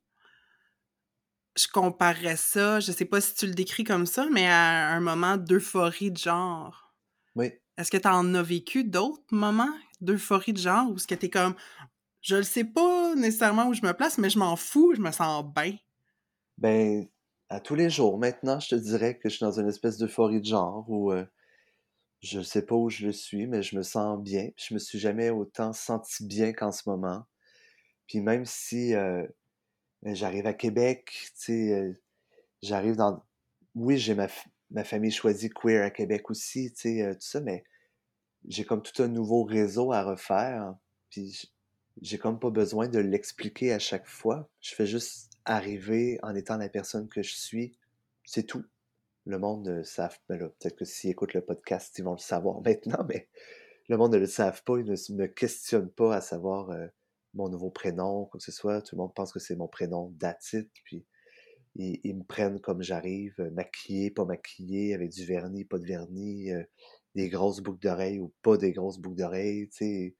je 1.56 1.68
comparerais 1.68 2.36
ça, 2.36 2.80
je 2.80 2.92
sais 2.92 3.04
pas 3.04 3.20
si 3.20 3.34
tu 3.34 3.46
le 3.46 3.54
décris 3.54 3.84
comme 3.84 4.06
ça, 4.06 4.26
mais 4.32 4.46
à 4.46 4.88
un 4.88 5.00
moment 5.00 5.36
d'euphorie 5.36 6.10
de 6.10 6.18
genre. 6.18 6.94
Oui. 7.34 7.60
Est-ce 7.78 7.90
que 7.90 7.96
tu 7.96 8.08
en 8.08 8.34
as 8.34 8.42
vécu 8.42 8.84
d'autres 8.84 9.22
moments 9.32 9.74
d'euphorie 10.00 10.52
de 10.52 10.58
genre 10.58 10.90
où 10.90 10.98
ce 10.98 11.06
que 11.06 11.14
t'es 11.14 11.30
comme 11.30 11.54
je 12.22 12.36
le 12.36 12.42
sais 12.42 12.64
pas 12.64 13.14
nécessairement 13.14 13.68
où 13.68 13.74
je 13.74 13.82
me 13.82 13.92
place, 13.92 14.18
mais 14.18 14.30
je 14.30 14.38
m'en 14.38 14.56
fous, 14.56 14.94
je 14.96 15.00
me 15.00 15.12
sens 15.12 15.44
bien? 15.44 15.76
Ben, 16.58 17.06
à 17.48 17.60
tous 17.60 17.74
les 17.74 17.90
jours, 17.90 18.18
maintenant, 18.18 18.58
je 18.60 18.70
te 18.70 18.74
dirais 18.74 19.18
que 19.18 19.28
je 19.28 19.36
suis 19.36 19.44
dans 19.44 19.60
une 19.60 19.68
espèce 19.68 19.98
d'euphorie 19.98 20.40
de 20.40 20.46
genre 20.46 20.84
où 20.88 21.12
euh, 21.12 21.24
je 22.22 22.40
sais 22.40 22.64
pas 22.64 22.74
où 22.74 22.90
je 22.90 23.06
le 23.06 23.12
suis, 23.12 23.46
mais 23.46 23.62
je 23.62 23.76
me 23.76 23.82
sens 23.82 24.20
bien. 24.20 24.50
Je 24.56 24.74
me 24.74 24.78
suis 24.78 24.98
jamais 24.98 25.30
autant 25.30 25.72
senti 25.72 26.26
bien 26.26 26.52
qu'en 26.52 26.72
ce 26.72 26.88
moment. 26.88 27.24
Puis 28.08 28.20
même 28.20 28.46
si 28.46 28.94
euh, 28.94 29.26
j'arrive 30.04 30.46
à 30.46 30.52
Québec, 30.52 31.10
tu 31.10 31.30
sais, 31.34 31.72
euh, 31.72 31.92
j'arrive 32.62 32.96
dans... 32.96 33.22
Oui, 33.74 33.98
j'ai 33.98 34.14
ma, 34.14 34.28
ma 34.70 34.84
famille 34.84 35.10
choisie 35.10 35.50
queer 35.50 35.84
à 35.84 35.90
Québec 35.90 36.30
aussi, 36.30 36.72
tu 36.72 36.80
sais, 36.80 37.02
euh, 37.02 37.14
tout 37.14 37.20
ça, 37.22 37.40
mais 37.40 37.64
j'ai 38.46 38.64
comme 38.64 38.82
tout 38.82 39.02
un 39.02 39.08
nouveau 39.08 39.44
réseau 39.44 39.92
à 39.92 40.02
refaire. 40.02 40.74
Puis 41.10 41.50
j'ai 42.00 42.18
comme 42.18 42.38
pas 42.38 42.50
besoin 42.50 42.88
de 42.88 42.98
l'expliquer 42.98 43.72
à 43.72 43.78
chaque 43.78 44.06
fois. 44.06 44.48
Je 44.60 44.74
fais 44.74 44.86
juste 44.86 45.30
arriver 45.44 46.18
en 46.22 46.34
étant 46.34 46.56
la 46.56 46.68
personne 46.68 47.08
que 47.08 47.22
je 47.22 47.34
suis. 47.34 47.76
C'est 48.24 48.44
tout. 48.44 48.64
Le 49.26 49.38
monde 49.38 49.66
ne 49.66 49.82
savent 49.82 50.18
ben 50.28 50.38
là, 50.38 50.48
peut-être 50.48 50.76
que 50.76 50.84
s'ils 50.84 51.10
écoutent 51.10 51.34
le 51.34 51.40
podcast, 51.40 51.98
ils 51.98 52.04
vont 52.04 52.12
le 52.12 52.18
savoir 52.18 52.60
maintenant, 52.64 53.04
mais 53.08 53.28
le 53.88 53.96
monde 53.96 54.14
ne 54.14 54.18
le 54.18 54.26
savent 54.26 54.62
pas, 54.64 54.78
ils 54.78 54.84
ne 54.84 55.14
me 55.14 55.26
questionnent 55.26 55.90
pas 55.90 56.16
à 56.16 56.20
savoir 56.20 56.70
euh, 56.70 56.86
mon 57.34 57.48
nouveau 57.48 57.70
prénom, 57.70 58.26
quoi 58.26 58.38
que 58.38 58.44
ce 58.44 58.52
soit. 58.52 58.82
Tout 58.82 58.96
le 58.96 59.02
monde 59.02 59.14
pense 59.14 59.32
que 59.32 59.38
c'est 59.38 59.56
mon 59.56 59.68
prénom 59.68 60.10
datit, 60.16 60.70
puis 60.84 61.06
ils, 61.76 62.00
ils 62.04 62.16
me 62.16 62.24
prennent 62.24 62.60
comme 62.60 62.82
j'arrive, 62.82 63.34
euh, 63.40 63.50
maquillé, 63.50 64.10
pas 64.10 64.24
maquillé, 64.24 64.94
avec 64.94 65.10
du 65.10 65.24
vernis, 65.24 65.64
pas 65.64 65.78
de 65.78 65.86
vernis, 65.86 66.52
euh, 66.52 66.62
des 67.14 67.28
grosses 67.28 67.60
boucles 67.60 67.80
d'oreilles 67.80 68.20
ou 68.20 68.32
pas 68.42 68.56
des 68.56 68.72
grosses 68.72 68.98
boucles 68.98 69.16
d'oreilles, 69.16 69.68
tu 69.70 69.76
sais. 69.76 70.16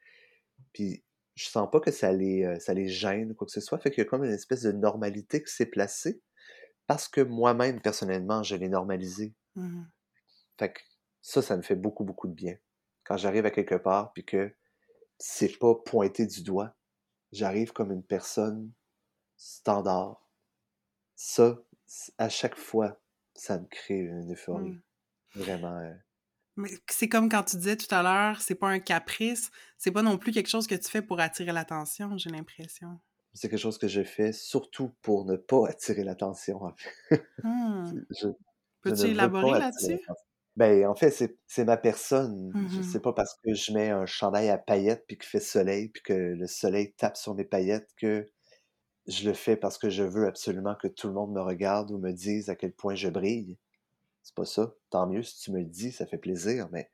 Puis 0.72 1.04
je 1.34 1.46
sens 1.46 1.68
pas 1.70 1.80
que 1.80 1.90
ça 1.90 2.12
les, 2.12 2.44
euh, 2.44 2.58
ça 2.58 2.74
les 2.74 2.88
gêne 2.88 3.32
ou 3.32 3.34
quoi 3.34 3.46
que 3.46 3.52
ce 3.52 3.60
soit. 3.60 3.78
Fait 3.78 3.90
qu'il 3.90 4.02
y 4.02 4.06
a 4.06 4.08
comme 4.08 4.24
une 4.24 4.32
espèce 4.32 4.62
de 4.62 4.72
normalité 4.72 5.42
qui 5.42 5.52
s'est 5.52 5.66
placée 5.66 6.22
parce 6.86 7.08
que 7.08 7.20
moi-même, 7.20 7.80
personnellement, 7.80 8.42
je 8.42 8.56
l'ai 8.56 8.68
normalisé. 8.68 9.34
Mhm. 9.56 9.88
Fait 10.58 10.72
que 10.72 10.80
ça, 11.22 11.42
ça 11.42 11.56
me 11.56 11.62
fait 11.62 11.76
beaucoup, 11.76 12.04
beaucoup 12.04 12.28
de 12.28 12.34
bien. 12.34 12.56
Quand 13.04 13.16
j'arrive 13.16 13.46
à 13.46 13.50
quelque 13.50 13.74
part 13.74 14.12
puis 14.12 14.24
que 14.24 14.54
c'est 15.18 15.58
pas 15.58 15.74
pointé 15.74 16.26
du 16.26 16.42
doigt, 16.42 16.76
j'arrive 17.34 17.72
comme 17.72 17.92
une 17.92 18.02
personne 18.02 18.72
standard. 19.36 20.26
Ça, 21.16 21.58
à 22.18 22.28
chaque 22.28 22.56
fois, 22.56 23.00
ça 23.34 23.58
me 23.58 23.66
crée 23.66 23.98
une 23.98 24.32
euphorie. 24.32 24.70
Mm. 24.70 24.82
Vraiment. 25.34 25.78
euh, 25.78 25.92
Mais 26.56 26.70
c'est 26.88 27.08
comme 27.08 27.28
quand 27.28 27.42
tu 27.42 27.56
disais 27.56 27.76
tout 27.76 27.92
à 27.92 28.02
l'heure, 28.02 28.40
c'est 28.40 28.54
pas 28.54 28.68
un 28.68 28.78
caprice, 28.78 29.50
c'est 29.78 29.90
pas 29.90 30.02
non 30.02 30.16
plus 30.16 30.32
quelque 30.32 30.48
chose 30.48 30.66
que 30.66 30.74
tu 30.74 30.88
fais 30.88 31.02
pour 31.02 31.20
attirer 31.20 31.52
l'attention, 31.52 32.16
j'ai 32.16 32.30
l'impression. 32.30 33.00
c'est 33.32 33.48
quelque 33.48 33.58
chose 33.58 33.78
que 33.78 33.88
je 33.88 34.02
fais 34.02 34.32
surtout 34.32 34.94
pour 35.02 35.24
ne 35.24 35.36
pas 35.36 35.68
attirer 35.68 36.04
l'attention. 36.04 36.62
en 36.62 36.74
fait. 36.76 37.24
Je, 37.40 37.96
je 38.20 38.28
Peux-tu 38.82 39.06
élaborer 39.06 39.58
là-dessus? 39.58 39.98
Ben, 40.56 40.86
en 40.86 40.94
fait, 40.94 41.10
c'est 41.10 41.36
c'est 41.48 41.64
ma 41.64 41.76
personne. 41.76 42.56
Je 42.68 42.80
Mhm. 42.80 42.82
sais 42.82 43.00
pas 43.00 43.12
parce 43.12 43.34
que 43.42 43.54
je 43.54 43.72
mets 43.72 43.90
un 43.90 44.06
chandail 44.06 44.50
à 44.50 44.58
paillettes 44.58 45.04
puis 45.08 45.16
qu'il 45.18 45.26
fait 45.28 45.40
soleil 45.40 45.88
puis 45.88 46.02
que 46.02 46.12
le 46.12 46.46
soleil 46.46 46.92
tape 46.94 47.16
sur 47.16 47.34
mes 47.34 47.44
paillettes 47.44 47.90
que 47.96 48.30
je 49.06 49.28
le 49.28 49.34
fais 49.34 49.56
parce 49.56 49.78
que 49.78 49.90
je 49.90 50.04
veux 50.04 50.26
absolument 50.26 50.76
que 50.76 50.88
tout 50.88 51.08
le 51.08 51.14
monde 51.14 51.32
me 51.32 51.42
regarde 51.42 51.90
ou 51.92 51.98
me 51.98 52.12
dise 52.12 52.50
à 52.50 52.56
quel 52.56 52.72
point 52.74 52.94
je 52.96 53.08
brille. 53.10 53.58
C'est 54.22 54.34
pas 54.36 54.46
ça. 54.46 54.74
Tant 54.90 55.06
mieux 55.08 55.22
si 55.22 55.40
tu 55.40 55.52
me 55.52 55.60
le 55.60 55.66
dis, 55.66 55.92
ça 55.92 56.06
fait 56.06 56.18
plaisir, 56.18 56.68
mais 56.72 56.90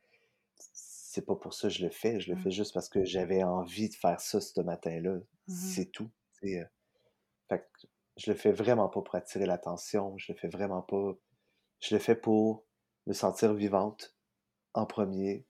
c'est 0.57 1.27
pas 1.27 1.37
pour 1.37 1.55
ça 1.55 1.69
que 1.69 1.75
je 1.75 1.85
le 1.85 1.91
fais. 1.91 2.21
Je 2.21 2.31
le 2.31 2.37
Mm. 2.37 2.39
fais 2.39 2.51
juste 2.53 2.75
parce 2.75 2.89
que 2.89 3.05
j'avais 3.05 3.43
envie 3.45 3.89
de 3.91 3.95
faire 3.95 4.21
ça 4.21 4.41
ce 4.41 4.61
matin-là. 4.61 5.19
Mhm. 5.47 5.77
C'est 5.77 5.87
tout. 5.93 6.11
C'est, 6.43 6.61
euh, 6.61 6.65
fait 7.49 7.61
que 7.61 7.87
je 8.17 8.31
le 8.33 8.37
fais 8.37 8.53
vraiment 8.53 8.89
pas 8.89 9.03
pour 9.03 9.15
attirer 9.15 9.47
l'attention. 9.47 10.17
Je 10.19 10.33
le 10.33 10.39
fais 10.39 10.49
vraiment 10.49 10.83
pas. 10.83 11.15
Je 11.81 11.95
le 11.95 12.01
fais 12.01 12.17
pour 12.17 12.67
me 13.11 13.15
sentir 13.15 13.53
vivante 13.55 14.15
en 14.73 14.87
premier, 14.87 15.45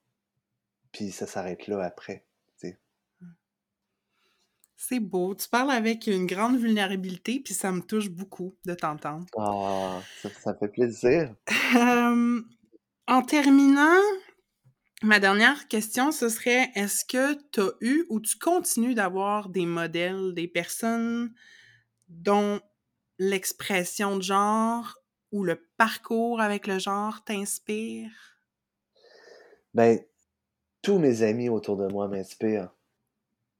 puis 0.92 1.11
ça 1.11 1.26
s'arrête 1.26 1.66
là 1.66 1.84
après. 1.84 2.24
C'est 4.82 4.98
beau. 4.98 5.34
Tu 5.34 5.46
parles 5.46 5.72
avec 5.72 6.06
une 6.06 6.24
grande 6.24 6.56
vulnérabilité, 6.56 7.38
puis 7.44 7.52
ça 7.52 7.70
me 7.70 7.82
touche 7.82 8.08
beaucoup 8.08 8.56
de 8.64 8.72
t'entendre. 8.72 9.26
Ah, 9.36 10.00
ça, 10.22 10.30
ça 10.30 10.54
fait 10.54 10.68
plaisir. 10.68 11.34
Euh, 11.76 12.40
en 13.06 13.22
terminant, 13.22 14.00
ma 15.02 15.20
dernière 15.20 15.68
question, 15.68 16.12
ce 16.12 16.30
serait 16.30 16.70
est-ce 16.74 17.04
que 17.04 17.34
tu 17.52 17.61
as 17.61 17.72
eu 17.82 18.06
ou 18.08 18.20
tu 18.20 18.38
continues 18.38 18.94
d'avoir 18.94 19.50
des 19.50 19.66
modèles, 19.66 20.32
des 20.32 20.48
personnes 20.48 21.32
dont 22.08 22.61
l'expression 23.18 24.16
de 24.16 24.22
genre 24.22 24.99
ou 25.33 25.45
le 25.45 25.57
parcours 25.76 26.41
avec 26.41 26.66
le 26.66 26.78
genre 26.78 27.22
t'inspire? 27.24 28.11
Ben, 29.74 30.01
tous 30.83 30.99
mes 30.99 31.22
amis 31.22 31.49
autour 31.49 31.76
de 31.76 31.87
moi 31.87 32.09
m'inspirent. 32.09 32.74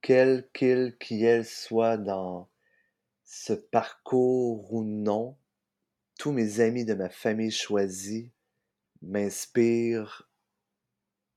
Quel 0.01 0.49
qu'il, 0.53 0.97
qui 0.99 1.25
elle 1.25 1.45
soit 1.45 1.97
dans 1.97 2.49
ce 3.25 3.53
parcours 3.53 4.73
ou 4.73 4.83
non, 4.83 5.37
tous 6.19 6.33
mes 6.33 6.61
amis 6.61 6.85
de 6.85 6.95
ma 6.95 7.09
famille 7.09 7.51
choisie 7.51 8.33
m'inspirent 9.03 10.29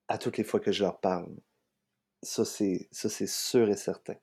à 0.08 0.18
toutes 0.18 0.38
les 0.38 0.44
fois 0.44 0.60
que 0.60 0.72
je 0.72 0.84
leur 0.84 1.00
parle. 1.00 1.36
Ça, 2.22 2.46
c'est, 2.46 2.88
ça, 2.92 3.10
c'est 3.10 3.28
sûr 3.28 3.70
et 3.70 3.78
certain. 3.78 4.16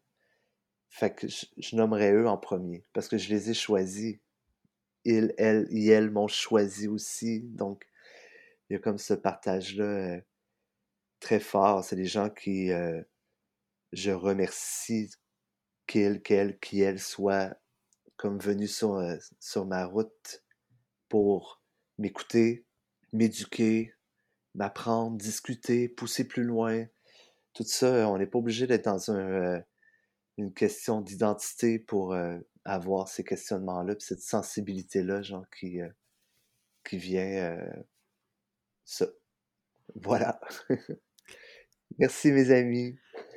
Fait 0.88 1.14
que 1.14 1.28
je, 1.28 1.46
je 1.56 1.76
nommerais 1.76 2.12
eux 2.12 2.28
en 2.28 2.36
premier, 2.36 2.84
parce 2.92 3.08
que 3.08 3.18
je 3.18 3.28
les 3.28 3.50
ai 3.50 3.54
choisis. 3.54 4.18
Ils, 5.04 5.34
elles, 5.38 5.66
et 5.70 5.86
elles 5.88 6.10
m'ont 6.10 6.28
choisi 6.28 6.88
aussi. 6.88 7.40
Donc, 7.40 7.86
il 8.68 8.74
y 8.74 8.76
a 8.76 8.78
comme 8.78 8.98
ce 8.98 9.14
partage-là 9.14 9.84
euh, 9.84 10.20
très 11.20 11.40
fort. 11.40 11.84
C'est 11.84 11.96
des 11.96 12.06
gens 12.06 12.30
qui, 12.30 12.70
euh, 12.72 13.02
je 13.92 14.10
remercie 14.10 15.10
qu'ils, 15.86 16.22
qu'elles, 16.22 16.58
qui 16.60 16.80
elles 16.80 17.00
soient 17.00 17.54
comme 18.16 18.38
venus 18.38 18.76
sur, 18.76 18.94
euh, 18.94 19.16
sur 19.40 19.66
ma 19.66 19.86
route 19.86 20.44
pour 21.08 21.62
m'écouter, 21.98 22.66
m'éduquer, 23.12 23.94
m'apprendre, 24.54 25.16
discuter, 25.16 25.88
pousser 25.88 26.26
plus 26.26 26.44
loin. 26.44 26.86
Tout 27.54 27.64
ça, 27.64 28.08
on 28.08 28.18
n'est 28.18 28.26
pas 28.26 28.38
obligé 28.38 28.66
d'être 28.66 28.84
dans 28.84 29.10
euh, 29.10 29.58
une 30.36 30.52
question 30.52 31.00
d'identité 31.00 31.78
pour 31.78 32.14
avoir 32.64 33.08
ces 33.08 33.24
questionnements-là, 33.24 33.94
puis 33.96 34.06
cette 34.06 34.22
sensibilité-là, 34.22 35.22
genre, 35.22 35.44
qui, 35.50 35.80
euh, 35.80 35.88
qui 36.84 36.98
vient. 36.98 37.22
euh, 37.58 37.82
ça. 38.84 39.06
Voilà. 39.96 40.40
Merci, 41.98 42.32
mes 42.32 42.50
amis. 42.50 42.98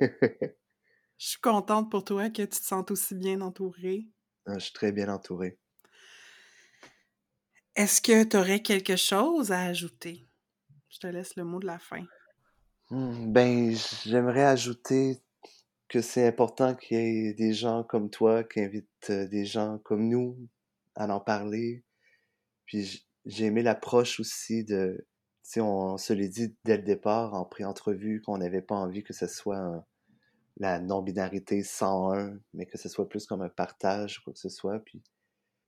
Je 1.18 1.26
suis 1.30 1.40
contente 1.40 1.90
pour 1.90 2.04
toi 2.04 2.30
que 2.30 2.42
tu 2.42 2.48
te 2.50 2.54
sentes 2.54 2.92
aussi 2.92 3.16
bien 3.16 3.40
entourée. 3.40 4.06
Ah, 4.46 4.54
Je 4.58 4.64
suis 4.64 4.72
très 4.72 4.90
bien 4.90 5.10
entouré. 5.10 5.58
Est-ce 7.76 8.00
que 8.02 8.24
tu 8.24 8.36
aurais 8.36 8.62
quelque 8.62 8.96
chose 8.96 9.52
à 9.52 9.60
ajouter? 9.60 10.28
Je 10.88 10.98
te 11.00 11.06
laisse 11.08 11.36
le 11.36 11.44
mot 11.44 11.60
de 11.60 11.66
la 11.66 11.78
fin. 11.78 12.04
Hmm, 12.90 13.32
Ben, 13.32 13.74
j'aimerais 14.04 14.44
ajouter 14.44 15.22
que 15.88 16.00
c'est 16.00 16.26
important 16.26 16.74
qu'il 16.74 16.98
y 16.98 17.28
ait 17.28 17.34
des 17.34 17.52
gens 17.52 17.84
comme 17.84 18.10
toi 18.10 18.44
qui 18.44 18.60
invitent 18.60 19.12
des 19.12 19.44
gens 19.44 19.78
comme 19.78 20.08
nous 20.08 20.36
à 20.94 21.06
en 21.06 21.20
parler. 21.20 21.84
Puis 22.66 23.06
j'ai 23.26 23.46
aimé 23.46 23.62
l'approche 23.62 24.20
aussi 24.20 24.64
de, 24.64 24.96
tu 25.44 25.50
sais, 25.50 25.60
on 25.60 25.98
se 25.98 26.12
l'est 26.12 26.28
dit 26.28 26.56
dès 26.64 26.76
le 26.78 26.82
départ 26.82 27.34
en 27.34 27.44
pré-entrevue 27.44 28.22
qu'on 28.22 28.38
n'avait 28.38 28.62
pas 28.62 28.76
envie 28.76 29.02
que 29.02 29.12
ce 29.12 29.26
soit 29.26 29.84
la 30.56 30.78
non-binarité 30.78 31.62
101, 31.62 32.38
mais 32.52 32.66
que 32.66 32.78
ce 32.78 32.88
soit 32.88 33.08
plus 33.08 33.26
comme 33.26 33.42
un 33.42 33.48
partage, 33.48 34.22
quoi 34.22 34.32
que 34.32 34.38
ce 34.38 34.48
soit. 34.48 34.78
Puis 34.80 35.02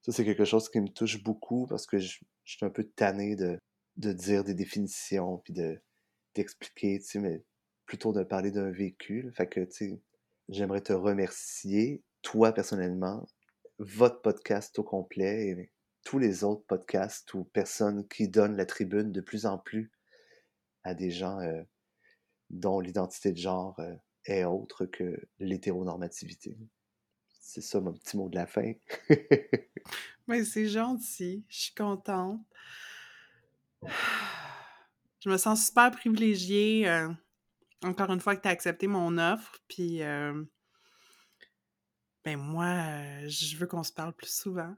ça, 0.03 0.12
c'est 0.12 0.25
quelque 0.25 0.45
chose 0.45 0.69
qui 0.69 0.81
me 0.81 0.89
touche 0.89 1.23
beaucoup 1.23 1.67
parce 1.67 1.87
que 1.87 1.99
je, 1.99 2.21
je 2.45 2.57
suis 2.57 2.64
un 2.64 2.71
peu 2.71 2.85
tanné 2.85 3.35
de, 3.37 3.59
de 3.97 4.12
dire 4.12 4.45
des 4.45 4.55
définitions, 4.55 5.39
puis 5.39 5.53
de 5.53 5.81
d'expliquer, 6.35 6.99
tu 7.01 7.07
sais, 7.07 7.19
mais 7.19 7.43
plutôt 7.87 8.12
de 8.12 8.22
parler 8.22 8.51
d'un 8.51 8.70
vécu. 8.70 9.22
là. 9.22 9.32
Fait 9.32 9.49
que, 9.49 9.61
tu 9.61 9.72
sais, 9.72 10.01
j'aimerais 10.49 10.82
te 10.82 10.93
remercier, 10.93 12.03
toi 12.22 12.53
personnellement, 12.53 13.26
votre 13.78 14.20
podcast 14.20 14.78
au 14.78 14.82
complet 14.82 15.49
et 15.49 15.72
tous 16.05 16.18
les 16.18 16.45
autres 16.45 16.64
podcasts 16.66 17.34
ou 17.34 17.45
personnes 17.45 18.07
qui 18.09 18.28
donnent 18.28 18.57
la 18.57 18.66
tribune 18.66 19.12
de 19.12 19.20
plus 19.20 19.47
en 19.47 19.59
plus 19.59 19.91
à 20.84 20.95
des 20.95 21.11
gens 21.11 21.41
euh, 21.41 21.62
dont 22.51 22.80
l'identité 22.80 23.32
de 23.32 23.39
genre 23.39 23.78
euh, 23.80 23.95
est 24.24 24.45
autre 24.45 24.87
que 24.87 25.20
l'hétéronormativité. 25.39 26.57
C'est 27.41 27.61
ça 27.61 27.80
mon 27.80 27.93
petit 27.93 28.16
mot 28.16 28.28
de 28.28 28.37
la 28.37 28.47
fin. 28.47 28.72
Mais 30.28 30.45
c'est 30.45 30.68
gentil, 30.68 31.45
je 31.49 31.59
suis 31.59 31.74
contente. 31.74 32.41
Je 35.20 35.30
me 35.30 35.39
sens 35.39 35.66
super 35.66 35.91
privilégiée, 35.91 36.89
euh, 36.89 37.09
encore 37.85 38.12
une 38.12 38.20
fois, 38.20 38.37
que 38.37 38.43
tu 38.43 38.49
as 38.49 38.53
accepté 38.53 38.87
mon 38.87 39.18
offre. 39.18 39.59
Puis, 39.68 40.03
euh, 40.03 40.43
ben 42.24 42.37
moi, 42.37 42.66
euh, 42.66 43.29
je 43.29 43.57
veux 43.57 43.66
qu'on 43.66 43.83
se 43.83 43.93
parle 43.93 44.12
plus 44.12 44.33
souvent. 44.33 44.74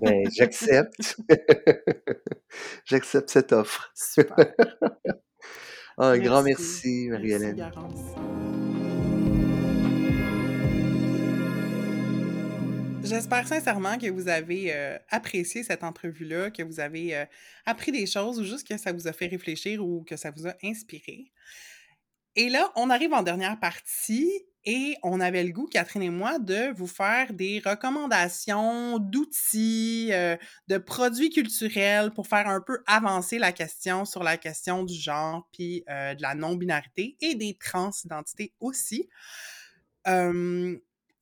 Ben, 0.00 0.28
j'accepte. 0.36 1.16
j'accepte 2.84 3.30
cette 3.30 3.52
offre. 3.52 3.90
Super. 3.94 4.54
Ah, 6.00 6.10
un 6.10 6.18
grand 6.18 6.44
Merci. 6.44 7.08
Marie-Hélène. 7.10 7.72
J'espère 13.02 13.48
sincèrement 13.48 13.98
que 13.98 14.08
vous 14.08 14.28
avez 14.28 14.72
euh, 14.72 14.96
apprécié 15.10 15.64
cette 15.64 15.82
entrevue-là, 15.82 16.52
que 16.52 16.62
vous 16.62 16.78
avez 16.78 17.26
appris 17.66 17.90
des 17.90 18.06
choses 18.06 18.38
ou 18.38 18.44
juste 18.44 18.68
que 18.68 18.78
ça 18.78 18.92
vous 18.92 19.08
a 19.08 19.12
fait 19.12 19.26
réfléchir 19.26 19.84
ou 19.84 20.04
que 20.04 20.16
ça 20.16 20.30
vous 20.30 20.46
a 20.46 20.54
inspiré. 20.62 21.32
Et 22.36 22.48
là, 22.48 22.70
on 22.76 22.90
arrive 22.90 23.12
en 23.12 23.22
dernière 23.22 23.58
partie 23.58 24.30
et 24.64 24.96
on 25.02 25.20
avait 25.20 25.44
le 25.44 25.52
goût, 25.52 25.66
Catherine 25.66 26.02
et 26.02 26.10
moi, 26.10 26.38
de 26.38 26.72
vous 26.76 26.86
faire 26.86 27.32
des 27.32 27.62
recommandations 27.64 28.98
d'outils, 28.98 30.10
euh, 30.12 30.36
de 30.66 30.78
produits 30.78 31.30
culturels 31.30 32.10
pour 32.10 32.26
faire 32.26 32.48
un 32.48 32.60
peu 32.60 32.82
avancer 32.86 33.38
la 33.38 33.52
question 33.52 34.04
sur 34.04 34.22
la 34.22 34.36
question 34.36 34.84
du 34.84 34.94
genre, 34.94 35.48
puis 35.52 35.84
euh, 35.88 36.14
de 36.14 36.22
la 36.22 36.34
non-binarité 36.34 37.16
et 37.20 37.34
des 37.34 37.56
transidentités 37.56 38.52
aussi. 38.60 39.08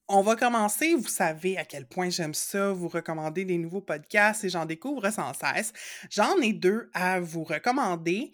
On 0.08 0.22
va 0.22 0.36
commencer, 0.36 0.94
vous 0.94 1.08
savez 1.08 1.58
à 1.58 1.64
quel 1.64 1.84
point 1.84 2.10
j'aime 2.10 2.34
ça, 2.34 2.72
vous 2.72 2.86
recommander 2.86 3.44
des 3.44 3.58
nouveaux 3.58 3.80
podcasts 3.80 4.44
et 4.44 4.48
j'en 4.48 4.64
découvre 4.64 5.10
sans 5.10 5.34
cesse. 5.34 5.72
J'en 6.10 6.36
ai 6.38 6.52
deux 6.52 6.90
à 6.94 7.18
vous 7.18 7.42
recommander. 7.42 8.30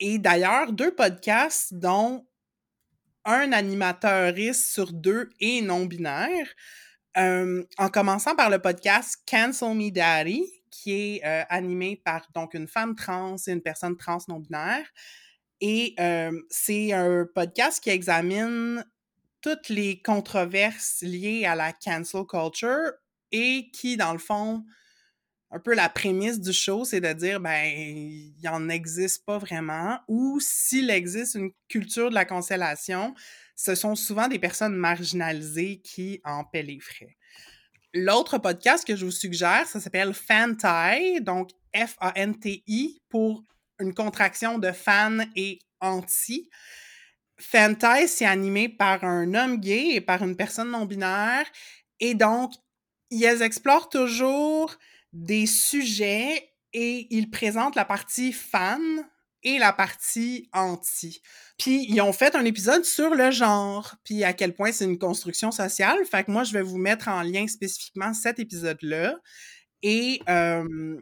Et 0.00 0.18
d'ailleurs, 0.18 0.72
deux 0.72 0.94
podcasts 0.94 1.74
dont 1.74 2.26
un 3.24 3.52
animateuriste 3.52 4.72
sur 4.72 4.92
deux 4.92 5.30
est 5.40 5.62
non-binaire. 5.62 6.48
En 7.16 7.88
commençant 7.92 8.34
par 8.34 8.50
le 8.50 8.58
podcast 8.58 9.22
Cancel 9.26 9.74
Me 9.74 9.90
Daddy, 9.90 10.44
qui 10.70 10.92
est 10.92 11.24
euh, 11.24 11.44
animé 11.48 12.00
par 12.04 12.26
donc 12.34 12.54
une 12.54 12.66
femme 12.66 12.96
trans 12.96 13.36
et 13.46 13.52
une 13.52 13.62
personne 13.62 13.96
trans 13.96 14.18
non-binaire. 14.28 14.84
Et 15.60 15.94
c'est 16.50 16.92
un 16.92 17.26
podcast 17.34 17.82
qui 17.82 17.90
examine 17.90 18.84
toutes 19.40 19.68
les 19.68 20.00
controverses 20.02 21.02
liées 21.02 21.44
à 21.44 21.54
la 21.54 21.72
cancel 21.72 22.24
culture 22.24 22.92
et 23.30 23.70
qui, 23.72 23.96
dans 23.96 24.12
le 24.12 24.18
fond, 24.18 24.64
un 25.54 25.60
peu 25.60 25.74
la 25.74 25.88
prémisse 25.88 26.40
du 26.40 26.52
show, 26.52 26.84
c'est 26.84 27.00
de 27.00 27.12
dire, 27.12 27.38
ben, 27.38 27.64
il 27.64 28.34
n'en 28.42 28.68
existe 28.68 29.24
pas 29.24 29.38
vraiment, 29.38 30.00
ou 30.08 30.40
s'il 30.40 30.90
existe 30.90 31.36
une 31.36 31.52
culture 31.68 32.10
de 32.10 32.14
la 32.14 32.24
cancellation, 32.24 33.14
ce 33.54 33.76
sont 33.76 33.94
souvent 33.94 34.26
des 34.26 34.40
personnes 34.40 34.74
marginalisées 34.74 35.80
qui 35.80 36.20
en 36.24 36.42
paient 36.42 36.64
les 36.64 36.80
frais. 36.80 37.16
L'autre 37.92 38.38
podcast 38.38 38.84
que 38.84 38.96
je 38.96 39.04
vous 39.04 39.12
suggère, 39.12 39.68
ça 39.68 39.78
s'appelle 39.78 40.12
Fantai, 40.12 41.20
donc 41.20 41.50
F-A-N-T-I, 41.72 43.00
pour 43.08 43.44
une 43.78 43.94
contraction 43.94 44.58
de 44.58 44.72
fan 44.72 45.30
et 45.36 45.60
anti. 45.80 46.50
Fantai, 47.38 48.08
c'est 48.08 48.26
animé 48.26 48.68
par 48.68 49.04
un 49.04 49.32
homme 49.34 49.60
gay 49.60 49.90
et 49.92 50.00
par 50.00 50.24
une 50.24 50.34
personne 50.34 50.72
non-binaire. 50.72 51.46
Et 52.00 52.14
donc, 52.14 52.54
ils 53.10 53.42
explorent 53.42 53.88
toujours 53.88 54.76
des 55.14 55.46
sujets 55.46 56.50
et 56.72 57.06
ils 57.10 57.30
présentent 57.30 57.76
la 57.76 57.84
partie 57.84 58.32
fan 58.32 59.08
et 59.44 59.58
la 59.58 59.72
partie 59.72 60.48
anti. 60.52 61.22
Puis 61.58 61.86
ils 61.88 62.00
ont 62.00 62.12
fait 62.12 62.34
un 62.34 62.44
épisode 62.44 62.84
sur 62.84 63.14
le 63.14 63.30
genre, 63.30 63.94
puis 64.04 64.24
à 64.24 64.32
quel 64.32 64.54
point 64.54 64.72
c'est 64.72 64.84
une 64.84 64.98
construction 64.98 65.50
sociale. 65.52 66.04
Fait 66.04 66.24
que 66.24 66.30
moi, 66.30 66.44
je 66.44 66.52
vais 66.52 66.62
vous 66.62 66.78
mettre 66.78 67.08
en 67.08 67.22
lien 67.22 67.46
spécifiquement 67.46 68.12
cet 68.12 68.38
épisode-là. 68.38 69.16
Et 69.82 70.20
euh, 70.28 70.98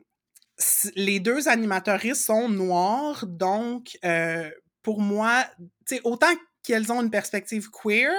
les 0.97 1.21
deux 1.21 1.49
animateuristes 1.49 2.25
sont 2.27 2.49
noirs, 2.49 3.27
donc 3.27 3.97
euh, 4.05 4.51
pour 4.83 5.01
moi, 5.01 5.47
autant 6.05 6.33
qu'elles 6.65 6.93
ont 6.93 7.01
une 7.01 7.11
perspective 7.11 7.71
queer, 7.71 8.11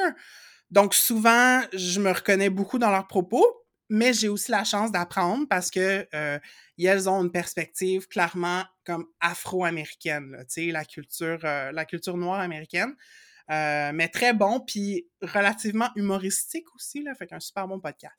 donc 0.72 0.96
souvent, 0.96 1.62
je 1.74 2.00
me 2.00 2.12
reconnais 2.12 2.50
beaucoup 2.50 2.80
dans 2.80 2.90
leurs 2.90 3.08
propos, 3.08 3.46
mais 3.94 4.12
j'ai 4.12 4.28
aussi 4.28 4.50
la 4.50 4.64
chance 4.64 4.92
d'apprendre 4.92 5.48
parce 5.48 5.70
que 5.70 6.08
euh, 6.16 6.40
elles 6.80 7.08
ont 7.08 7.24
une 7.24 7.32
perspective 7.32 8.08
clairement 8.08 8.64
comme 8.84 9.06
afro-américaine, 9.20 10.36
tu 10.50 10.66
sais, 10.66 10.72
la 10.72 10.84
culture, 10.84 11.38
euh, 11.44 11.72
la 11.72 11.86
culture 11.86 12.18
noire 12.18 12.40
américaine. 12.40 12.96
Euh, 13.52 13.92
mais 13.94 14.08
très 14.08 14.34
bon, 14.34 14.62
puis 14.62 15.08
relativement 15.22 15.90
humoristique 15.96 16.66
aussi, 16.74 17.04
là, 17.04 17.14
fait 17.14 17.28
qu'un 17.28 17.40
super 17.40 17.68
bon 17.68 17.80
podcast. 17.80 18.18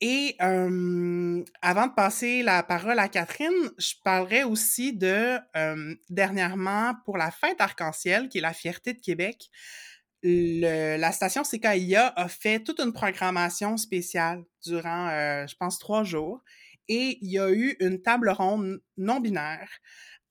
Et 0.00 0.36
avant 0.40 1.88
de 1.88 1.94
passer 1.94 2.42
la 2.44 2.62
parole 2.62 3.00
à 3.00 3.08
Catherine, 3.08 3.70
je 3.78 3.94
parlerai 4.04 4.44
aussi 4.44 4.92
de, 4.92 5.38
dernièrement, 6.08 6.94
pour 7.04 7.18
la 7.18 7.32
fête 7.32 7.60
arc-en-ciel, 7.60 8.28
qui 8.28 8.38
est 8.38 8.42
la 8.42 8.52
fierté 8.52 8.94
de 8.94 9.00
Québec, 9.00 9.50
la 10.22 11.12
station 11.12 11.42
CKIA 11.42 12.08
a 12.08 12.28
fait 12.28 12.60
toute 12.60 12.80
une 12.80 12.92
programmation 12.92 13.76
spéciale 13.76 14.44
durant, 14.64 15.08
euh, 15.08 15.46
je 15.46 15.54
pense, 15.56 15.78
trois 15.78 16.04
jours. 16.04 16.42
Et 16.88 17.18
il 17.20 17.30
y 17.30 17.38
a 17.38 17.50
eu 17.50 17.76
une 17.80 18.00
table 18.00 18.30
ronde 18.30 18.80
non-binaire 18.96 19.68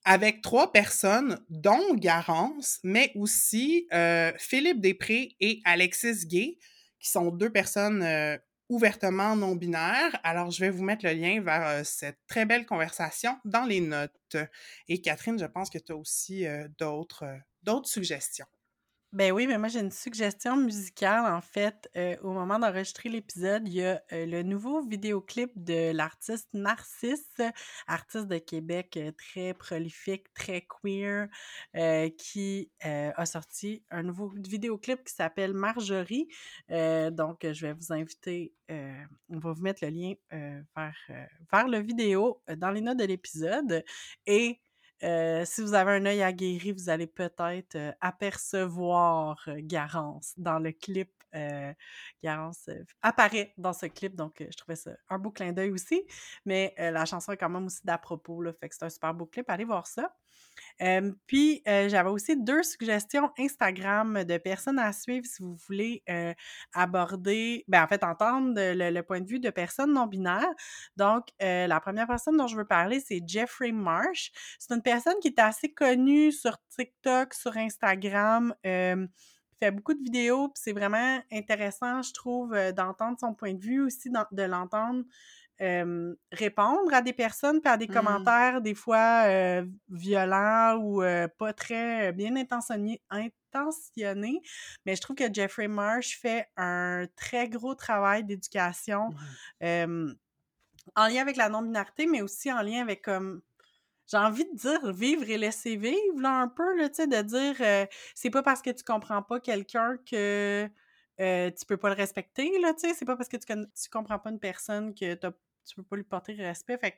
avec 0.03 0.41
trois 0.41 0.71
personnes, 0.71 1.37
dont 1.49 1.93
Garance, 1.95 2.79
mais 2.83 3.11
aussi 3.15 3.87
euh, 3.93 4.31
Philippe 4.37 4.79
Després 4.81 5.35
et 5.39 5.59
Alexis 5.65 6.25
Gay, 6.25 6.57
qui 6.99 7.09
sont 7.09 7.29
deux 7.29 7.49
personnes 7.49 8.01
euh, 8.03 8.37
ouvertement 8.69 9.35
non-binaires. 9.35 10.17
Alors, 10.23 10.49
je 10.49 10.61
vais 10.61 10.69
vous 10.69 10.83
mettre 10.83 11.05
le 11.05 11.11
lien 11.11 11.41
vers 11.41 11.85
cette 11.85 12.19
très 12.27 12.45
belle 12.45 12.65
conversation 12.65 13.37
dans 13.45 13.65
les 13.65 13.81
notes. 13.81 14.37
Et 14.87 15.01
Catherine, 15.01 15.37
je 15.37 15.45
pense 15.45 15.69
que 15.69 15.77
tu 15.77 15.91
as 15.91 15.95
aussi 15.95 16.45
d'autres 16.77 17.25
suggestions. 17.85 18.47
Ben 19.13 19.31
oui, 19.31 19.47
mais 19.47 19.57
moi 19.57 19.69
j'ai 19.69 19.79
une 19.79 19.91
suggestion 19.91 20.57
musicale 20.57 21.33
en 21.33 21.39
fait. 21.39 21.89
Euh, 21.95 22.17
au 22.23 22.33
moment 22.33 22.59
d'enregistrer 22.59 23.07
l'épisode, 23.07 23.65
il 23.65 23.75
y 23.75 23.83
a 23.85 24.01
euh, 24.11 24.25
le 24.25 24.43
nouveau 24.43 24.81
vidéoclip 24.85 25.49
de 25.55 25.91
l'artiste 25.93 26.49
Narcisse, 26.53 27.41
artiste 27.87 28.27
de 28.27 28.37
Québec 28.37 28.97
euh, 28.97 29.13
très 29.13 29.53
prolifique, 29.53 30.25
très 30.33 30.67
queer, 30.67 31.29
qui 32.17 32.69
a 32.81 33.25
sorti 33.25 33.81
un 33.91 34.03
nouveau 34.03 34.27
vidéoclip 34.35 35.03
qui 35.05 35.13
s'appelle 35.13 35.53
Marjorie. 35.53 36.27
donc 36.69 37.39
je 37.43 37.67
vais 37.67 37.73
vous 37.73 37.93
inviter, 37.93 38.53
on 38.69 39.39
va 39.39 39.53
vous 39.53 39.61
mettre 39.61 39.85
le 39.85 39.91
lien 39.91 40.13
vers, 40.75 41.27
vers 41.51 41.67
le 41.67 41.79
vidéo 41.79 42.41
dans 42.57 42.71
les 42.71 42.81
notes 42.81 42.97
de 42.97 43.05
l'épisode. 43.05 43.83
Et 44.25 44.59
euh, 45.03 45.45
si 45.45 45.61
vous 45.61 45.73
avez 45.73 45.91
un 45.91 46.05
œil 46.05 46.23
aguerri, 46.23 46.71
vous 46.71 46.89
allez 46.89 47.07
peut-être 47.07 47.75
euh, 47.75 47.91
apercevoir 48.01 49.43
euh, 49.47 49.57
Garance 49.59 50.33
dans 50.37 50.59
le 50.59 50.71
clip. 50.71 51.11
Garance 52.23 52.67
apparaît 53.03 53.53
dans 53.57 53.73
ce 53.73 53.85
clip, 53.85 54.15
donc 54.15 54.37
je 54.39 54.57
trouvais 54.57 54.75
ça 54.75 54.91
un 55.09 55.19
beau 55.19 55.29
clin 55.29 55.51
d'œil 55.51 55.69
aussi. 55.69 56.03
Mais 56.45 56.73
la 56.79 57.05
chanson 57.05 57.31
est 57.31 57.37
quand 57.37 57.49
même 57.49 57.65
aussi 57.67 57.81
d'à 57.85 57.99
propos, 57.99 58.41
là, 58.41 58.53
fait 58.53 58.69
que 58.69 58.75
c'est 58.75 58.85
un 58.85 58.89
super 58.89 59.13
beau 59.13 59.27
clip. 59.27 59.47
Allez 59.47 59.65
voir 59.65 59.85
ça 59.85 60.15
puis, 61.25 61.61
j'avais 61.65 62.09
aussi 62.09 62.35
deux 62.37 62.63
suggestions 62.63 63.31
Instagram 63.37 64.23
de 64.23 64.37
personnes 64.37 64.79
à 64.79 64.93
suivre 64.93 65.25
si 65.25 65.41
vous 65.41 65.55
voulez 65.67 66.03
aborder, 66.73 67.63
ben, 67.67 67.83
en 67.83 67.87
fait, 67.87 68.03
entendre 68.03 68.53
le, 68.55 69.01
point 69.01 69.21
de 69.21 69.27
vue 69.27 69.39
de 69.39 69.49
personnes 69.49 69.93
non-binaires. 69.93 70.53
Donc, 70.95 71.25
la 71.39 71.79
première 71.79 72.07
personne 72.07 72.37
dont 72.37 72.47
je 72.47 72.55
veux 72.55 72.65
parler, 72.65 72.99
c'est 72.99 73.21
Jeffrey 73.25 73.71
Marsh. 73.71 74.31
C'est 74.59 74.73
une 74.73 74.81
personne 74.81 75.15
qui 75.21 75.29
est 75.29 75.39
assez 75.39 75.73
connue 75.73 76.31
sur 76.31 76.57
TikTok, 76.75 77.33
sur 77.33 77.55
Instagram. 77.57 78.53
fait 78.63 79.71
beaucoup 79.71 79.93
de 79.95 80.03
vidéos, 80.03 80.49
puis 80.49 80.61
c'est 80.63 80.73
vraiment 80.73 81.19
intéressant, 81.31 82.01
je 82.01 82.13
trouve, 82.13 82.55
d'entendre 82.73 83.17
son 83.19 83.33
point 83.33 83.53
de 83.53 83.63
vue 83.63 83.81
aussi, 83.81 84.09
de 84.09 84.43
l'entendre 84.43 85.03
répondre 85.59 86.93
à 86.93 87.01
des 87.01 87.13
personnes, 87.13 87.61
puis 87.61 87.71
à 87.71 87.77
des 87.77 87.87
mmh. 87.87 87.93
commentaires 87.93 88.61
des 88.61 88.75
fois 88.75 89.25
violents 89.89 90.77
ou 90.77 91.01
pas 91.37 91.53
très 91.53 92.11
bien 92.13 92.35
intentionnés, 92.35 93.01
intentionnés. 93.09 94.41
Mais 94.85 94.95
je 94.95 95.01
trouve 95.01 95.15
que 95.15 95.33
Jeffrey 95.33 95.67
Marsh 95.67 96.19
fait 96.19 96.47
un 96.57 97.05
très 97.15 97.49
gros 97.49 97.75
travail 97.75 98.23
d'éducation 98.23 99.09
mmh. 99.61 100.13
en 100.95 101.07
lien 101.07 101.21
avec 101.21 101.37
la 101.37 101.49
non-binarité, 101.49 102.05
mais 102.05 102.21
aussi 102.21 102.51
en 102.51 102.61
lien 102.61 102.81
avec 102.81 103.03
comme 103.03 103.41
j'ai 104.09 104.17
envie 104.17 104.45
de 104.45 104.55
dire 104.55 104.93
vivre 104.93 105.29
et 105.29 105.37
laisser 105.37 105.75
vivre, 105.75 106.21
là, 106.21 106.39
un 106.39 106.47
peu, 106.47 106.77
là, 106.77 106.87
tu 106.87 106.95
sais, 106.95 107.07
de 107.07 107.21
dire 107.23 107.87
c'est 108.15 108.29
pas 108.29 108.41
parce 108.41 108.61
que 108.61 108.69
tu 108.69 108.83
comprends 108.83 109.21
pas 109.21 109.39
quelqu'un 109.41 109.97
que 110.09 110.69
tu 111.17 111.65
peux 111.67 111.77
pas 111.77 111.89
le 111.89 111.95
respecter, 111.95 112.57
là, 112.59 112.73
tu 112.73 112.87
sais, 112.87 112.93
c'est 112.93 113.05
pas 113.05 113.17
parce 113.17 113.27
que 113.27 113.35
tu, 113.37 113.45
tu 113.45 113.89
comprends 113.89 114.19
pas 114.19 114.29
une 114.29 114.39
personne 114.39 114.93
que 114.93 115.15
t'as 115.15 115.31
tu 115.67 115.75
peux 115.75 115.83
pas 115.83 115.95
lui 115.95 116.03
porter 116.03 116.33
respect. 116.33 116.77
Fait 116.77 116.97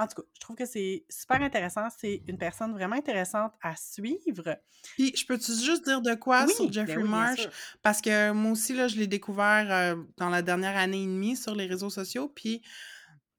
en 0.00 0.06
tout 0.06 0.22
cas, 0.22 0.28
je 0.34 0.40
trouve 0.40 0.56
que 0.56 0.66
c'est 0.66 1.04
super 1.10 1.42
intéressant. 1.42 1.88
C'est 1.98 2.22
une 2.26 2.38
personne 2.38 2.72
vraiment 2.72 2.96
intéressante 2.96 3.52
à 3.60 3.76
suivre. 3.76 4.56
Puis, 4.94 5.12
je 5.14 5.26
peux-tu 5.26 5.52
juste 5.52 5.84
dire 5.84 6.00
de 6.00 6.14
quoi 6.14 6.46
sur 6.48 6.64
ben 6.64 6.72
Jeffrey 6.72 7.02
Marsh? 7.02 7.48
Parce 7.82 8.00
que 8.00 8.30
moi 8.32 8.52
aussi, 8.52 8.72
là, 8.72 8.88
je 8.88 8.96
l'ai 8.96 9.06
découvert 9.06 9.66
euh, 9.70 10.02
dans 10.16 10.30
la 10.30 10.42
dernière 10.42 10.76
année 10.76 11.02
et 11.02 11.06
demie 11.06 11.36
sur 11.36 11.54
les 11.54 11.66
réseaux 11.66 11.90
sociaux. 11.90 12.28
Puis, 12.28 12.62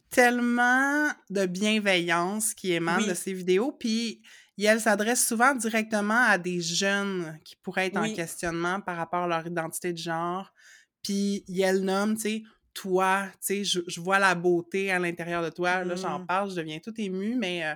tellement 0.10 1.10
de 1.30 1.46
bienveillance 1.46 2.54
qui 2.54 2.74
émane 2.74 3.08
de 3.08 3.14
ses 3.14 3.34
vidéos. 3.34 3.72
Puis, 3.72 4.22
elle 4.58 4.82
s'adresse 4.82 5.26
souvent 5.26 5.56
directement 5.56 6.22
à 6.28 6.38
des 6.38 6.62
jeunes 6.62 7.40
qui 7.44 7.56
pourraient 7.56 7.88
être 7.88 7.98
en 7.98 8.14
questionnement 8.14 8.82
par 8.82 8.98
rapport 8.98 9.24
à 9.24 9.28
leur 9.28 9.48
identité 9.48 9.94
de 9.94 9.98
genre. 9.98 10.54
Puis, 11.02 11.44
elle 11.60 11.84
nomme, 11.84 12.16
tu 12.16 12.22
sais, 12.22 12.44
toi, 12.74 13.28
tu 13.46 13.64
sais, 13.64 13.64
je, 13.64 14.02
vois 14.02 14.20
la 14.20 14.36
beauté 14.36 14.92
à 14.92 15.00
l'intérieur 15.00 15.44
de 15.44 15.50
toi. 15.50 15.84
Là, 15.84 15.96
j'en 15.96 16.20
mmh. 16.20 16.28
parle, 16.28 16.50
je 16.52 16.56
deviens 16.56 16.80
tout 16.80 16.94
émue, 16.98 17.36
mais 17.36 17.66
euh, 17.66 17.74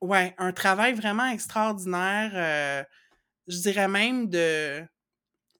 ouais, 0.00 0.34
un 0.38 0.52
travail 0.52 0.94
vraiment 0.94 1.26
extraordinaire, 1.26 2.30
euh, 2.34 2.84
je 3.48 3.58
dirais 3.58 3.88
même 3.88 4.28
de, 4.28 4.82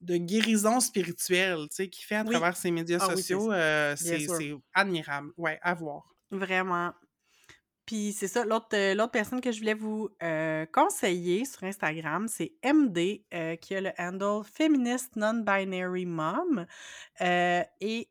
de 0.00 0.16
guérison 0.16 0.80
spirituelle, 0.80 1.60
tu 1.70 1.76
sais, 1.76 1.88
qu'il 1.88 2.04
fait 2.04 2.16
à 2.16 2.24
travers 2.24 2.56
ses 2.56 2.70
médias 2.70 2.98
ah 3.00 3.16
sociaux. 3.16 3.52
Euh, 3.52 3.94
c'est 3.96 4.26
admirable, 4.74 5.32
ouais, 5.36 5.58
à 5.62 5.74
voir. 5.74 6.14
Vraiment. 6.30 6.92
Puis 7.86 8.12
c'est 8.12 8.28
ça, 8.28 8.44
l'autre, 8.44 8.68
euh, 8.74 8.94
l'autre 8.94 9.10
personne 9.10 9.40
que 9.40 9.50
je 9.50 9.58
voulais 9.58 9.74
vous 9.74 10.08
euh, 10.22 10.66
conseiller 10.72 11.44
sur 11.44 11.64
Instagram, 11.64 12.28
c'est 12.28 12.52
MD, 12.64 13.24
euh, 13.34 13.56
qui 13.56 13.74
a 13.74 13.80
le 13.80 13.90
handle 13.98 14.44
Feminist 14.44 15.16
Non-Binary 15.16 16.06
Mom. 16.06 16.66
et 17.20 18.08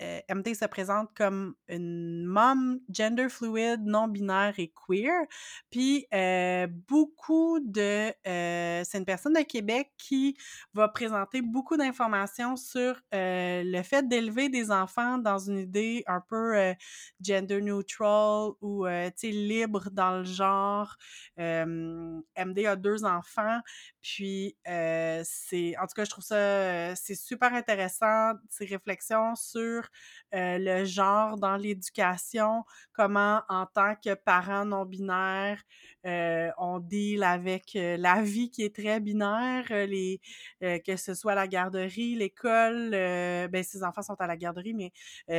euh, 0.00 0.20
MD 0.34 0.54
se 0.54 0.64
présente 0.64 1.10
comme 1.14 1.54
une 1.68 2.24
mom 2.24 2.80
gender 2.88 3.28
fluid, 3.28 3.80
non-binaire 3.84 4.54
et 4.58 4.72
queer. 4.86 5.26
Puis 5.70 6.06
euh, 6.14 6.66
beaucoup 6.88 7.60
de... 7.60 8.12
Euh, 8.26 8.82
c'est 8.84 8.98
une 8.98 9.04
personne 9.04 9.34
de 9.34 9.42
Québec 9.42 9.90
qui 9.98 10.36
va 10.72 10.88
présenter 10.88 11.42
beaucoup 11.42 11.76
d'informations 11.76 12.56
sur 12.56 13.00
le 13.12 13.82
fait 13.82 14.08
d'élever 14.08 14.48
des 14.48 14.70
enfants 14.70 15.18
dans 15.18 15.38
une 15.38 15.58
idée 15.58 16.02
un 16.06 16.20
peu 16.20 16.74
gender 17.20 17.60
neutral 17.60 18.50
ou 18.60 18.86
libre 19.22 19.90
dans 19.90 20.18
le 20.18 20.24
genre. 20.24 20.96
MD 21.36 22.66
a 22.66 22.76
deux 22.76 23.04
enfants, 23.04 23.60
puis 24.00 24.56
c'est... 24.64 25.76
En 25.78 25.86
tout 25.86 25.94
cas, 25.94 26.04
je 26.04 26.10
trouve 26.10 26.24
ça... 26.24 26.94
c'est 26.96 27.14
super 27.14 27.52
intéressant, 27.54 28.32
ces 28.48 28.64
réflexions 28.64 29.34
sur 29.34 29.89
euh, 30.34 30.58
le 30.58 30.84
genre 30.84 31.36
dans 31.38 31.56
l'éducation, 31.56 32.64
comment 32.92 33.42
en 33.48 33.66
tant 33.66 33.96
que 33.96 34.14
parent 34.14 34.64
non 34.64 34.84
binaire, 34.84 35.60
euh, 36.06 36.50
on 36.56 36.78
deal 36.78 37.24
avec 37.24 37.74
euh, 37.74 37.96
la 37.96 38.22
vie 38.22 38.50
qui 38.50 38.62
est 38.62 38.74
très 38.74 39.00
binaire, 39.00 39.66
les, 39.70 40.20
que 40.60 40.96
ce 40.96 41.14
soit 41.14 41.34
la 41.34 41.48
garderie, 41.48 42.14
l'école, 42.14 42.90
ben 42.90 43.62
ses 43.62 43.82
enfants 43.82 44.02
sont 44.02 44.20
à 44.20 44.26
la 44.26 44.36
garderie, 44.36 44.74
mais 44.74 44.92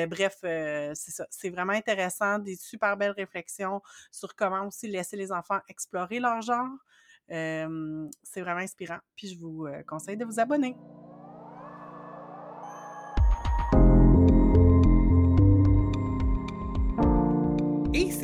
bref, 0.08 0.38
c'est 0.42 1.12
ça. 1.12 1.26
C'est 1.30 1.50
vraiment 1.50 1.74
intéressant, 1.74 2.40
des 2.40 2.56
super 2.56 2.98
belles 2.98 3.12
réflexions 3.12 3.82
sur 4.12 4.36
comment 4.36 4.68
aussi 4.68 4.88
laisser 4.88 5.18
les 5.18 5.32
enfants 5.32 5.60
explorer 5.68 6.20
leur 6.20 6.42
genre. 6.42 6.70
c'est 7.28 8.42
vraiment 8.42 8.62
inspirant. 8.62 9.00
Puis 9.16 9.30
je 9.30 9.40
vous 9.40 9.68
conseille 9.88 10.18
de 10.18 10.26
vous 10.26 10.40
abonner. 10.40 10.76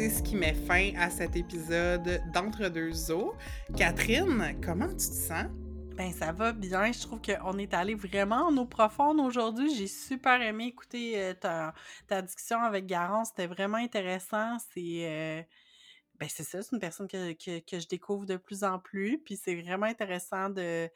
Ce 0.09 0.21
qui 0.21 0.35
met 0.35 0.53
fin 0.53 0.93
à 0.97 1.09
cet 1.09 1.35
épisode 1.35 2.21
d'Entre 2.33 2.69
deux 2.69 3.11
eaux. 3.11 3.33
Catherine, 3.75 4.55
comment 4.63 4.87
tu 4.87 4.95
te 4.95 5.01
sens? 5.01 5.47
Ben 5.95 6.13
ça 6.13 6.31
va 6.31 6.53
bien. 6.53 6.91
Je 6.91 7.01
trouve 7.01 7.19
qu'on 7.21 7.57
est 7.57 7.73
allé 7.73 7.95
vraiment 7.95 8.47
en 8.47 8.57
eau 8.57 8.65
profonde 8.65 9.19
aujourd'hui. 9.19 9.75
J'ai 9.75 9.87
super 9.87 10.41
aimé 10.41 10.67
écouter 10.67 11.19
euh, 11.21 11.33
ta, 11.33 11.73
ta, 12.07 12.21
discussion 12.21 12.61
avec 12.61 12.85
Garance. 12.85 13.29
C'était 13.29 13.47
vraiment 13.47 13.77
intéressant. 13.77 14.57
C'est 14.73 15.07
euh, 15.07 15.41
ben 16.19 16.29
c'est 16.29 16.43
ça, 16.43 16.61
c'est 16.61 16.73
une 16.73 16.79
personne 16.79 17.07
que, 17.07 17.33
que, 17.33 17.79
je 17.79 17.87
découvre 17.87 18.25
de 18.25 18.37
plus 18.37 18.63
en 18.63 18.79
plus. 18.79 19.17
Puis 19.17 19.35
c'est 19.35 19.55
vraiment 19.55 19.87
intéressant 19.87 20.49
de 20.49 20.89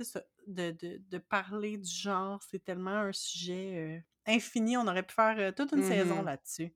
ça, 0.00 0.20
de, 0.46 0.72
de, 0.72 1.00
de, 1.08 1.18
parler 1.18 1.78
du 1.78 1.90
genre. 1.90 2.42
C'est 2.50 2.62
tellement 2.62 2.90
un 2.90 3.12
sujet 3.12 3.72
euh, 3.76 3.98
infini. 4.26 4.76
On 4.76 4.86
aurait 4.86 5.04
pu 5.04 5.14
faire 5.14 5.54
toute 5.54 5.72
une 5.72 5.84
saison 5.84 6.20
mm-hmm. 6.22 6.26
là-dessus. 6.26 6.74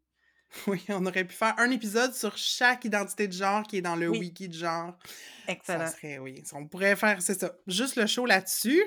Oui, 0.66 0.84
on 0.88 1.04
aurait 1.06 1.24
pu 1.24 1.34
faire 1.34 1.54
un 1.58 1.70
épisode 1.70 2.14
sur 2.14 2.36
chaque 2.36 2.84
identité 2.84 3.28
de 3.28 3.32
genre 3.32 3.62
qui 3.62 3.78
est 3.78 3.82
dans 3.82 3.96
le 3.96 4.08
wiki 4.08 4.48
de 4.48 4.54
genre. 4.54 4.96
Excellent. 5.46 5.86
Ça 5.86 5.92
serait, 5.92 6.18
oui. 6.18 6.42
On 6.52 6.66
pourrait 6.66 6.96
faire, 6.96 7.20
c'est 7.20 7.38
ça, 7.38 7.52
juste 7.66 7.96
le 7.96 8.06
show 8.06 8.26
là-dessus. 8.26 8.82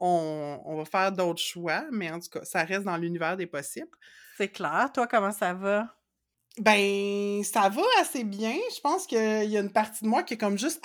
On, 0.00 0.60
on, 0.64 0.76
va 0.76 0.84
faire 0.84 1.10
d'autres 1.10 1.42
choix, 1.42 1.84
mais 1.90 2.10
en 2.10 2.20
tout 2.20 2.28
cas, 2.28 2.44
ça 2.44 2.62
reste 2.62 2.84
dans 2.84 2.96
l'univers 2.96 3.36
des 3.36 3.46
possibles. 3.46 3.88
C'est 4.36 4.48
clair. 4.48 4.90
Toi, 4.94 5.08
comment 5.08 5.32
ça 5.32 5.54
va? 5.54 5.92
Ben, 6.58 7.42
ça 7.42 7.68
va 7.68 7.82
assez 8.00 8.22
bien. 8.22 8.54
Je 8.74 8.80
pense 8.80 9.06
qu'il 9.06 9.18
y 9.18 9.56
a 9.56 9.60
une 9.60 9.72
partie 9.72 10.04
de 10.04 10.08
moi 10.08 10.22
qui 10.22 10.34
est 10.34 10.38
comme 10.38 10.58
juste. 10.58 10.80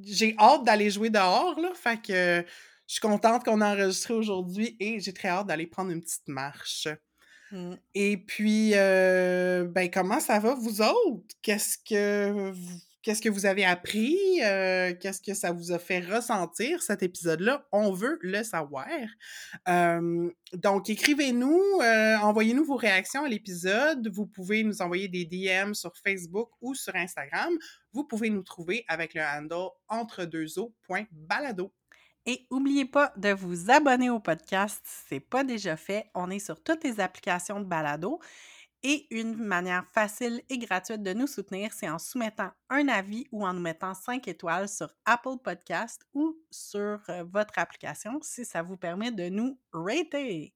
J'ai 0.00 0.36
hâte 0.38 0.64
d'aller 0.64 0.90
jouer 0.90 1.10
dehors, 1.10 1.58
là. 1.58 1.72
Fait 1.74 2.00
que 2.00 2.44
je 2.86 2.92
suis 2.92 3.00
contente 3.00 3.44
qu'on 3.44 3.60
a 3.60 3.74
enregistré 3.74 4.14
aujourd'hui 4.14 4.76
et 4.78 5.00
j'ai 5.00 5.12
très 5.12 5.28
hâte 5.28 5.46
d'aller 5.46 5.66
prendre 5.66 5.90
une 5.90 6.00
petite 6.00 6.28
marche. 6.28 6.88
Mmh. 7.54 7.74
Et 7.94 8.16
puis, 8.16 8.72
ben, 8.72 9.88
comment 9.92 10.18
ça 10.18 10.40
va, 10.40 10.54
vous 10.54 10.82
autres? 10.82 11.36
Qu'est-ce 11.40 11.78
que 11.78 12.50
vous, 12.50 12.80
qu'est-ce 13.02 13.22
que 13.22 13.28
vous 13.28 13.46
avez 13.46 13.64
appris? 13.64 14.16
Qu'est-ce 15.00 15.20
que 15.20 15.34
ça 15.34 15.52
vous 15.52 15.70
a 15.70 15.78
fait 15.78 16.00
ressentir, 16.00 16.82
cet 16.82 17.04
épisode-là? 17.04 17.64
On 17.70 17.92
veut 17.92 18.18
le 18.22 18.42
savoir. 18.42 18.88
donc, 20.52 20.90
écrivez-nous, 20.90 21.62
envoyez-nous 22.22 22.64
vos 22.64 22.74
réactions 22.74 23.24
à 23.24 23.28
l'épisode. 23.28 24.08
Vous 24.12 24.26
pouvez 24.26 24.64
nous 24.64 24.82
envoyer 24.82 25.06
des 25.06 25.24
DM 25.24 25.74
sur 25.74 25.92
Facebook 25.96 26.50
ou 26.60 26.74
sur 26.74 26.96
Instagram. 26.96 27.56
Vous 27.92 28.02
pouvez 28.02 28.30
nous 28.30 28.42
trouver 28.42 28.84
avec 28.88 29.14
le 29.14 29.22
handle 29.22 29.68
entre 29.88 30.24
deux 30.24 30.58
Et 32.26 32.46
n'oubliez 32.50 32.86
pas 32.86 33.12
de 33.16 33.30
vous 33.30 33.70
abonner 33.70 34.10
au 34.10 34.18
podcast 34.18 34.80
si 34.84 35.08
ce 35.08 35.14
n'est 35.14 35.20
pas 35.20 35.44
déjà 35.44 35.76
fait. 35.76 36.06
On 36.14 36.30
est 36.30 36.38
sur 36.38 36.62
toutes 36.62 36.84
les 36.84 37.00
applications 37.00 37.60
de 37.60 37.66
balado. 37.66 38.20
Et 38.86 39.06
une 39.10 39.36
manière 39.36 39.86
facile 39.92 40.42
et 40.50 40.58
gratuite 40.58 41.02
de 41.02 41.14
nous 41.14 41.26
soutenir, 41.26 41.72
c'est 41.72 41.88
en 41.88 41.98
soumettant 41.98 42.50
un 42.68 42.86
avis 42.88 43.26
ou 43.32 43.46
en 43.46 43.54
nous 43.54 43.60
mettant 43.60 43.94
5 43.94 44.28
étoiles 44.28 44.68
sur 44.68 44.94
Apple 45.06 45.38
Podcast 45.42 46.02
ou 46.12 46.36
sur 46.50 47.00
euh, 47.08 47.24
votre 47.24 47.58
application 47.58 48.18
si 48.20 48.44
ça 48.44 48.62
vous 48.62 48.76
permet 48.76 49.10
de 49.10 49.30
nous 49.30 49.58
rater. 49.72 50.52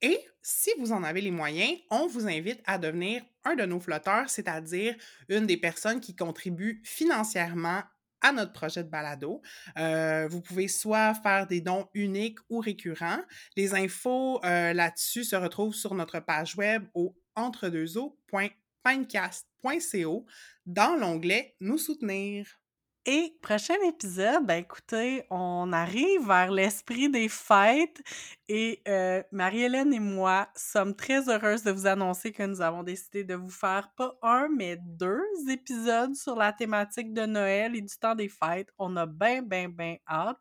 Et 0.00 0.18
si 0.42 0.70
vous 0.78 0.92
en 0.92 1.02
avez 1.02 1.20
les 1.20 1.32
moyens, 1.32 1.78
on 1.90 2.06
vous 2.06 2.28
invite 2.28 2.60
à 2.66 2.78
devenir 2.78 3.22
un 3.44 3.56
de 3.56 3.64
nos 3.64 3.80
flotteurs, 3.80 4.30
c'est-à-dire 4.30 4.96
une 5.28 5.46
des 5.46 5.56
personnes 5.56 6.00
qui 6.00 6.14
contribuent 6.14 6.80
financièrement 6.84 7.82
à 8.22 8.32
notre 8.32 8.52
projet 8.52 8.82
de 8.82 8.88
balado. 8.88 9.42
Euh, 9.78 10.26
vous 10.28 10.40
pouvez 10.40 10.66
soit 10.68 11.12
faire 11.14 11.46
des 11.46 11.60
dons 11.60 11.86
uniques 11.94 12.38
ou 12.48 12.60
récurrents. 12.60 13.20
Les 13.56 13.74
infos 13.74 14.40
euh, 14.44 14.72
là-dessus 14.72 15.24
se 15.24 15.36
retrouvent 15.36 15.74
sur 15.74 15.94
notre 15.94 16.20
page 16.20 16.56
web 16.56 16.86
au 16.94 17.14
entredeuxeaux.pinecast.co 17.34 20.26
dans 20.66 20.96
l'onglet 20.96 21.56
Nous 21.60 21.78
soutenir. 21.78 22.61
Et 23.04 23.36
prochain 23.42 23.74
épisode, 23.88 24.46
ben 24.46 24.58
écoutez, 24.58 25.24
on 25.28 25.72
arrive 25.72 26.24
vers 26.24 26.52
l'esprit 26.52 27.08
des 27.10 27.28
fêtes 27.28 28.00
et 28.48 28.80
euh, 28.86 29.24
Marie-Hélène 29.32 29.92
et 29.92 29.98
moi 29.98 30.48
sommes 30.54 30.94
très 30.94 31.28
heureuses 31.28 31.64
de 31.64 31.72
vous 31.72 31.88
annoncer 31.88 32.30
que 32.30 32.44
nous 32.44 32.60
avons 32.60 32.84
décidé 32.84 33.24
de 33.24 33.34
vous 33.34 33.50
faire 33.50 33.90
pas 33.96 34.14
un, 34.22 34.48
mais 34.56 34.76
deux 34.80 35.20
épisodes 35.50 36.14
sur 36.14 36.36
la 36.36 36.52
thématique 36.52 37.12
de 37.12 37.26
Noël 37.26 37.74
et 37.74 37.80
du 37.80 37.98
temps 37.98 38.14
des 38.14 38.28
fêtes. 38.28 38.68
On 38.78 38.94
a 38.96 39.04
bien, 39.06 39.42
bien, 39.42 39.68
bien 39.68 39.96
hâte. 40.08 40.38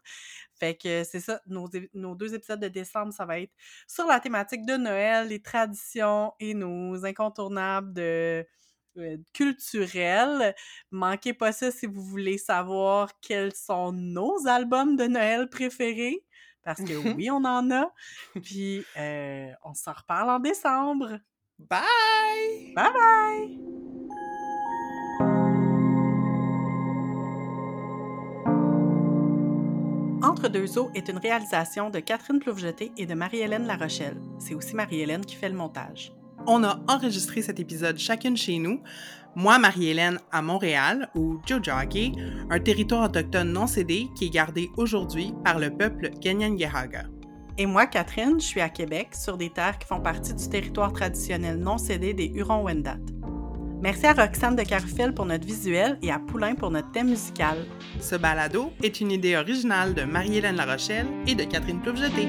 Fait 0.53 0.75
que 0.75 1.03
c'est 1.03 1.19
ça, 1.19 1.41
nos, 1.47 1.67
nos 1.95 2.13
deux 2.13 2.35
épisodes 2.35 2.59
de 2.59 2.67
décembre, 2.67 3.11
ça 3.11 3.25
va 3.25 3.39
être 3.39 3.53
sur 3.87 4.05
la 4.05 4.19
thématique 4.19 4.67
de 4.67 4.77
Noël, 4.77 5.29
les 5.29 5.41
traditions 5.41 6.33
et 6.39 6.53
nos 6.53 7.03
incontournables 7.05 7.91
de 7.93 8.45
culturel. 9.33 10.55
Manquez 10.91 11.33
pas 11.33 11.51
ça 11.51 11.71
si 11.71 11.85
vous 11.85 12.01
voulez 12.01 12.37
savoir 12.37 13.09
quels 13.21 13.53
sont 13.53 13.91
nos 13.91 14.47
albums 14.47 14.95
de 14.95 15.05
Noël 15.05 15.49
préférés. 15.49 16.23
Parce 16.63 16.81
que 16.81 16.93
oui, 17.15 17.29
on 17.31 17.43
en 17.43 17.71
a. 17.71 17.91
Puis 18.41 18.83
euh, 18.97 19.51
on 19.63 19.73
s'en 19.73 19.93
reparle 19.93 20.29
en 20.29 20.39
décembre. 20.39 21.19
Bye! 21.59 22.73
Bye 22.75 22.93
bye! 22.93 23.57
Entre 30.23 30.49
deux 30.49 30.77
eaux 30.77 30.91
est 30.93 31.09
une 31.09 31.17
réalisation 31.17 31.89
de 31.89 31.99
Catherine 31.99 32.39
Plouvejeté 32.39 32.91
et 32.95 33.05
de 33.05 33.13
Marie-Hélène 33.15 33.65
Larochelle. 33.65 34.21
C'est 34.39 34.53
aussi 34.53 34.75
Marie-Hélène 34.75 35.25
qui 35.25 35.35
fait 35.35 35.49
le 35.49 35.55
montage. 35.55 36.13
On 36.47 36.63
a 36.63 36.79
enregistré 36.87 37.41
cet 37.41 37.59
épisode 37.59 37.97
chacune 37.97 38.35
chez 38.35 38.57
nous. 38.57 38.81
Moi, 39.35 39.59
Marie-Hélène, 39.59 40.19
à 40.31 40.41
Montréal, 40.41 41.09
ou 41.15 41.39
Jojaki, 41.45 42.13
un 42.49 42.59
territoire 42.59 43.05
autochtone 43.05 43.53
non 43.53 43.67
cédé 43.67 44.07
qui 44.17 44.25
est 44.25 44.29
gardé 44.29 44.69
aujourd'hui 44.75 45.33
par 45.43 45.59
le 45.59 45.69
peuple 45.69 46.09
Ganyangehaga. 46.19 47.05
Et 47.57 47.65
moi, 47.65 47.85
Catherine, 47.85 48.39
je 48.39 48.45
suis 48.45 48.61
à 48.61 48.69
Québec, 48.69 49.09
sur 49.13 49.37
des 49.37 49.49
terres 49.49 49.77
qui 49.77 49.87
font 49.87 50.01
partie 50.01 50.33
du 50.33 50.49
territoire 50.49 50.91
traditionnel 50.91 51.57
non 51.57 51.77
cédé 51.77 52.13
des 52.13 52.31
Hurons-Wendat. 52.33 52.97
Merci 53.81 54.05
à 54.05 54.13
Roxane 54.13 54.55
de 54.55 54.63
Carufel 54.63 55.13
pour 55.13 55.25
notre 55.25 55.45
visuel 55.45 55.97
et 56.01 56.11
à 56.11 56.19
Poulain 56.19 56.55
pour 56.55 56.69
notre 56.69 56.91
thème 56.91 57.09
musical. 57.09 57.65
Ce 57.99 58.15
balado 58.15 58.71
est 58.83 59.01
une 59.01 59.11
idée 59.11 59.35
originale 59.35 59.93
de 59.93 60.03
Marie-Hélène 60.03 60.55
Larochelle 60.55 61.07
et 61.25 61.35
de 61.35 61.43
Catherine 61.43 61.81
Plouvejeté. 61.81 62.27